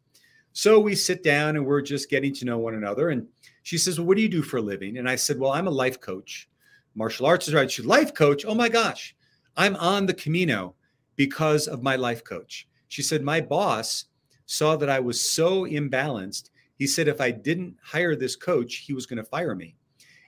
So 0.57 0.81
we 0.81 0.95
sit 0.95 1.23
down 1.23 1.57
and 1.57 1.67
we're 1.67 1.83
just 1.83 2.09
getting 2.09 2.33
to 2.33 2.47
know 2.47 2.57
one 2.57 2.77
another. 2.77 3.11
And 3.11 3.29
she 3.63 3.77
says, 3.77 3.99
Well, 3.99 4.07
what 4.07 4.17
do 4.17 4.23
you 4.23 4.29
do 4.31 4.41
for 4.41 4.57
a 4.57 4.63
living? 4.63 4.97
And 4.97 5.07
I 5.07 5.15
said, 5.15 5.39
Well, 5.39 5.53
I'm 5.53 5.67
a 5.67 5.71
life 5.71 6.01
coach. 6.01 6.49
Martial 6.95 7.27
arts 7.27 7.47
is 7.47 7.53
right. 7.53 7.71
She's 7.71 7.85
life 7.85 8.15
coach. 8.15 8.47
Oh 8.47 8.55
my 8.55 8.71
gosh, 8.71 9.15
I'm 9.59 9.77
on 9.77 10.07
the 10.07 10.15
Camino 10.15 10.75
because 11.15 11.69
of 11.69 11.83
my 11.83 11.97
life 11.97 12.25
coach. 12.25 12.67
She 12.89 13.03
said, 13.03 13.23
My 13.23 13.39
boss 13.39 14.07
saw 14.47 14.77
that 14.77 14.89
I 14.89 14.99
was 14.99 15.21
so 15.21 15.67
imbalanced. 15.67 16.49
He 16.79 16.87
said, 16.87 17.07
If 17.07 17.21
I 17.21 17.33
didn't 17.33 17.77
hire 17.83 18.17
this 18.17 18.35
coach, 18.35 18.77
he 18.77 18.95
was 18.95 19.05
going 19.05 19.19
to 19.19 19.25
fire 19.25 19.55
me. 19.55 19.77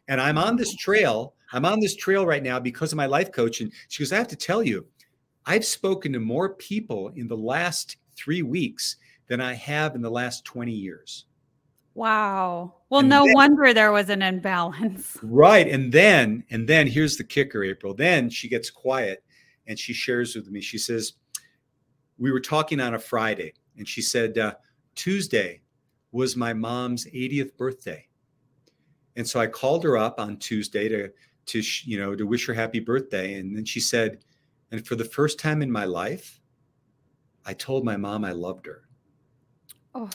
And 0.08 0.20
I'm 0.20 0.36
on 0.36 0.56
this 0.56 0.76
trail. 0.76 1.32
I'm 1.54 1.64
on 1.64 1.80
this 1.80 1.96
trail 1.96 2.26
right 2.26 2.42
now 2.42 2.60
because 2.60 2.92
of 2.92 2.98
my 2.98 3.06
life 3.06 3.32
coach. 3.32 3.62
And 3.62 3.72
she 3.88 4.02
goes, 4.02 4.12
I 4.12 4.18
have 4.18 4.28
to 4.28 4.36
tell 4.36 4.62
you, 4.62 4.84
I've 5.46 5.64
spoken 5.64 6.12
to 6.12 6.20
more 6.20 6.50
people 6.50 7.12
in 7.16 7.28
the 7.28 7.36
last 7.38 7.96
three 8.14 8.42
weeks 8.42 8.96
than 9.28 9.40
I 9.40 9.54
have 9.54 9.94
in 9.94 10.02
the 10.02 10.10
last 10.10 10.44
20 10.44 10.72
years. 10.72 11.26
Wow. 11.94 12.74
Well, 12.90 13.00
And 13.00 13.08
no 13.08 13.24
then- 13.24 13.34
wonder 13.34 13.74
there 13.74 13.92
was 13.92 14.08
an 14.08 14.22
imbalance. 14.22 15.16
Right. 15.22 15.66
And 15.68 15.92
then, 15.92 16.44
and 16.50 16.68
then 16.68 16.86
here's 16.86 17.16
the 17.16 17.24
kicker, 17.24 17.62
April. 17.64 17.94
Then 17.94 18.30
she 18.30 18.48
gets 18.48 18.70
quiet 18.70 19.24
and 19.66 19.78
she 19.78 19.92
shares 19.92 20.34
with 20.34 20.50
me. 20.50 20.60
She 20.60 20.78
says, 20.78 21.14
We 22.18 22.30
were 22.32 22.40
talking 22.40 22.80
on 22.80 22.94
a 22.94 22.98
Friday, 22.98 23.52
and 23.76 23.86
she 23.86 24.00
said, 24.02 24.38
uh, 24.38 24.54
Tuesday 24.94 25.60
was 26.10 26.36
my 26.36 26.52
mom's 26.54 27.04
80th 27.06 27.56
birthday. 27.56 28.06
And 29.16 29.28
so 29.28 29.40
I 29.40 29.46
called 29.46 29.84
her 29.84 29.98
up 29.98 30.18
on 30.18 30.36
Tuesday 30.38 30.88
to, 30.88 31.10
to, 31.46 31.62
you 31.84 31.98
know, 31.98 32.14
to 32.14 32.26
wish 32.26 32.46
her 32.46 32.54
happy 32.54 32.80
birthday. 32.80 33.34
And 33.34 33.54
then 33.56 33.64
she 33.64 33.80
said, 33.80 34.24
And 34.70 34.86
for 34.86 34.94
the 34.96 35.04
first 35.04 35.38
time 35.38 35.60
in 35.62 35.70
my 35.70 35.84
life, 35.84 36.40
I 37.44 37.52
told 37.54 37.84
my 37.84 37.96
mom 37.96 38.24
I 38.24 38.32
loved 38.32 38.66
her. 38.66 38.87
Oh, 39.98 40.10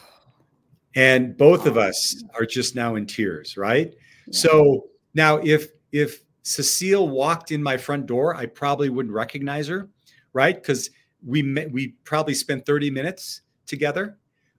and 0.96 1.36
both 1.36 1.66
of 1.66 1.78
oh. 1.78 1.82
us 1.82 2.24
are 2.36 2.46
just 2.46 2.76
now 2.76 2.96
in 2.96 3.06
tears 3.06 3.58
right? 3.58 3.94
Yeah. 4.28 4.32
so 4.32 4.88
now 5.14 5.38
if 5.38 5.70
if 5.92 6.24
cecile 6.44 7.10
walked 7.10 7.52
in 7.52 7.62
my 7.64 7.78
front 7.78 8.06
door 8.06 8.36
i 8.36 8.46
probably 8.46 8.90
wouldn't 8.90 9.14
recognize 9.14 9.68
her 9.68 9.90
right? 10.34 10.56
Because 10.56 10.90
we 11.26 11.42
met 11.42 11.72
we 11.72 11.90
probably 12.04 12.34
spent 12.34 12.66
30 12.66 12.90
minutes 12.92 13.42
together 13.66 14.18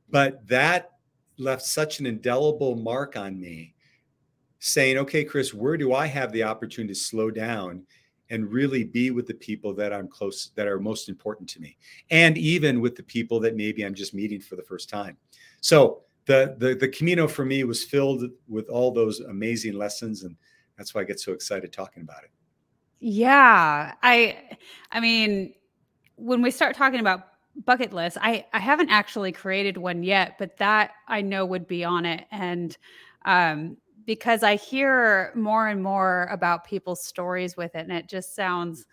but 0.09 0.47
that 0.47 0.93
left 1.37 1.63
such 1.63 1.99
an 2.01 2.07
indelible 2.07 2.77
mark 2.77 3.17
on 3.17 3.39
me 3.39 3.75
saying 4.61 4.97
okay 4.97 5.25
chris 5.25 5.53
where 5.53 5.77
do 5.77 5.93
i 5.93 6.07
have 6.07 6.33
the 6.33 6.43
opportunity 6.43 6.95
to 6.95 6.99
slow 6.99 7.31
down 7.31 7.85
and 8.31 8.51
really 8.51 8.85
be 8.85 9.11
with 9.11 9.27
the 9.27 9.35
people 9.35 9.75
that 9.75 9.93
i'm 9.93 10.09
close 10.09 10.51
that 10.55 10.67
are 10.67 10.81
most 10.81 11.09
important 11.09 11.49
to 11.49 11.61
me 11.61 11.77
and 12.11 12.39
even 12.39 12.81
with 12.81 12.97
the 12.97 13.03
people 13.03 13.39
that 13.41 13.57
maybe 13.57 13.85
i'm 13.85 13.95
just 13.95 14.15
meeting 14.15 14.41
for 14.41 14.57
the 14.57 14.63
first 14.63 14.89
time 14.89 15.17
so 15.61 16.05
the 16.27 16.55
the 16.59 16.75
the 16.75 16.89
Camino 16.89 17.29
for 17.29 17.45
me 17.45 17.65
was 17.65 17.85
filled 17.85 18.25
with 18.49 18.69
all 18.69 18.91
those 18.91 19.21
amazing 19.21 19.75
lessons, 19.75 20.23
and 20.23 20.37
that's 20.77 20.95
why 20.95 21.03
I 21.03 21.05
get 21.05 21.21
so 21.21 21.33
excited 21.33 21.73
talking 21.73 22.03
about 22.03 22.25
it. 22.25 22.31
Yeah, 23.01 23.95
I 24.03 24.59
I 24.91 25.01
mean, 25.01 25.55
when 26.17 26.43
we 26.43 26.51
start 26.51 26.77
talking 26.77 27.01
about 27.01 27.27
bucket 27.65 27.93
lists, 27.93 28.19
I 28.21 28.47
I 28.53 28.59
haven't 28.59 28.91
actually 28.91 29.33
created 29.33 29.77
one 29.77 30.03
yet, 30.03 30.37
but 30.39 30.57
that 30.59 30.93
I 31.09 31.21
know 31.21 31.45
would 31.45 31.67
be 31.67 31.85
on 31.85 32.07
it 32.07 32.27
and 32.31 32.77
um 33.27 33.77
because 34.07 34.43
I 34.43 34.57
hear 34.57 35.33
more 35.35 35.69
and 35.69 35.83
more 35.83 36.29
about 36.31 36.65
people's 36.65 37.03
stories 37.03 37.57
with 37.57 37.75
it 37.75 37.81
and 37.81 37.93
it 37.93 38.09
just 38.09 38.35
sounds 38.35 38.87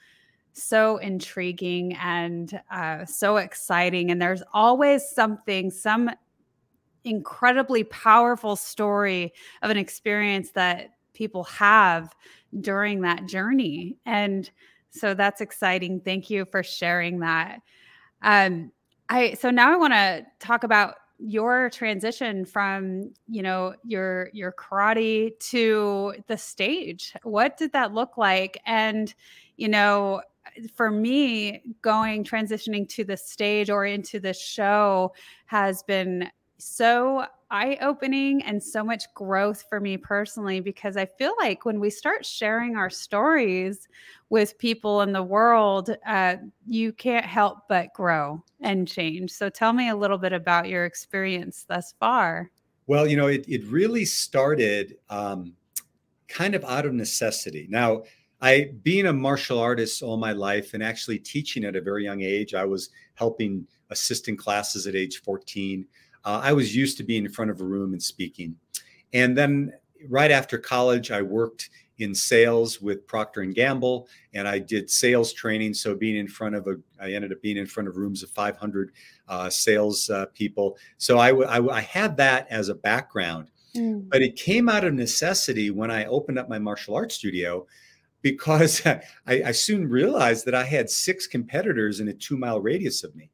so 0.53 0.97
intriguing 0.97 1.93
and 1.95 2.59
uh, 2.72 3.05
so 3.05 3.38
exciting 3.38 4.12
and 4.12 4.22
there's 4.22 4.43
always 4.53 5.09
something 5.09 5.72
some 5.72 6.09
incredibly 7.03 7.84
powerful 7.86 8.55
story 8.55 9.34
of 9.62 9.70
an 9.70 9.78
experience 9.78 10.51
that 10.51 10.89
people 11.14 11.43
have 11.45 12.16
during 12.59 13.01
that 13.01 13.26
journey. 13.26 13.97
And 14.05 14.49
so 14.89 15.14
that's 15.14 15.41
exciting. 15.41 16.01
Thank 16.01 16.30
you 16.30 16.45
for 16.45 16.64
sharing 16.64 17.20
that. 17.20 17.62
Um, 18.22 18.72
I 19.09 19.34
so 19.34 19.49
now 19.49 19.74
I 19.74 19.78
want 19.78 19.93
to 19.93 20.26
talk 20.39 20.64
about 20.64 20.95
your 21.24 21.69
transition 21.69 22.45
from 22.45 23.11
you 23.28 23.43
know 23.43 23.76
your 23.84 24.30
your 24.34 24.51
karate 24.51 25.38
to 25.39 26.15
the 26.28 26.38
stage. 26.38 27.13
What 27.24 27.57
did 27.57 27.72
that 27.74 27.93
look 27.93 28.17
like? 28.17 28.59
And 28.65 29.13
you 29.57 29.69
know, 29.69 30.22
for 30.74 30.89
me, 30.89 31.61
going 31.82 32.24
transitioning 32.24 32.89
to 32.89 33.03
the 33.03 33.17
stage 33.17 33.69
or 33.69 33.86
into 33.86 34.19
the 34.19 34.34
show 34.34 35.13
has 35.45 35.84
been 35.84 36.30
so 36.57 37.26
eye 37.52 37.78
opening 37.82 38.41
and 38.43 38.62
so 38.62 38.84
much 38.84 39.04
growth 39.14 39.66
for 39.70 39.80
me 39.80 39.97
personally 39.97 40.60
because 40.60 40.97
I 40.97 41.06
feel 41.06 41.34
like 41.39 41.66
when 41.66 41.80
we 41.80 41.89
start 41.89 42.26
sharing 42.26 42.76
our 42.76 42.89
stories 42.89 43.88
with 44.30 44.58
people 44.58 45.02
in 45.02 45.12
the 45.12 45.22
world, 45.22 45.95
uh, 46.08 46.38
you 46.66 46.93
can't 46.93 47.26
help 47.26 47.68
but 47.68 47.93
grow 47.93 48.43
and 48.62 48.88
change. 48.88 49.32
So 49.32 49.49
tell 49.49 49.74
me 49.74 49.89
a 49.89 49.95
little 49.95 50.18
bit 50.18 50.34
about 50.34 50.70
your 50.70 50.86
experience 50.86 51.66
thus 51.68 51.93
far. 51.99 52.49
Well, 52.88 53.06
you 53.06 53.18
know, 53.18 53.28
it, 53.28 53.45
it 53.47 53.64
really 53.66 54.06
started 54.06 54.97
um, 55.10 55.54
kind 56.28 56.56
of 56.56 56.64
out 56.64 56.86
of 56.86 56.93
necessity. 56.93 57.68
Now, 57.70 58.04
I, 58.41 58.72
being 58.82 59.06
a 59.06 59.14
martial 59.14 59.60
artist 59.60 60.02
all 60.02 60.18
my 60.18 60.32
life 60.32 60.74
and 60.74 60.82
actually 60.82 61.20
teaching 61.20 61.64
at 61.64 61.76
a 61.76 61.82
very 61.82 62.04
young 62.04 62.22
age, 62.22 62.56
I 62.56 62.66
was 62.66 62.89
helping 63.14 63.68
assistant 63.91 64.39
classes 64.39 64.88
at 64.88 64.95
age 64.95 65.22
14. 65.22 65.86
Uh, 66.24 66.41
I 66.43 66.53
was 66.53 66.76
used 66.76 66.97
to 66.97 67.03
being 67.03 67.26
in 67.26 67.32
front 67.32 67.51
of 67.51 67.61
a 67.61 67.65
room 67.65 67.93
and 67.93 68.01
speaking. 68.01 68.55
And 69.13 69.38
then 69.38 69.74
right 70.09 70.32
after 70.32 70.57
college, 70.57 71.11
I 71.11 71.22
worked 71.22 71.69
in 72.01 72.15
sales 72.15 72.82
with 72.82 73.05
Procter 73.05 73.41
and 73.41 73.53
Gamble, 73.53 74.07
and 74.34 74.47
I 74.47 74.59
did 74.59 74.89
sales 74.89 75.34
training. 75.34 75.74
So 75.74 75.95
being 75.95 76.17
in 76.17 76.28
front 76.28 76.55
of 76.55 76.67
a, 76.67 76.78
I 76.99 77.13
ended 77.13 77.32
up 77.32 77.41
being 77.41 77.57
in 77.57 77.67
front 77.67 77.88
of 77.88 77.97
rooms 77.97 78.24
of 78.24 78.30
500 78.32 78.91
uh, 79.28 79.49
sales 79.49 80.09
uh, 80.09 80.26
people. 80.34 80.78
So 80.97 81.19
I, 81.19 81.30
I, 81.30 81.78
I 81.78 81.82
had 81.82 82.17
that 82.17 82.47
as 82.49 82.69
a 82.69 82.76
background, 82.76 83.51
mm. 83.76 84.09
but 84.09 84.22
it 84.22 84.36
came 84.36 84.67
out 84.67 84.84
of 84.84 84.93
necessity 84.93 85.69
when 85.69 85.91
I 85.91 86.05
opened 86.05 86.39
up 86.39 86.49
my 86.49 86.59
martial 86.59 86.95
arts 86.95 87.15
studio 87.15 87.67
because 88.22 88.86
I, 88.86 89.01
I 89.28 89.51
soon 89.51 89.88
realized 89.88 90.45
that 90.45 90.55
I 90.55 90.63
had 90.63 90.89
six 90.89 91.28
competitors 91.28 91.99
in 91.99 92.07
a 92.07 92.13
two 92.13 92.38
mile 92.38 92.61
radius 92.61 93.03
of 93.03 93.15
me. 93.15 93.30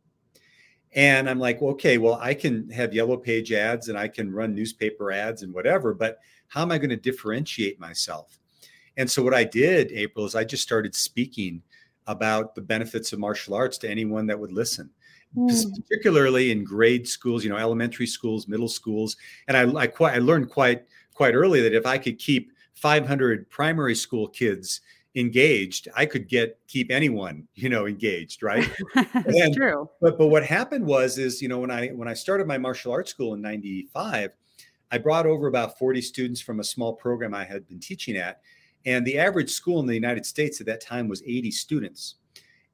And 0.97 1.29
I'm 1.29 1.37
like, 1.37 1.61
well, 1.61 1.71
okay, 1.73 1.99
well, 1.99 2.17
I 2.19 2.33
can 2.33 2.67
have 2.71 2.91
yellow 2.91 3.17
page 3.17 3.51
ads 3.53 3.87
and 3.87 3.97
I 3.97 4.07
can 4.07 4.33
run 4.33 4.55
newspaper 4.55 5.11
ads 5.11 5.43
and 5.43 5.53
whatever, 5.53 5.93
but 5.93 6.17
how 6.47 6.63
am 6.63 6.71
I 6.71 6.79
going 6.79 6.89
to 6.89 6.97
differentiate 6.97 7.79
myself? 7.79 8.39
And 8.97 9.09
so 9.09 9.21
what 9.21 9.35
I 9.35 9.43
did, 9.43 9.91
April, 9.91 10.25
is 10.25 10.33
I 10.33 10.43
just 10.43 10.63
started 10.63 10.95
speaking 10.95 11.61
about 12.07 12.55
the 12.55 12.61
benefits 12.61 13.13
of 13.13 13.19
martial 13.19 13.53
arts 13.53 13.77
to 13.79 13.89
anyone 13.89 14.25
that 14.25 14.39
would 14.39 14.51
listen. 14.51 14.89
Mm. 15.35 15.75
particularly 15.75 16.51
in 16.51 16.63
grade 16.63 17.07
schools, 17.07 17.43
you 17.43 17.49
know, 17.49 17.57
elementary 17.57 18.07
schools, 18.07 18.47
middle 18.47 18.69
schools, 18.69 19.17
and 19.49 19.57
I, 19.57 19.81
I 19.81 19.85
quite 19.85 20.15
I 20.15 20.19
learned 20.19 20.49
quite 20.49 20.85
quite 21.13 21.35
early 21.35 21.61
that 21.61 21.75
if 21.75 21.85
I 21.85 21.97
could 21.97 22.17
keep 22.17 22.53
500 22.75 23.49
primary 23.49 23.93
school 23.93 24.29
kids 24.29 24.81
engaged, 25.17 25.87
I 25.95 26.05
could 26.05 26.29
get 26.29 26.59
keep 26.67 26.91
anyone, 26.91 27.47
you 27.55 27.69
know, 27.69 27.87
engaged, 27.87 28.43
right? 28.43 28.69
That's 28.95 29.15
and, 29.15 29.55
true. 29.55 29.89
But 29.99 30.17
but 30.17 30.27
what 30.27 30.45
happened 30.45 30.85
was 30.85 31.17
is, 31.17 31.41
you 31.41 31.49
know, 31.49 31.59
when 31.59 31.71
I 31.71 31.87
when 31.89 32.07
I 32.07 32.13
started 32.13 32.47
my 32.47 32.57
martial 32.57 32.91
arts 32.91 33.11
school 33.11 33.33
in 33.33 33.41
95, 33.41 34.31
I 34.91 34.97
brought 34.97 35.25
over 35.25 35.47
about 35.47 35.77
40 35.77 36.01
students 36.01 36.39
from 36.39 36.59
a 36.59 36.63
small 36.63 36.93
program 36.93 37.33
I 37.33 37.43
had 37.43 37.67
been 37.67 37.79
teaching 37.79 38.15
at. 38.15 38.41
And 38.85 39.05
the 39.05 39.17
average 39.17 39.49
school 39.49 39.79
in 39.79 39.85
the 39.85 39.93
United 39.93 40.25
States 40.25 40.61
at 40.61 40.67
that 40.67 40.81
time 40.81 41.09
was 41.09 41.21
80 41.23 41.51
students. 41.51 42.15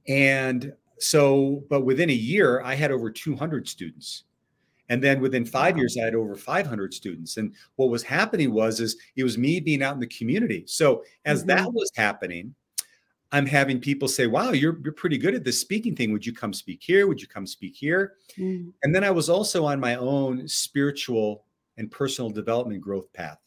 And 0.07 0.73
so, 0.99 1.63
but 1.69 1.85
within 1.85 2.09
a 2.09 2.13
year, 2.13 2.61
I 2.61 2.75
had 2.75 2.91
over 2.91 3.09
200 3.09 3.67
students. 3.67 4.25
And 4.89 5.01
then 5.01 5.21
within 5.21 5.45
five 5.45 5.77
years, 5.77 5.97
I 5.97 6.05
had 6.05 6.15
over 6.15 6.35
500 6.35 6.93
students. 6.93 7.37
And 7.37 7.53
what 7.77 7.89
was 7.89 8.03
happening 8.03 8.53
was, 8.53 8.79
is 8.79 8.97
it 9.15 9.23
was 9.23 9.37
me 9.37 9.59
being 9.59 9.81
out 9.81 9.93
in 9.93 9.99
the 9.99 10.07
community. 10.07 10.65
So 10.67 11.03
as 11.25 11.39
mm-hmm. 11.39 11.49
that 11.49 11.73
was 11.73 11.91
happening, 11.95 12.53
I'm 13.31 13.47
having 13.47 13.79
people 13.79 14.07
say, 14.07 14.27
wow, 14.27 14.51
you're, 14.51 14.79
you're 14.83 14.93
pretty 14.93 15.17
good 15.17 15.33
at 15.33 15.43
this 15.43 15.59
speaking 15.59 15.95
thing. 15.95 16.11
Would 16.11 16.25
you 16.25 16.33
come 16.33 16.53
speak 16.53 16.83
here? 16.83 17.07
Would 17.07 17.21
you 17.21 17.27
come 17.27 17.47
speak 17.47 17.75
here? 17.75 18.13
Mm-hmm. 18.37 18.69
And 18.83 18.93
then 18.93 19.03
I 19.03 19.09
was 19.09 19.29
also 19.29 19.65
on 19.65 19.79
my 19.79 19.95
own 19.95 20.47
spiritual 20.47 21.45
and 21.77 21.89
personal 21.89 22.29
development 22.29 22.81
growth 22.81 23.11
path 23.13 23.39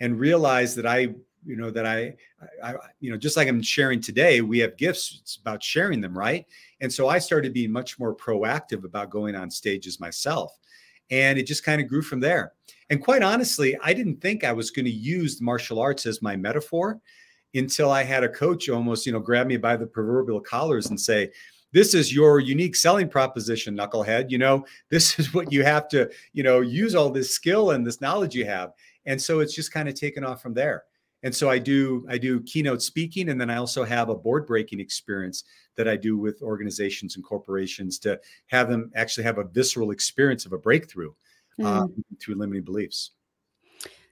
and 0.00 0.18
realized 0.18 0.76
that 0.76 0.86
I, 0.86 1.14
you 1.46 1.56
know, 1.56 1.70
that 1.70 1.86
I, 1.86 2.14
I, 2.62 2.74
you 3.00 3.10
know, 3.10 3.16
just 3.16 3.36
like 3.36 3.48
I'm 3.48 3.62
sharing 3.62 4.00
today, 4.00 4.42
we 4.42 4.58
have 4.58 4.76
gifts. 4.76 5.18
It's 5.22 5.36
about 5.36 5.62
sharing 5.62 6.02
them, 6.02 6.16
right? 6.16 6.44
And 6.82 6.92
so 6.92 7.08
I 7.08 7.18
started 7.18 7.54
being 7.54 7.72
much 7.72 7.98
more 7.98 8.14
proactive 8.14 8.84
about 8.84 9.08
going 9.08 9.34
on 9.34 9.50
stages 9.50 10.00
myself 10.00 10.58
and 11.10 11.38
it 11.38 11.46
just 11.46 11.64
kind 11.64 11.80
of 11.80 11.88
grew 11.88 12.02
from 12.02 12.20
there. 12.20 12.52
And 12.90 13.02
quite 13.02 13.22
honestly, 13.22 13.76
I 13.82 13.92
didn't 13.92 14.20
think 14.20 14.44
I 14.44 14.52
was 14.52 14.70
going 14.70 14.84
to 14.84 14.90
use 14.90 15.40
martial 15.40 15.80
arts 15.80 16.06
as 16.06 16.22
my 16.22 16.36
metaphor 16.36 17.00
until 17.54 17.90
I 17.90 18.02
had 18.02 18.24
a 18.24 18.28
coach 18.28 18.68
almost, 18.68 19.06
you 19.06 19.12
know, 19.12 19.20
grab 19.20 19.46
me 19.46 19.56
by 19.56 19.76
the 19.76 19.86
proverbial 19.86 20.40
collars 20.40 20.86
and 20.86 21.00
say, 21.00 21.30
this 21.72 21.92
is 21.92 22.14
your 22.14 22.38
unique 22.38 22.76
selling 22.76 23.08
proposition, 23.08 23.76
knucklehead. 23.76 24.30
You 24.30 24.38
know, 24.38 24.64
this 24.90 25.18
is 25.18 25.34
what 25.34 25.52
you 25.52 25.64
have 25.64 25.88
to, 25.88 26.10
you 26.32 26.42
know, 26.42 26.60
use 26.60 26.94
all 26.94 27.10
this 27.10 27.34
skill 27.34 27.72
and 27.72 27.86
this 27.86 28.00
knowledge 28.00 28.34
you 28.34 28.46
have. 28.46 28.72
And 29.06 29.20
so 29.20 29.40
it's 29.40 29.54
just 29.54 29.72
kind 29.72 29.88
of 29.88 29.94
taken 29.94 30.24
off 30.24 30.40
from 30.40 30.54
there. 30.54 30.84
And 31.24 31.34
so 31.34 31.48
I 31.48 31.58
do 31.58 32.06
I 32.08 32.18
do 32.18 32.40
keynote 32.42 32.82
speaking, 32.82 33.30
and 33.30 33.40
then 33.40 33.50
I 33.50 33.56
also 33.56 33.82
have 33.82 34.10
a 34.10 34.14
board 34.14 34.46
breaking 34.46 34.78
experience 34.78 35.44
that 35.74 35.88
I 35.88 35.96
do 35.96 36.16
with 36.18 36.42
organizations 36.42 37.16
and 37.16 37.24
corporations 37.24 37.98
to 38.00 38.20
have 38.46 38.68
them 38.68 38.92
actually 38.94 39.24
have 39.24 39.38
a 39.38 39.44
visceral 39.44 39.90
experience 39.90 40.44
of 40.46 40.52
a 40.52 40.58
breakthrough 40.58 41.12
mm. 41.58 41.64
um, 41.64 42.04
through 42.20 42.36
limiting 42.36 42.62
beliefs. 42.62 43.12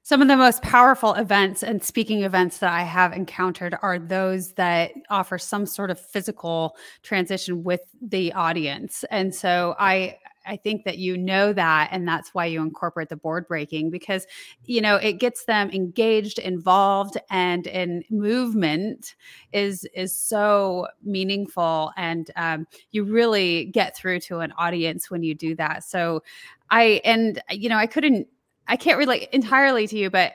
Some 0.04 0.20
of 0.20 0.26
the 0.26 0.36
most 0.36 0.62
powerful 0.62 1.14
events 1.14 1.62
and 1.62 1.80
speaking 1.84 2.24
events 2.24 2.58
that 2.58 2.72
I 2.72 2.82
have 2.82 3.12
encountered 3.12 3.78
are 3.82 4.00
those 4.00 4.52
that 4.54 4.92
offer 5.10 5.38
some 5.38 5.64
sort 5.64 5.92
of 5.92 6.00
physical 6.00 6.76
transition 7.02 7.62
with 7.62 7.82
the 8.00 8.32
audience. 8.32 9.04
And 9.10 9.32
so 9.32 9.76
I 9.78 10.18
I 10.46 10.56
think 10.56 10.84
that 10.84 10.98
you 10.98 11.16
know 11.16 11.52
that 11.52 11.88
and 11.92 12.06
that's 12.06 12.34
why 12.34 12.46
you 12.46 12.62
incorporate 12.62 13.08
the 13.08 13.16
board 13.16 13.46
breaking 13.46 13.90
because 13.90 14.26
you 14.64 14.80
know 14.80 14.96
it 14.96 15.14
gets 15.14 15.44
them 15.44 15.70
engaged 15.70 16.38
involved 16.38 17.16
and 17.30 17.66
in 17.66 18.04
movement 18.10 19.14
is 19.52 19.86
is 19.94 20.16
so 20.16 20.88
meaningful 21.02 21.92
and 21.96 22.30
um, 22.36 22.66
you 22.90 23.04
really 23.04 23.66
get 23.66 23.96
through 23.96 24.20
to 24.20 24.40
an 24.40 24.52
audience 24.58 25.10
when 25.10 25.22
you 25.22 25.34
do 25.34 25.54
that. 25.56 25.84
So 25.84 26.22
I 26.70 27.00
and 27.04 27.42
you 27.50 27.68
know 27.68 27.76
I 27.76 27.86
couldn't 27.86 28.28
I 28.68 28.76
can't 28.76 28.98
relate 28.98 29.28
entirely 29.32 29.86
to 29.88 29.98
you 29.98 30.10
but 30.10 30.32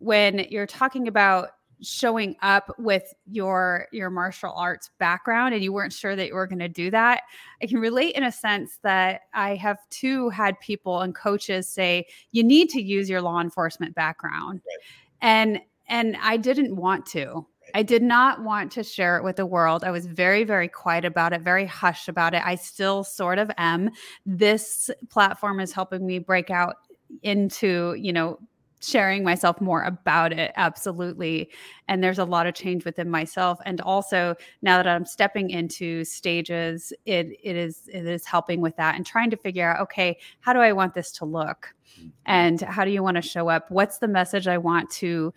when 0.00 0.46
you're 0.50 0.66
talking 0.66 1.08
about 1.08 1.50
showing 1.80 2.36
up 2.42 2.74
with 2.78 3.12
your 3.26 3.86
your 3.92 4.10
martial 4.10 4.52
arts 4.52 4.90
background 4.98 5.54
and 5.54 5.62
you 5.62 5.72
weren't 5.72 5.92
sure 5.92 6.16
that 6.16 6.28
you 6.28 6.34
were 6.34 6.46
going 6.46 6.58
to 6.58 6.68
do 6.68 6.90
that 6.90 7.22
i 7.62 7.66
can 7.66 7.78
relate 7.78 8.14
in 8.14 8.24
a 8.24 8.32
sense 8.32 8.78
that 8.82 9.22
i 9.34 9.54
have 9.54 9.78
too 9.90 10.28
had 10.28 10.58
people 10.60 11.00
and 11.00 11.14
coaches 11.14 11.68
say 11.68 12.04
you 12.32 12.42
need 12.42 12.68
to 12.68 12.82
use 12.82 13.08
your 13.08 13.22
law 13.22 13.40
enforcement 13.40 13.94
background 13.94 14.60
right. 14.66 14.78
and 15.20 15.60
and 15.88 16.16
i 16.22 16.36
didn't 16.36 16.74
want 16.74 17.06
to 17.06 17.46
I 17.74 17.82
did 17.82 18.02
not 18.02 18.42
want 18.42 18.72
to 18.72 18.82
share 18.82 19.16
it 19.16 19.24
with 19.24 19.36
the 19.36 19.46
world. 19.46 19.84
I 19.84 19.90
was 19.90 20.06
very, 20.06 20.44
very 20.44 20.68
quiet 20.68 21.04
about 21.04 21.32
it, 21.32 21.42
very 21.42 21.66
hush 21.66 22.08
about 22.08 22.34
it. 22.34 22.42
I 22.44 22.54
still 22.54 23.04
sort 23.04 23.38
of 23.38 23.50
am. 23.58 23.90
This 24.24 24.90
platform 25.10 25.60
is 25.60 25.72
helping 25.72 26.06
me 26.06 26.18
break 26.18 26.50
out 26.50 26.76
into, 27.22 27.94
you 27.98 28.12
know, 28.12 28.38
sharing 28.80 29.24
myself 29.24 29.60
more 29.60 29.82
about 29.82 30.32
it 30.32 30.52
absolutely. 30.56 31.50
And 31.88 32.02
there's 32.02 32.18
a 32.18 32.24
lot 32.24 32.46
of 32.46 32.54
change 32.54 32.84
within 32.84 33.10
myself. 33.10 33.58
And 33.64 33.80
also 33.80 34.34
now 34.62 34.76
that 34.76 34.86
i'm 34.86 35.04
stepping 35.04 35.50
into 35.50 36.04
stages 36.04 36.92
it 37.06 37.28
it 37.42 37.56
is 37.56 37.88
it 37.92 38.06
is 38.06 38.24
helping 38.24 38.60
with 38.60 38.76
that 38.76 38.94
and 38.94 39.04
trying 39.04 39.30
to 39.30 39.36
figure 39.36 39.70
out 39.70 39.80
okay 39.80 40.18
how 40.40 40.52
do 40.52 40.60
i 40.60 40.72
want 40.72 40.94
this 40.94 41.10
to 41.12 41.24
look? 41.24 41.74
Mm-hmm. 41.98 42.08
and 42.26 42.60
how 42.60 42.84
do 42.84 42.90
you 42.90 43.02
want 43.02 43.16
to 43.16 43.22
show 43.22 43.48
up? 43.48 43.70
What's 43.70 43.98
the 43.98 44.08
message 44.08 44.46
i 44.46 44.58
want 44.58 44.90
to 44.90 45.32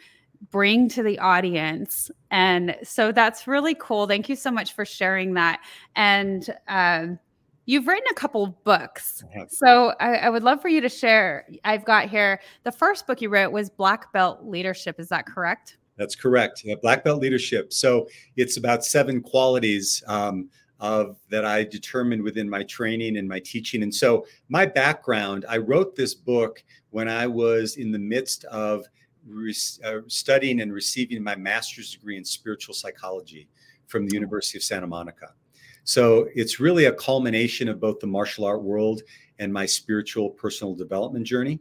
bring 0.50 0.90
to 0.90 1.04
the 1.04 1.20
audience? 1.20 2.12
And 2.30 2.76
so 2.84 3.12
that's 3.12 3.48
really 3.48 3.76
cool. 3.76 4.08
Thank 4.08 4.28
you 4.28 4.36
so 4.36 4.52
much 4.52 4.74
for 4.74 4.86
sharing 4.86 5.34
that. 5.36 5.62
And 5.96 6.54
um 6.68 7.20
You've 7.72 7.88
written 7.88 8.04
a 8.12 8.14
couple 8.16 8.44
of 8.44 8.64
books. 8.66 9.24
I 9.34 9.46
so 9.48 9.94
I, 10.02 10.16
I, 10.16 10.30
would 10.30 10.44
love 10.44 10.62
for 10.62 10.68
you 10.68 10.82
to 10.82 10.90
share. 10.90 11.48
I've 11.64 11.86
got 11.86 12.10
here 12.10 12.42
the 12.64 12.72
first 12.72 13.08
book 13.08 13.22
you 13.22 13.30
wrote 13.30 13.54
was 13.54 13.70
Black 13.70 14.12
Belt 14.12 14.44
Leadership. 14.44 15.00
Is 15.00 15.08
that 15.08 15.26
correct? 15.26 15.78
That's 15.96 16.14
correct. 16.14 16.64
Yeah, 16.66 16.76
Black 16.82 17.02
Belt 17.06 17.22
Leadership. 17.22 17.72
So 17.72 18.10
it's 18.36 18.58
about 18.58 18.84
seven 18.84 19.22
qualities 19.22 20.04
um, 20.08 20.50
of 20.82 21.16
that 21.30 21.46
I 21.46 21.64
determined 21.64 22.22
within 22.24 22.50
my 22.50 22.64
training 22.64 23.16
and 23.16 23.26
my 23.26 23.40
teaching. 23.40 23.84
And 23.84 23.96
so 23.96 24.26
my 24.50 24.66
background, 24.66 25.46
I 25.48 25.56
wrote 25.56 25.96
this 25.96 26.14
book 26.14 26.62
when 26.90 27.08
I 27.08 27.26
was 27.26 27.78
in 27.78 27.94
the 27.94 28.00
midst 28.00 28.44
of 28.46 28.86
re- 29.26 29.56
uh, 29.86 30.00
studying 30.08 30.60
and 30.60 30.74
receiving 30.74 31.24
my 31.24 31.38
master's 31.38 31.94
degree 31.94 32.18
in 32.18 32.26
spiritual 32.26 32.76
psychology 32.76 33.48
from 33.88 34.10
the 34.10 34.14
University 34.14 34.58
of 34.58 34.64
Santa 34.64 34.88
Monica. 34.88 35.36
So 35.84 36.28
it's 36.36 36.60
really 36.60 36.86
a 36.86 36.94
culmination 36.94 37.68
of 37.68 37.80
both 37.80 38.00
the 38.00 38.08
martial 38.08 38.46
art 38.46 38.62
world 38.62 39.02
and 39.40 39.52
my 39.52 39.66
spiritual 39.66 40.30
personal 40.30 40.76
development 40.76 41.26
journey. 41.26 41.60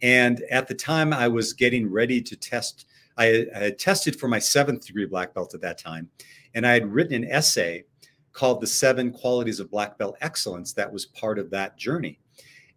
And 0.00 0.42
at 0.50 0.68
the 0.68 0.74
time, 0.74 1.12
I 1.12 1.28
was 1.28 1.52
getting 1.52 1.90
ready 1.90 2.22
to 2.22 2.36
test. 2.36 2.86
I 3.16 3.46
had 3.52 3.78
tested 3.78 4.18
for 4.18 4.28
my 4.28 4.38
seventh 4.38 4.86
degree 4.86 5.06
black 5.06 5.34
belt 5.34 5.54
at 5.54 5.60
that 5.62 5.76
time, 5.76 6.08
and 6.54 6.66
I 6.66 6.72
had 6.72 6.86
written 6.86 7.24
an 7.24 7.30
essay 7.30 7.84
called 8.32 8.60
"The 8.60 8.66
Seven 8.66 9.10
Qualities 9.10 9.58
of 9.58 9.70
Black 9.70 9.98
Belt 9.98 10.16
Excellence." 10.20 10.72
That 10.72 10.92
was 10.92 11.06
part 11.06 11.38
of 11.38 11.50
that 11.50 11.76
journey. 11.76 12.20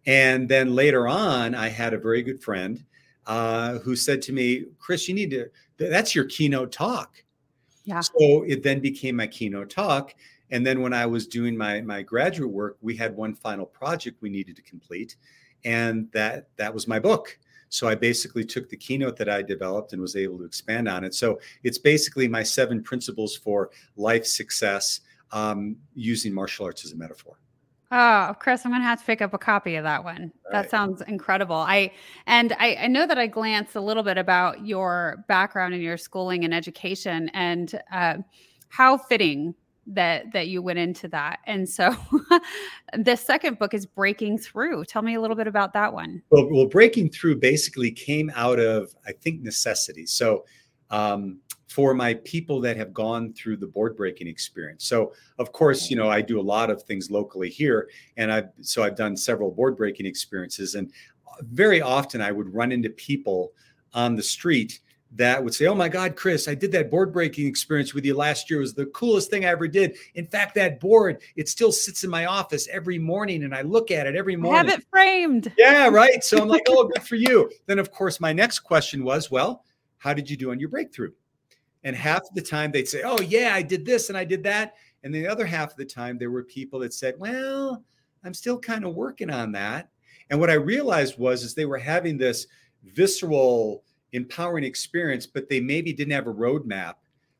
And 0.06 0.48
then 0.48 0.74
later 0.74 1.06
on, 1.06 1.54
I 1.54 1.68
had 1.68 1.94
a 1.94 1.98
very 1.98 2.22
good 2.22 2.42
friend 2.42 2.84
uh, 3.26 3.78
who 3.78 3.94
said 3.94 4.20
to 4.22 4.32
me, 4.32 4.64
Chris, 4.78 5.08
you 5.08 5.14
need 5.14 5.30
to, 5.30 5.48
that's 5.76 6.14
your 6.14 6.24
keynote 6.24 6.72
talk. 6.72 7.22
Yeah. 7.84 8.00
So 8.00 8.44
it 8.46 8.62
then 8.62 8.80
became 8.80 9.16
my 9.16 9.26
keynote 9.26 9.70
talk. 9.70 10.14
And 10.52 10.64
then 10.64 10.82
when 10.82 10.92
I 10.92 11.06
was 11.06 11.26
doing 11.26 11.56
my 11.56 11.80
my 11.80 12.02
graduate 12.02 12.50
work, 12.50 12.76
we 12.80 12.94
had 12.94 13.16
one 13.16 13.34
final 13.34 13.66
project 13.66 14.22
we 14.22 14.30
needed 14.30 14.54
to 14.56 14.62
complete, 14.62 15.16
and 15.64 16.08
that 16.12 16.48
that 16.56 16.72
was 16.72 16.86
my 16.86 17.00
book. 17.00 17.38
So 17.70 17.88
I 17.88 17.94
basically 17.94 18.44
took 18.44 18.68
the 18.68 18.76
keynote 18.76 19.16
that 19.16 19.30
I 19.30 19.40
developed 19.40 19.94
and 19.94 20.02
was 20.02 20.14
able 20.14 20.36
to 20.38 20.44
expand 20.44 20.88
on 20.88 21.04
it. 21.04 21.14
So 21.14 21.40
it's 21.64 21.78
basically 21.78 22.28
my 22.28 22.42
seven 22.42 22.82
principles 22.82 23.34
for 23.34 23.70
life 23.96 24.26
success 24.26 25.00
um, 25.30 25.76
using 25.94 26.34
martial 26.34 26.66
arts 26.66 26.84
as 26.84 26.92
a 26.92 26.96
metaphor. 26.96 27.38
Oh, 27.90 28.34
Chris, 28.38 28.66
I'm 28.66 28.72
gonna 28.72 28.84
have 28.84 29.00
to 29.00 29.06
pick 29.06 29.22
up 29.22 29.32
a 29.32 29.38
copy 29.38 29.76
of 29.76 29.84
that 29.84 30.04
one. 30.04 30.32
All 30.44 30.52
that 30.52 30.58
right. 30.60 30.70
sounds 30.70 31.00
incredible. 31.02 31.56
I 31.56 31.92
and 32.26 32.52
I, 32.58 32.76
I 32.76 32.86
know 32.88 33.06
that 33.06 33.18
I 33.18 33.26
glanced 33.26 33.74
a 33.74 33.80
little 33.80 34.02
bit 34.02 34.18
about 34.18 34.66
your 34.66 35.24
background 35.26 35.72
and 35.72 35.82
your 35.82 35.96
schooling 35.96 36.44
and 36.44 36.52
education, 36.52 37.30
and 37.32 37.80
uh, 37.90 38.18
how 38.68 38.98
fitting 38.98 39.54
that 39.86 40.32
that 40.32 40.48
you 40.48 40.62
went 40.62 40.78
into 40.78 41.08
that. 41.08 41.40
And 41.46 41.68
so, 41.68 41.94
the 42.98 43.16
second 43.16 43.58
book 43.58 43.74
is 43.74 43.86
Breaking 43.86 44.38
Through. 44.38 44.84
Tell 44.84 45.02
me 45.02 45.14
a 45.14 45.20
little 45.20 45.36
bit 45.36 45.46
about 45.46 45.72
that 45.74 45.92
one. 45.92 46.22
Well, 46.30 46.48
well, 46.50 46.66
breaking 46.66 47.10
through 47.10 47.36
basically 47.36 47.90
came 47.90 48.30
out 48.34 48.58
of 48.58 48.94
I 49.06 49.12
think 49.12 49.42
necessity. 49.42 50.06
So 50.06 50.44
um, 50.90 51.40
for 51.68 51.94
my 51.94 52.14
people 52.14 52.60
that 52.60 52.76
have 52.76 52.92
gone 52.92 53.32
through 53.32 53.56
the 53.56 53.66
board 53.66 53.96
breaking 53.96 54.28
experience. 54.28 54.84
So 54.84 55.14
of 55.38 55.52
course, 55.52 55.90
you 55.90 55.96
know, 55.96 56.10
I 56.10 56.20
do 56.20 56.38
a 56.38 56.42
lot 56.42 56.70
of 56.70 56.82
things 56.82 57.10
locally 57.10 57.48
here, 57.48 57.88
and 58.16 58.32
I 58.32 58.44
so 58.60 58.82
I've 58.82 58.96
done 58.96 59.16
several 59.16 59.50
board 59.50 59.76
breaking 59.76 60.06
experiences, 60.06 60.74
and 60.74 60.92
very 61.40 61.80
often 61.80 62.20
I 62.20 62.30
would 62.30 62.52
run 62.52 62.72
into 62.72 62.90
people 62.90 63.52
on 63.94 64.14
the 64.16 64.22
street 64.22 64.80
that 65.14 65.42
would 65.42 65.54
say, 65.54 65.66
"Oh 65.66 65.74
my 65.74 65.88
God, 65.88 66.16
Chris, 66.16 66.48
I 66.48 66.54
did 66.54 66.72
that 66.72 66.90
board 66.90 67.12
breaking 67.12 67.46
experience 67.46 67.92
with 67.92 68.04
you 68.04 68.14
last 68.14 68.48
year. 68.50 68.60
It 68.60 68.62
was 68.62 68.74
the 68.74 68.86
coolest 68.86 69.30
thing 69.30 69.44
I 69.44 69.48
ever 69.48 69.68
did. 69.68 69.96
In 70.14 70.26
fact, 70.26 70.54
that 70.54 70.80
board 70.80 71.20
it 71.36 71.48
still 71.48 71.72
sits 71.72 72.04
in 72.04 72.10
my 72.10 72.26
office 72.26 72.66
every 72.68 72.98
morning, 72.98 73.44
and 73.44 73.54
I 73.54 73.62
look 73.62 73.90
at 73.90 74.06
it 74.06 74.16
every 74.16 74.36
morning. 74.36 74.52
I 74.52 74.62
morning." 74.62 74.70
have 74.70 74.80
it 74.80 74.86
framed. 74.90 75.52
Yeah, 75.58 75.88
right. 75.88 76.24
So 76.24 76.38
I'm 76.38 76.48
like, 76.48 76.62
oh, 76.68 76.88
good 76.88 77.02
for 77.02 77.16
you. 77.16 77.50
Then, 77.66 77.78
of 77.78 77.90
course, 77.90 78.20
my 78.20 78.32
next 78.32 78.60
question 78.60 79.04
was, 79.04 79.30
well, 79.30 79.64
how 79.98 80.14
did 80.14 80.28
you 80.30 80.36
do 80.36 80.50
on 80.50 80.58
your 80.58 80.68
breakthrough? 80.68 81.12
And 81.84 81.96
half 81.96 82.22
of 82.22 82.34
the 82.34 82.42
time 82.42 82.70
they'd 82.70 82.88
say, 82.88 83.02
oh, 83.04 83.20
yeah, 83.20 83.52
I 83.54 83.62
did 83.62 83.84
this 83.84 84.08
and 84.08 84.16
I 84.16 84.24
did 84.24 84.42
that. 84.44 84.74
And 85.04 85.14
the 85.14 85.26
other 85.26 85.44
half 85.44 85.72
of 85.72 85.76
the 85.76 85.84
time, 85.84 86.16
there 86.16 86.30
were 86.30 86.44
people 86.44 86.78
that 86.80 86.94
said, 86.94 87.14
well, 87.18 87.82
I'm 88.24 88.34
still 88.34 88.58
kind 88.58 88.84
of 88.84 88.94
working 88.94 89.30
on 89.30 89.52
that. 89.52 89.88
And 90.30 90.38
what 90.38 90.50
I 90.50 90.54
realized 90.54 91.18
was, 91.18 91.42
is 91.42 91.54
they 91.54 91.66
were 91.66 91.78
having 91.78 92.16
this 92.16 92.46
visceral, 92.84 93.84
empowering 94.12 94.64
experience, 94.64 95.26
but 95.26 95.48
they 95.48 95.60
maybe 95.60 95.92
didn't 95.92 96.12
have 96.12 96.26
a 96.26 96.34
roadmap 96.34 96.94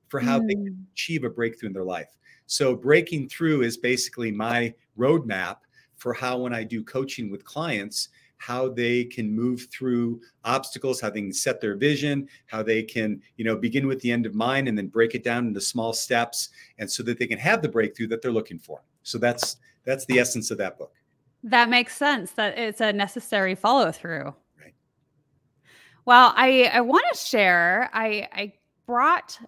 for 0.09 0.21
how 0.21 0.39
they 0.39 0.55
Mm. 0.55 0.77
achieve 0.93 1.25
a 1.25 1.31
breakthrough 1.31 1.69
in 1.69 1.73
their 1.73 1.85
life. 1.85 2.09
So 2.47 2.75
breaking 2.77 3.29
through 3.29 3.63
is 3.63 3.77
basically 3.77 4.31
my 4.31 4.75
roadmap 4.99 5.59
for 5.97 6.13
how 6.13 6.39
when 6.39 6.53
I 6.53 6.65
do 6.65 6.83
coaching 6.83 7.31
with 7.31 7.45
clients, 7.45 8.09
how 8.37 8.69
they 8.69 9.05
can 9.05 9.33
move 9.33 9.69
through 9.71 10.21
obstacles, 10.45 11.01
how 11.01 11.11
they 11.11 11.21
can 11.21 11.33
set 11.33 11.61
their 11.61 11.77
vision, 11.77 12.29
how 12.47 12.63
they 12.63 12.83
can, 12.83 13.23
you 13.37 13.45
know, 13.45 13.57
begin 13.57 13.87
with 13.87 14.01
the 14.01 14.11
end 14.11 14.27
of 14.27 14.35
mind 14.35 14.67
and 14.69 14.77
then 14.77 14.89
break 14.89 15.15
it 15.15 15.23
down 15.23 15.47
into 15.47 15.61
small 15.61 15.93
steps 15.93 16.49
and 16.79 16.91
so 16.91 17.03
that 17.05 17.19
they 17.19 17.27
can 17.27 17.39
have 17.39 17.63
the 17.63 17.69
breakthrough 17.69 18.09
that 18.09 18.21
they're 18.21 18.33
looking 18.33 18.59
for. 18.59 18.83
So 19.05 19.17
that's 19.17 19.57
that's 19.85 20.05
the 20.07 20.19
essence 20.19 20.51
of 20.51 20.59
that 20.59 20.77
book. 20.77 20.93
That 21.45 21.69
makes 21.69 21.97
sense. 21.97 22.33
That 22.33 22.59
it's 22.59 22.81
a 22.81 22.93
necessary 22.93 23.55
follow 23.55 23.93
through. 23.93 24.35
Well, 26.05 26.33
I 26.37 26.71
I 26.73 26.81
want 26.81 27.05
to 27.13 27.19
share. 27.19 27.91
I 27.93 28.29
I 28.33 28.53
brought 28.87 29.39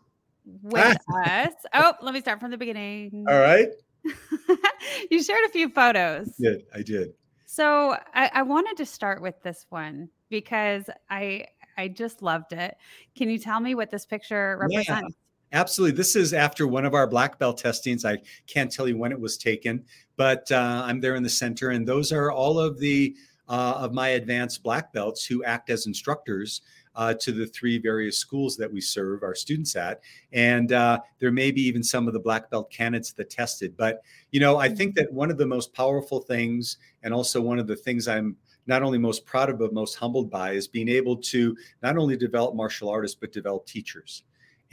with 0.63 0.97
us. 1.25 1.53
Oh, 1.75 1.95
let 2.03 2.15
me 2.15 2.21
start 2.21 2.41
from 2.41 2.51
the 2.51 2.59
beginning. 2.59 3.27
All 3.29 3.39
right. 3.41 3.69
you 5.11 5.23
shared 5.23 5.45
a 5.45 5.49
few 5.49 5.69
photos. 5.71 6.29
Good. 6.41 6.65
I 6.75 6.83
did. 6.83 7.15
So 7.47 7.97
I, 8.15 8.31
I 8.33 8.43
wanted 8.43 8.77
to 8.77 8.87
start 8.87 9.23
with 9.23 9.41
this 9.43 9.67
one 9.71 10.09
because 10.29 10.85
I 11.11 11.47
I 11.77 11.89
just 11.89 12.23
loved 12.23 12.53
it. 12.53 12.77
Can 13.17 13.29
you 13.31 13.39
tell 13.39 13.61
me 13.61 13.75
what 13.75 13.91
this 13.91 14.07
picture 14.07 14.59
Yeah. 14.69 14.79
represents? 14.81 15.17
Absolutely. 15.53 15.97
This 15.97 16.17
is 16.17 16.33
after 16.35 16.67
one 16.67 16.85
of 16.85 16.95
our 16.95 17.07
black 17.07 17.39
belt 17.39 17.59
testings. 17.59 18.05
I 18.05 18.19
can't 18.49 18.73
tell 18.73 18.89
you 18.89 18.99
when 18.99 19.13
it 19.13 19.21
was 19.21 19.37
taken, 19.37 19.85
but 20.17 20.51
uh, 20.51 20.83
I'm 20.85 21.01
there 21.01 21.15
in 21.15 21.23
the 21.23 21.29
center, 21.31 21.71
and 21.71 21.87
those 21.87 22.11
are 22.11 22.33
all 22.33 22.59
of 22.59 22.79
the 22.79 23.15
uh, 23.49 23.74
of 23.76 23.92
my 23.92 24.09
advanced 24.11 24.62
black 24.62 24.92
belts 24.92 25.24
who 25.24 25.45
act 25.45 25.70
as 25.70 25.86
instructors 25.86 26.62
uh, 26.97 27.14
to 27.14 27.32
the 27.32 27.47
three 27.47 27.78
various 27.78 28.18
schools 28.18 28.57
that 28.57 28.72
we 28.72 28.80
serve 28.80 29.22
our 29.22 29.34
students 29.34 29.76
at. 29.76 30.01
And 30.32 30.72
uh, 30.72 31.01
there 31.18 31.32
may 31.32 31.51
be 31.51 31.62
even 31.62 31.82
some 31.82 32.07
of 32.07 32.14
the 32.14 32.20
black 32.20 32.51
belt 32.51 32.70
candidates 32.70 33.12
that 33.12 33.30
tested. 33.30 33.76
But 33.76 34.03
you 34.30 34.40
know, 34.40 34.59
I 34.59 34.68
think 34.68 34.95
that 34.97 35.12
one 35.12 35.30
of 35.30 35.38
the 35.38 35.47
most 35.47 35.72
powerful 35.72 36.20
things, 36.20 36.78
and 37.03 37.12
also 37.12 37.40
one 37.40 37.59
of 37.59 37.66
the 37.66 37.76
things 37.76 38.09
I'm 38.09 38.36
not 38.66 38.82
only 38.82 38.99
most 38.99 39.26
proud 39.26 39.51
of 39.51 39.59
but 39.59 39.74
most 39.74 39.97
humbled 39.97 40.30
by, 40.30 40.53
is 40.53 40.68
being 40.68 40.88
able 40.88 41.16
to 41.16 41.57
not 41.82 41.99
only 41.99 42.16
develop 42.16 42.55
martial 42.55 42.88
artists 42.88 43.16
but 43.20 43.32
develop 43.32 43.66
teachers. 43.66 44.22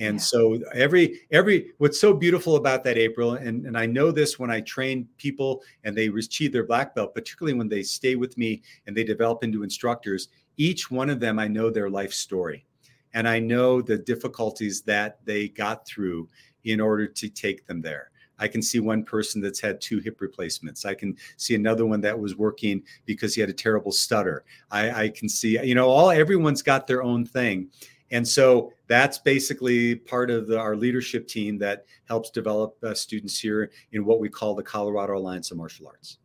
And 0.02 0.16
Yeah. 0.16 0.22
so 0.22 0.60
every 0.74 1.22
every 1.32 1.74
what's 1.78 2.00
so 2.02 2.12
beautiful 2.12 2.56
about 2.56 2.84
that 2.84 2.98
April, 2.98 3.34
and, 3.34 3.68
and 3.68 3.78
I 3.78 3.86
know 3.86 4.12
this 4.12 4.40
when 4.40 4.50
I 4.50 4.62
train 4.62 5.08
people 5.18 5.62
and 5.84 5.96
they 5.96 6.08
achieve 6.08 6.52
their 6.52 6.66
black 6.66 6.96
belt, 6.96 7.14
particularly 7.14 7.56
when 7.58 7.70
they 7.70 7.84
stay 7.84 8.16
with 8.16 8.36
me 8.36 8.64
and 8.88 8.98
they 8.98 9.04
develop 9.04 9.44
into 9.44 9.62
instructors, 9.64 10.30
each 10.58 10.90
one 10.90 11.10
of 11.12 11.20
them 11.20 11.38
I 11.38 11.48
know 11.48 11.70
their 11.70 11.90
life 11.90 12.14
story. 12.14 12.66
And 13.14 13.28
I 13.28 13.40
know 13.40 13.82
the 13.82 13.98
difficulties 13.98 14.82
that 14.84 15.20
they 15.24 15.50
got 15.50 15.86
through 15.86 16.28
in 16.64 16.82
order 16.82 17.06
to 17.06 17.30
take 17.30 17.68
them 17.68 17.82
there. 17.82 18.10
I 18.40 18.48
can 18.48 18.64
see 18.64 18.80
one 18.80 19.04
person 19.04 19.40
that's 19.40 19.60
had 19.60 19.80
two 19.80 20.00
hip 20.00 20.20
replacements. 20.20 20.84
I 20.84 20.96
can 20.96 21.16
see 21.38 21.54
another 21.54 21.86
one 21.86 22.02
that 22.02 22.20
was 22.20 22.36
working 22.36 22.82
because 23.06 23.36
he 23.36 23.42
had 23.42 23.52
a 23.52 23.54
terrible 23.54 23.92
stutter. 23.92 24.46
I, 24.72 25.04
I 25.04 25.10
can 25.10 25.30
see, 25.30 25.64
you 25.64 25.76
know, 25.76 25.90
all 25.90 26.10
everyone's 26.10 26.64
got 26.64 26.88
their 26.88 27.04
own 27.04 27.24
thing. 27.24 27.70
And 28.12 28.28
so 28.28 28.74
that's 28.88 29.18
basically 29.18 29.96
part 29.96 30.30
of 30.30 30.48
the, 30.48 30.60
our 30.60 30.76
leadership 30.76 31.28
team 31.28 31.58
that 31.60 31.86
helps 32.08 32.30
develop 32.30 32.78
uh, 32.84 32.94
students 32.94 33.40
here 33.40 33.72
in 33.94 34.06
what 34.06 34.20
we 34.20 34.30
call 34.30 34.54
the 34.54 34.64
Colorado 34.64 35.18
Alliance 35.18 35.52
of 35.52 35.58
Martial 35.58 35.88
Arts. 35.88 36.18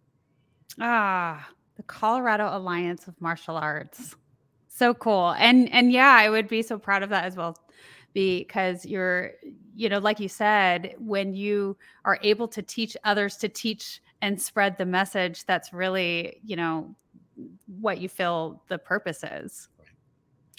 Ah, 0.80 1.48
the 1.76 1.82
Colorado 1.84 2.48
Alliance 2.56 3.06
of 3.06 3.20
Martial 3.20 3.56
Arts. 3.56 4.16
So 4.68 4.92
cool. 4.92 5.34
And 5.38 5.72
and 5.72 5.90
yeah, 5.90 6.14
I 6.18 6.28
would 6.28 6.48
be 6.48 6.62
so 6.62 6.78
proud 6.78 7.02
of 7.02 7.10
that 7.10 7.24
as 7.24 7.36
well 7.36 7.56
because 8.12 8.84
you're 8.84 9.32
you 9.76 9.90
know, 9.90 9.98
like 9.98 10.18
you 10.18 10.28
said, 10.28 10.94
when 10.98 11.34
you 11.34 11.76
are 12.06 12.18
able 12.22 12.48
to 12.48 12.62
teach 12.62 12.96
others 13.04 13.36
to 13.36 13.48
teach 13.48 14.00
and 14.22 14.40
spread 14.40 14.78
the 14.78 14.86
message, 14.86 15.44
that's 15.44 15.72
really, 15.72 16.40
you 16.42 16.56
know, 16.56 16.96
what 17.66 17.98
you 17.98 18.08
feel 18.08 18.62
the 18.68 18.78
purpose 18.78 19.22
is. 19.22 19.68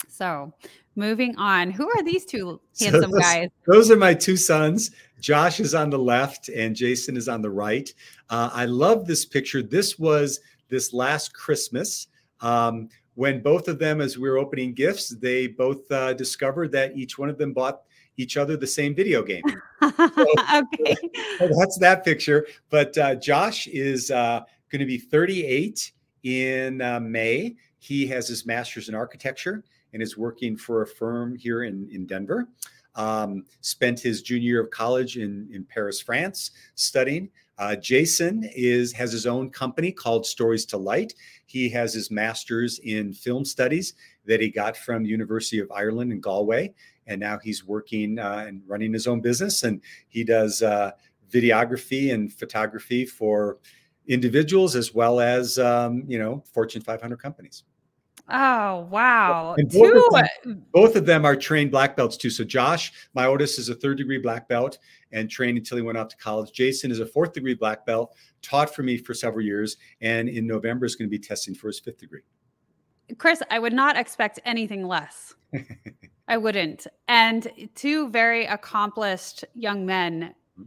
So, 0.08 0.54
moving 0.95 1.36
on. 1.38 1.72
Who 1.72 1.89
are 1.89 2.04
these 2.04 2.26
two 2.26 2.60
So 2.74 2.86
handsome 2.86 3.12
those- 3.12 3.22
guys? 3.22 3.50
Those 3.66 3.91
are 3.91 3.98
my 3.98 4.14
two 4.14 4.38
sons. 4.38 4.91
Josh 5.20 5.60
is 5.60 5.74
on 5.74 5.89
the 5.89 6.00
left 6.00 6.50
and 6.50 6.76
Jason 6.76 7.18
is 7.18 7.28
on 7.28 7.41
the 7.41 7.50
right. 7.50 7.91
Uh, 8.30 8.50
I 8.54 8.66
love 8.66 9.08
this 9.08 9.26
picture. 9.26 9.64
This 9.64 9.98
was 9.98 10.39
this 10.70 10.93
last 10.93 11.34
Christmas 11.34 12.08
um, 12.41 12.89
when 13.16 13.41
both 13.41 13.68
of 13.68 13.80
them, 13.80 14.00
as 14.00 14.18
we 14.18 14.30
were 14.30 14.38
opening 14.38 14.74
gifts, 14.74 15.10
they 15.10 15.48
both 15.48 15.91
uh, 15.91 16.14
discovered 16.14 16.72
that 16.74 16.95
each 16.95 17.18
one 17.18 17.30
of 17.30 17.38
them 17.39 17.52
bought 17.52 17.82
each 18.18 18.38
other 18.38 18.58
the 18.58 18.68
same 18.68 18.93
video 18.93 19.24
game. 19.24 19.43
okay. 19.84 20.95
So 21.38 21.48
that's 21.56 21.78
that 21.80 22.04
picture. 22.04 22.48
But 22.70 22.98
uh, 22.98 23.16
Josh 23.16 23.68
is 23.68 24.10
uh, 24.10 24.41
going 24.72 24.80
to 24.80 24.86
be 24.86 24.98
38 24.98 25.91
in 26.24 26.82
uh, 26.82 27.00
May. 27.00 27.56
He 27.80 28.08
has 28.08 28.28
his 28.28 28.45
master's 28.45 28.89
in 28.89 28.95
architecture 28.95 29.64
and 29.93 30.01
is 30.01 30.17
working 30.17 30.57
for 30.57 30.81
a 30.81 30.88
firm 30.88 31.35
here 31.35 31.63
in, 31.63 31.88
in 31.91 32.05
Denver. 32.05 32.47
Um, 32.95 33.45
spent 33.61 33.99
his 33.99 34.21
junior 34.21 34.43
year 34.43 34.61
of 34.61 34.71
college 34.71 35.17
in, 35.17 35.47
in 35.51 35.63
Paris, 35.63 36.01
France, 36.01 36.51
studying. 36.75 37.29
Uh, 37.59 37.75
Jason 37.75 38.47
is 38.55 38.91
has 38.93 39.11
his 39.11 39.25
own 39.25 39.49
company 39.49 39.91
called 39.91 40.25
Stories 40.25 40.65
to 40.67 40.77
Light. 40.77 41.13
He 41.45 41.69
has 41.69 41.93
his 41.93 42.11
master's 42.11 42.79
in 42.79 43.13
film 43.13 43.45
studies 43.45 43.93
that 44.25 44.39
he 44.39 44.49
got 44.49 44.77
from 44.77 45.05
University 45.05 45.59
of 45.59 45.71
Ireland 45.71 46.11
in 46.11 46.19
Galway, 46.19 46.73
and 47.07 47.19
now 47.19 47.39
he's 47.39 47.65
working 47.65 48.19
uh, 48.19 48.45
and 48.47 48.61
running 48.67 48.93
his 48.93 49.07
own 49.07 49.21
business. 49.21 49.63
And 49.63 49.81
he 50.07 50.23
does 50.23 50.61
uh, 50.61 50.91
videography 51.31 52.13
and 52.13 52.31
photography 52.31 53.05
for 53.05 53.57
individuals 54.07 54.75
as 54.75 54.93
well 54.93 55.19
as 55.19 55.57
um, 55.59 56.03
you 56.07 56.19
know 56.19 56.43
Fortune 56.53 56.81
500 56.81 57.17
companies. 57.17 57.63
Oh 58.30 58.88
wow! 58.91 59.55
And 59.57 59.69
both, 59.69 59.91
Two, 59.93 60.05
of 60.05 60.13
them, 60.13 60.28
mm. 60.45 60.61
both 60.73 60.95
of 60.97 61.05
them 61.05 61.23
are 61.23 61.36
trained 61.36 61.71
black 61.71 61.95
belts 61.95 62.17
too. 62.17 62.30
So 62.30 62.43
Josh, 62.43 62.91
my 63.13 63.25
oldest, 63.25 63.57
is 63.57 63.69
a 63.69 63.75
third 63.75 63.97
degree 63.97 64.17
black 64.17 64.49
belt 64.49 64.80
and 65.13 65.30
trained 65.30 65.57
until 65.57 65.78
he 65.78 65.82
went 65.82 65.97
off 65.97 66.09
to 66.09 66.17
college. 66.17 66.51
Jason 66.51 66.91
is 66.91 66.99
a 66.99 67.05
fourth 67.05 67.32
degree 67.32 67.53
black 67.53 67.86
belt, 67.86 68.15
taught 68.41 68.75
for 68.75 68.84
me 68.84 68.97
for 68.97 69.13
several 69.13 69.45
years, 69.45 69.78
and 70.01 70.28
in 70.28 70.45
November 70.45 70.86
is 70.86 70.95
going 70.95 71.09
to 71.09 71.11
be 71.11 71.19
testing 71.19 71.55
for 71.55 71.67
his 71.67 71.80
fifth 71.80 71.99
degree. 71.99 72.21
Chris, 73.17 73.41
I 73.49 73.59
would 73.59 73.73
not 73.73 73.95
expect 73.95 74.41
anything 74.43 74.86
less. 74.86 75.34
I 76.28 76.36
wouldn't. 76.36 76.88
And 77.07 77.69
two 77.75 78.09
very 78.09 78.45
accomplished 78.45 79.45
young 79.53 79.86
men. 79.86 80.34
Mm-hmm. 80.59 80.63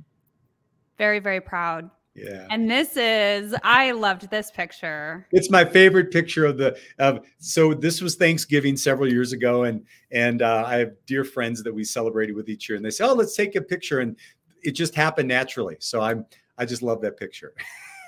Very, 0.97 1.19
very 1.19 1.43
proud. 1.43 1.91
Yeah. 2.15 2.47
And 2.51 2.69
this 2.69 2.97
is 2.97 3.55
I 3.63 3.93
loved 3.93 4.31
this 4.31 4.51
picture. 4.51 5.27
It's 5.33 5.51
my 5.51 5.65
favorite 5.65 6.11
picture 6.11 6.45
of 6.45 6.59
the 6.59 6.77
of 6.99 7.21
so 7.39 7.73
this 7.73 8.01
was 8.01 8.17
Thanksgiving 8.17 8.77
several 8.77 9.11
years 9.11 9.33
ago 9.33 9.65
and 9.65 9.85
and 10.11 10.43
uh, 10.43 10.65
I 10.67 10.79
have 10.79 10.93
dear 11.07 11.25
friends 11.25 11.63
that 11.63 11.73
we 11.73 11.85
celebrated 11.85 12.35
with 12.35 12.49
each 12.49 12.69
year 12.69 12.77
and 12.77 12.85
they 12.85 12.91
say, 12.91 13.05
"Oh, 13.05 13.15
let's 13.15 13.37
take 13.37 13.55
a 13.55 13.63
picture." 13.63 14.01
And 14.01 14.17
it 14.63 14.73
just 14.73 14.95
happened 14.95 15.29
naturally. 15.29 15.77
So 15.79 16.01
I'm 16.01 16.27
I 16.59 16.67
just 16.67 16.83
love 16.83 17.01
that 17.03 17.17
picture. 17.17 17.55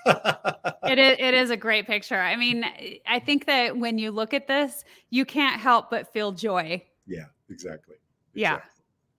it 0.06 0.98
is 0.98 1.16
it 1.18 1.34
is 1.34 1.50
a 1.50 1.56
great 1.68 1.86
picture. 1.86 2.18
I 2.18 2.34
mean, 2.36 2.64
I 3.06 3.20
think 3.20 3.46
that 3.46 3.76
when 3.76 3.98
you 3.98 4.10
look 4.10 4.34
at 4.34 4.48
this, 4.48 4.84
you 5.10 5.24
can't 5.24 5.60
help 5.60 5.90
but 5.90 6.12
feel 6.12 6.32
joy. 6.32 6.82
Yeah, 7.06 7.26
exactly. 7.48 7.96
Yeah. 8.34 8.60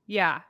Yeah. 0.07 0.41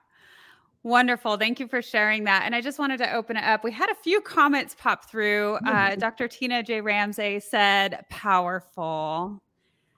Wonderful. 0.83 1.37
Thank 1.37 1.61
you 1.61 1.67
for 1.67 1.81
sharing 1.81 2.25
that. 2.25 2.43
And 2.45 2.53
I 2.53 2.59
just 2.59 2.77
wanted 2.77 2.97
to 2.97 3.13
open 3.13 3.37
it 3.37 3.43
up. 3.43 3.63
We 3.63 3.71
had 3.71 3.89
a 3.89 3.95
few 3.95 4.19
comments 4.19 4.75
pop 4.77 5.09
through. 5.09 5.57
Uh, 5.65 5.95
Dr. 5.95 6.27
Tina 6.27 6.61
J. 6.61 6.81
Ramsey 6.81 7.39
said, 7.39 8.03
powerful. 8.09 9.41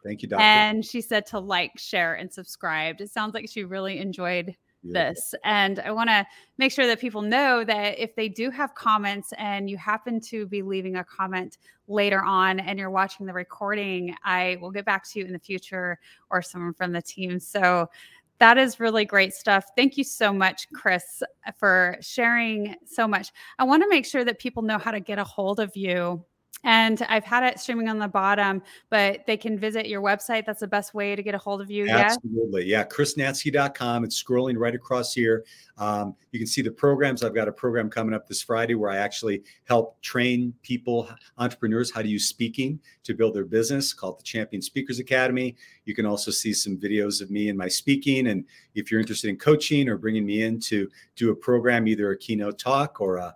Thank 0.03 0.21
you, 0.21 0.27
Doctor. 0.27 0.43
And 0.43 0.86
she 0.86 1.01
said 1.01 1.25
to 1.27 1.39
like, 1.39 1.71
share, 1.77 2.13
and 2.13 2.31
subscribe. 2.31 3.01
It 3.01 3.09
sounds 3.09 3.33
like 3.33 3.49
she 3.49 3.63
really 3.63 3.97
enjoyed 3.97 4.55
this. 4.88 5.33
And 5.43 5.79
I 5.79 5.91
want 5.91 6.09
to 6.09 6.25
make 6.57 6.71
sure 6.71 6.86
that 6.88 6.99
people 6.99 7.21
know 7.21 7.63
that 7.63 7.97
if 7.97 8.15
they 8.15 8.29
do 8.29 8.51
have 8.51 8.75
comments 8.75 9.33
and 9.38 9.69
you 9.69 9.77
happen 9.77 10.19
to 10.21 10.45
be 10.45 10.61
leaving 10.61 10.97
a 10.97 11.03
comment 11.03 11.57
later 11.88 12.23
on 12.23 12.59
and 12.59 12.77
you're 12.77 12.89
watching 12.89 13.25
the 13.25 13.33
recording, 13.33 14.15
I 14.23 14.57
will 14.61 14.71
get 14.71 14.86
back 14.86 15.03
to 15.09 15.19
you 15.19 15.25
in 15.25 15.33
the 15.33 15.39
future 15.39 15.99
or 16.29 16.41
someone 16.41 16.73
from 16.73 16.91
the 16.91 17.01
team. 17.01 17.39
So 17.39 17.89
that 18.39 18.57
is 18.57 18.79
really 18.79 19.05
great 19.05 19.33
stuff. 19.33 19.65
Thank 19.75 19.97
you 19.97 20.03
so 20.03 20.33
much, 20.33 20.67
Chris, 20.73 21.23
for 21.57 21.97
sharing 22.01 22.75
so 22.86 23.07
much. 23.07 23.31
I 23.59 23.63
want 23.63 23.83
to 23.83 23.89
make 23.89 24.05
sure 24.05 24.25
that 24.25 24.39
people 24.39 24.61
know 24.63 24.77
how 24.77 24.91
to 24.91 24.99
get 24.99 25.19
a 25.19 25.23
hold 25.23 25.59
of 25.59 25.75
you. 25.75 26.23
And 26.66 26.99
I've 27.09 27.24
had 27.24 27.43
it 27.43 27.59
streaming 27.59 27.89
on 27.89 27.99
the 27.99 28.07
bottom, 28.07 28.63
but 28.89 29.24
they 29.28 29.38
can 29.38 29.57
visit 29.57 29.88
your 29.88 30.01
website. 30.01 30.47
That's 30.47 30.61
the 30.61 30.68
best 30.68 30.95
way 30.95 31.16
to 31.16 31.22
get 31.22 31.36
a 31.36 31.38
hold 31.38 31.61
of 31.61 31.70
you. 31.70 31.88
Absolutely. 31.88 32.66
Yeah. 32.66 32.84
chrisnatzke.com. 32.84 34.03
It's 34.03 34.22
scrolling 34.22 34.57
right 34.57 34.74
across 34.74 35.13
here. 35.13 35.45
Um, 35.78 36.16
you 36.32 36.39
can 36.39 36.47
see 36.47 36.63
the 36.63 36.72
programs. 36.72 37.22
I've 37.22 37.36
got 37.36 37.47
a 37.47 37.51
program 37.51 37.88
coming 37.88 38.16
up 38.16 38.28
this 38.28 38.41
Friday 38.41 38.74
where 38.74 38.89
I 38.89 38.97
actually 38.97 39.43
help 39.66 40.01
train 40.01 40.55
people, 40.63 41.07
entrepreneurs, 41.38 41.91
how 41.91 42.01
to 42.01 42.07
use 42.07 42.28
speaking 42.28 42.80
to 43.03 43.13
build 43.13 43.36
their 43.36 43.45
business 43.45 43.93
called 43.93 44.18
the 44.18 44.24
Champion 44.24 44.59
Speakers 44.59 44.97
Academy. 44.97 45.55
You 45.86 45.93
can 45.93 46.07
also 46.07 46.32
see 46.32 46.51
some 46.51 46.78
videos 46.78 47.22
of 47.22 47.30
me 47.30 47.49
and 47.49 47.57
my 47.57 47.68
speaking. 47.68 48.28
And 48.28 48.43
if 48.74 48.89
you're 48.89 48.99
interested 48.99 49.30
in 49.30 49.38
coaching 49.38 49.88
or 49.88 49.99
bringing 49.99 50.26
me 50.26 50.41
in 50.41 50.59
to 50.61 50.89
do 51.16 51.30
a 51.30 51.36
program, 51.36 51.88
either 51.88 52.09
a 52.09 52.18
keynote 52.18 52.57
talk 52.57 52.99
or 52.99 53.18
a, 53.18 53.36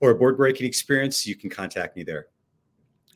or 0.00 0.10
a 0.10 0.14
board 0.16 0.36
breaking 0.36 0.66
experience, 0.66 1.24
you 1.24 1.36
can 1.36 1.50
contact 1.50 1.96
me 1.96 2.02
there. 2.02 2.26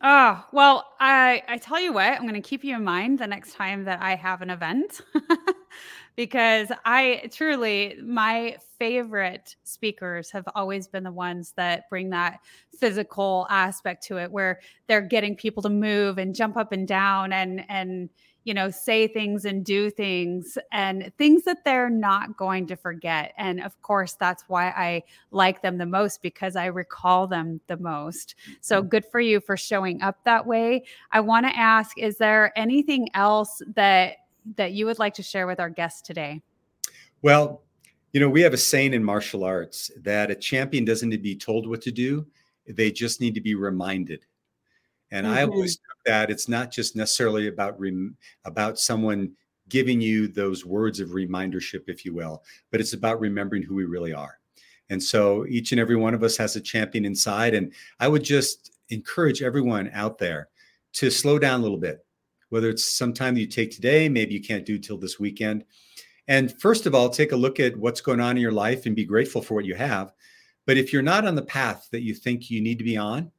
Oh, 0.05 0.45
well, 0.53 0.85
I 0.99 1.43
I 1.47 1.59
tell 1.59 1.81
you 1.81 1.93
what, 1.93 2.05
I'm 2.13 2.23
going 2.23 2.35
to 2.35 2.41
keep 2.41 2.65
you 2.65 2.75
in 2.75 2.83
mind 2.85 3.19
the 3.21 3.27
next 3.27 3.55
time 3.55 3.85
that 3.85 4.01
I 4.03 4.17
have 4.17 4.43
an 4.43 4.51
event. 4.51 5.01
because 6.17 6.71
I 6.85 7.29
truly 7.33 7.97
my 8.05 8.57
favorite 8.79 9.57
speakers 9.65 10.31
have 10.33 10.45
always 10.55 10.89
been 10.89 11.05
the 11.05 11.13
ones 11.13 11.53
that 11.57 11.89
bring 11.89 12.11
that 12.11 12.41
physical 12.79 13.47
aspect 13.49 14.03
to 14.09 14.19
it 14.19 14.31
where 14.31 14.61
they're 14.89 15.01
getting 15.01 15.37
people 15.37 15.63
to 15.63 15.71
move 15.71 16.19
and 16.19 16.35
jump 16.35 16.57
up 16.57 16.73
and 16.73 16.87
down 16.89 17.33
and 17.33 17.65
and 17.71 18.11
you 18.45 18.55
know 18.55 18.71
say 18.71 19.07
things 19.07 19.45
and 19.45 19.65
do 19.65 19.91
things 19.91 20.59
and 20.73 21.13
things 21.17 21.45
that 21.45 21.65
they're 21.65 21.91
not 21.91 22.37
going 22.37 22.67
to 22.67 22.77
forget 22.77 23.33
and 23.37 23.63
of 23.63 23.81
course 23.83 24.15
that's 24.15 24.45
why 24.49 24.69
i 24.71 25.03
like 25.31 25.63
them 25.63 25.79
the 25.79 25.87
most 25.87 26.23
because 26.23 26.57
i 26.57 26.67
recall 26.67 27.27
them 27.27 27.61
the 27.67 27.77
most. 27.77 28.35
So 28.61 28.81
mm-hmm. 28.81 28.89
good 28.89 29.05
for 29.05 29.21
you 29.21 29.41
for 29.41 29.57
showing 29.57 30.03
up 30.03 30.19
that 30.25 30.47
way. 30.47 30.85
I 31.11 31.21
want 31.21 31.47
to 31.47 31.57
ask 31.57 31.99
is 31.99 32.19
there 32.19 32.53
anything 32.57 33.09
else 33.15 33.63
that 33.75 34.17
that 34.57 34.73
you 34.73 34.87
would 34.87 34.99
like 34.99 35.15
to 35.15 35.23
share 35.23 35.47
with 35.47 35.61
our 35.61 35.71
guests 35.71 36.03
today? 36.03 36.43
Well 37.23 37.63
you 38.13 38.21
know 38.21 38.29
we 38.29 38.43
have 38.43 38.53
a 38.53 38.59
saying 38.59 38.95
in 38.95 39.03
martial 39.03 39.45
arts 39.45 39.91
that 40.03 40.31
a 40.31 40.35
champion 40.35 40.85
doesn't 40.85 41.09
need 41.09 41.17
to 41.17 41.23
be 41.23 41.37
told 41.37 41.67
what 41.67 41.81
to 41.83 41.91
do 41.91 42.27
they 42.69 42.91
just 42.91 43.21
need 43.21 43.35
to 43.35 43.41
be 43.41 43.55
reminded 43.55 44.25
and 45.13 45.27
mm-hmm. 45.27 45.37
I 45.37 45.45
always 45.45 45.77
took 45.77 46.05
that 46.07 46.31
it's 46.31 46.49
not 46.49 46.73
just 46.73 46.97
necessarily 46.97 47.47
about 47.47 47.79
rem- 47.79 48.17
about 48.45 48.79
someone 48.79 49.33
giving 49.69 50.01
you 50.01 50.27
those 50.27 50.67
words 50.67 50.99
of 51.01 51.15
remindership, 51.15 51.85
if 51.87 52.05
you 52.05 52.13
will, 52.13 52.43
but 52.71 52.81
it's 52.81 52.95
about 52.95 53.21
remembering 53.21 53.63
who 53.63 53.75
we 53.75 53.85
really 53.85 54.13
are. 54.13 54.39
And 54.91 55.03
so 55.03 55.47
each 55.47 55.73
and 55.73 55.81
every 55.81 55.97
one 55.97 56.15
of 56.15 56.23
us 56.23 56.37
has 56.37 56.57
a 56.57 56.61
champion 56.61 57.05
inside. 57.05 57.55
And 57.55 57.73
I 58.01 58.09
would 58.09 58.25
just 58.25 58.77
encourage 58.91 59.43
everyone 59.43 59.91
out 59.95 60.19
there 60.19 60.49
to 60.95 61.11
slow 61.11 61.39
down 61.39 61.61
a 61.61 61.63
little 61.63 61.79
bit, 61.79 62.05
whether 62.51 62.69
it's 62.69 62.85
some 62.85 63.15
time 63.15 63.35
that 63.35 63.41
you 63.41 63.47
take 63.47 63.71
today, 63.71 64.09
maybe 64.09 64.35
you 64.35 64.43
can't 64.43 64.67
do 64.67 64.79
till 64.79 64.99
this 64.99 65.19
weekend. 65.19 65.65
And 66.29 66.53
first 66.61 66.87
of 66.87 66.95
all, 66.95 67.09
take 67.09 67.33
a 67.33 67.37
look 67.37 67.61
at 67.61 67.77
what's 67.77 68.01
going 68.01 68.21
on 68.21 68.37
in 68.37 68.43
your 68.43 68.53
life 68.53 68.85
and 68.85 68.97
be 68.97 69.05
grateful 69.05 69.41
for 69.41 69.55
what 69.55 69.65
you 69.65 69.75
have. 69.75 70.13
But 70.67 70.77
if 70.77 70.93
you're 70.93 71.03
not 71.03 71.27
on 71.27 71.35
the 71.35 71.43
path 71.43 71.89
that 71.93 72.03
you 72.03 72.15
think 72.15 72.51
you 72.51 72.61
need 72.61 72.79
to 72.79 72.85
be 72.85 72.97
on, 72.97 73.33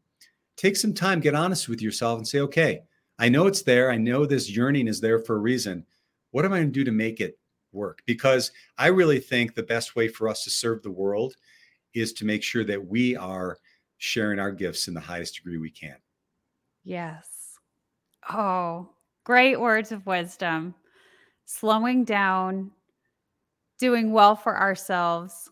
take 0.57 0.75
some 0.75 0.93
time, 0.93 1.19
get 1.19 1.35
honest 1.35 1.67
with 1.67 1.81
yourself 1.81 2.17
and 2.17 2.27
say, 2.27 2.39
okay, 2.39 2.83
I 3.19 3.29
know 3.29 3.47
it's 3.47 3.61
there. 3.61 3.91
I 3.91 3.97
know 3.97 4.25
this 4.25 4.49
yearning 4.49 4.87
is 4.87 4.99
there 4.99 5.19
for 5.19 5.35
a 5.35 5.39
reason. 5.39 5.85
What 6.31 6.45
am 6.45 6.53
I 6.53 6.57
going 6.57 6.69
to 6.69 6.73
do 6.73 6.83
to 6.83 6.91
make 6.91 7.19
it 7.21 7.37
work? 7.71 8.01
Because 8.05 8.51
I 8.77 8.87
really 8.87 9.19
think 9.19 9.53
the 9.53 9.63
best 9.63 9.95
way 9.95 10.07
for 10.07 10.27
us 10.27 10.43
to 10.43 10.49
serve 10.49 10.81
the 10.81 10.91
world 10.91 11.35
is 11.93 12.13
to 12.13 12.25
make 12.25 12.43
sure 12.43 12.63
that 12.63 12.85
we 12.85 13.15
are 13.15 13.57
sharing 13.97 14.39
our 14.39 14.51
gifts 14.51 14.87
in 14.87 14.93
the 14.93 14.99
highest 14.99 15.35
degree 15.35 15.57
we 15.57 15.69
can. 15.69 15.95
Yes. 16.83 17.57
Oh, 18.29 18.89
great 19.23 19.59
words 19.59 19.91
of 19.91 20.05
wisdom. 20.05 20.75
Slowing 21.45 22.03
down, 22.03 22.71
doing 23.79 24.11
well 24.11 24.35
for 24.35 24.57
ourselves, 24.57 25.49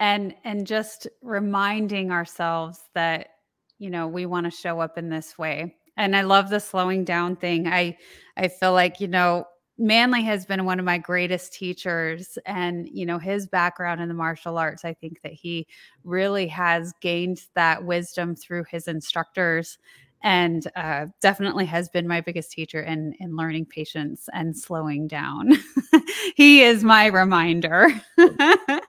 and 0.00 0.34
and 0.44 0.66
just 0.66 1.06
reminding 1.22 2.10
ourselves 2.10 2.80
that 2.94 3.35
you 3.78 3.90
know 3.90 4.06
we 4.06 4.26
want 4.26 4.44
to 4.44 4.50
show 4.50 4.80
up 4.80 4.98
in 4.98 5.08
this 5.08 5.36
way 5.38 5.74
and 5.96 6.16
i 6.16 6.22
love 6.22 6.50
the 6.50 6.60
slowing 6.60 7.04
down 7.04 7.36
thing. 7.36 7.66
I 7.66 7.96
i 8.36 8.48
feel 8.48 8.72
like 8.72 9.00
you 9.00 9.08
know 9.08 9.46
manly 9.78 10.22
has 10.22 10.46
been 10.46 10.64
one 10.64 10.78
of 10.78 10.86
my 10.86 10.96
greatest 10.98 11.52
teachers 11.52 12.38
and 12.46 12.88
you 12.90 13.04
know 13.04 13.18
his 13.18 13.46
background 13.46 14.00
in 14.00 14.08
the 14.08 14.14
martial 14.14 14.56
arts 14.58 14.84
i 14.84 14.94
think 14.94 15.20
that 15.22 15.32
he 15.32 15.66
really 16.04 16.46
has 16.46 16.92
gained 17.00 17.42
that 17.54 17.84
wisdom 17.84 18.34
through 18.34 18.64
his 18.70 18.88
instructors 18.88 19.78
and 20.22 20.66
uh, 20.76 21.06
definitely 21.20 21.66
has 21.66 21.88
been 21.88 22.08
my 22.08 22.20
biggest 22.20 22.50
teacher 22.50 22.80
in 22.80 23.14
in 23.20 23.36
learning 23.36 23.66
patience 23.66 24.28
and 24.32 24.56
slowing 24.56 25.06
down. 25.06 25.52
He 26.34 26.62
is 26.62 26.84
my 26.84 27.06
reminder. 27.06 27.88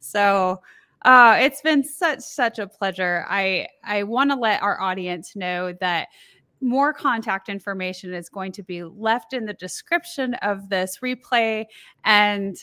So 0.00 0.60
uh, 1.04 1.36
it's 1.38 1.60
been 1.60 1.84
such 1.84 2.20
such 2.20 2.58
a 2.58 2.66
pleasure. 2.66 3.24
I 3.28 3.68
I 3.82 4.04
want 4.04 4.30
to 4.30 4.36
let 4.36 4.62
our 4.62 4.80
audience 4.80 5.36
know 5.36 5.74
that 5.80 6.08
more 6.60 6.94
contact 6.94 7.50
information 7.50 8.14
is 8.14 8.28
going 8.30 8.52
to 8.52 8.62
be 8.62 8.82
left 8.82 9.34
in 9.34 9.44
the 9.44 9.52
description 9.54 10.32
of 10.34 10.70
this 10.70 11.00
replay 11.02 11.66
and 12.04 12.56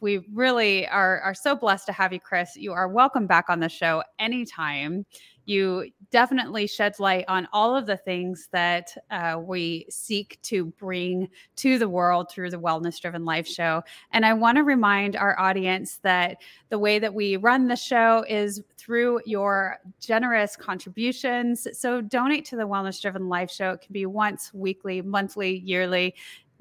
we 0.00 0.24
really 0.32 0.86
are 0.88 1.20
are 1.20 1.34
so 1.34 1.54
blessed 1.54 1.86
to 1.86 1.92
have 1.92 2.12
you 2.12 2.20
chris 2.20 2.56
you 2.56 2.72
are 2.72 2.88
welcome 2.88 3.26
back 3.26 3.46
on 3.48 3.60
the 3.60 3.68
show 3.68 4.02
anytime 4.18 5.04
you 5.46 5.90
definitely 6.10 6.66
shed 6.66 6.94
light 6.98 7.24
on 7.28 7.48
all 7.52 7.76
of 7.76 7.86
the 7.86 7.96
things 7.96 8.48
that 8.52 8.96
uh, 9.10 9.38
we 9.38 9.86
seek 9.90 10.38
to 10.42 10.66
bring 10.78 11.28
to 11.56 11.78
the 11.78 11.88
world 11.88 12.30
through 12.30 12.50
the 12.50 12.60
Wellness 12.60 13.00
Driven 13.00 13.24
Life 13.24 13.46
Show. 13.46 13.82
And 14.12 14.24
I 14.24 14.32
want 14.32 14.56
to 14.56 14.64
remind 14.64 15.16
our 15.16 15.38
audience 15.38 15.98
that 16.02 16.38
the 16.70 16.78
way 16.78 16.98
that 16.98 17.12
we 17.12 17.36
run 17.36 17.68
the 17.68 17.76
show 17.76 18.24
is 18.28 18.62
through 18.78 19.20
your 19.26 19.78
generous 20.00 20.56
contributions. 20.56 21.66
So 21.72 22.00
donate 22.00 22.44
to 22.46 22.56
the 22.56 22.66
Wellness 22.66 23.00
Driven 23.00 23.28
Life 23.28 23.50
Show. 23.50 23.72
It 23.72 23.82
can 23.82 23.92
be 23.92 24.06
once, 24.06 24.52
weekly, 24.54 25.02
monthly, 25.02 25.58
yearly, 25.58 26.14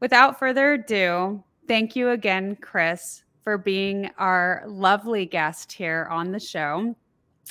without 0.00 0.38
further 0.38 0.74
ado, 0.74 1.42
thank 1.66 1.96
you 1.96 2.10
again, 2.10 2.58
Chris, 2.60 3.24
for 3.44 3.58
being 3.58 4.10
our 4.18 4.64
lovely 4.66 5.26
guest 5.26 5.72
here 5.72 6.08
on 6.10 6.32
the 6.32 6.40
show. 6.40 6.94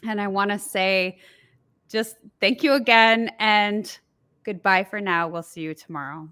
And 0.07 0.21
I 0.21 0.27
want 0.27 0.51
to 0.51 0.59
say, 0.59 1.19
just 1.89 2.15
thank 2.39 2.63
you 2.63 2.73
again 2.73 3.31
and 3.39 3.97
goodbye 4.43 4.83
for 4.83 5.01
now. 5.01 5.27
We'll 5.27 5.43
see 5.43 5.61
you 5.61 5.73
tomorrow. 5.73 6.29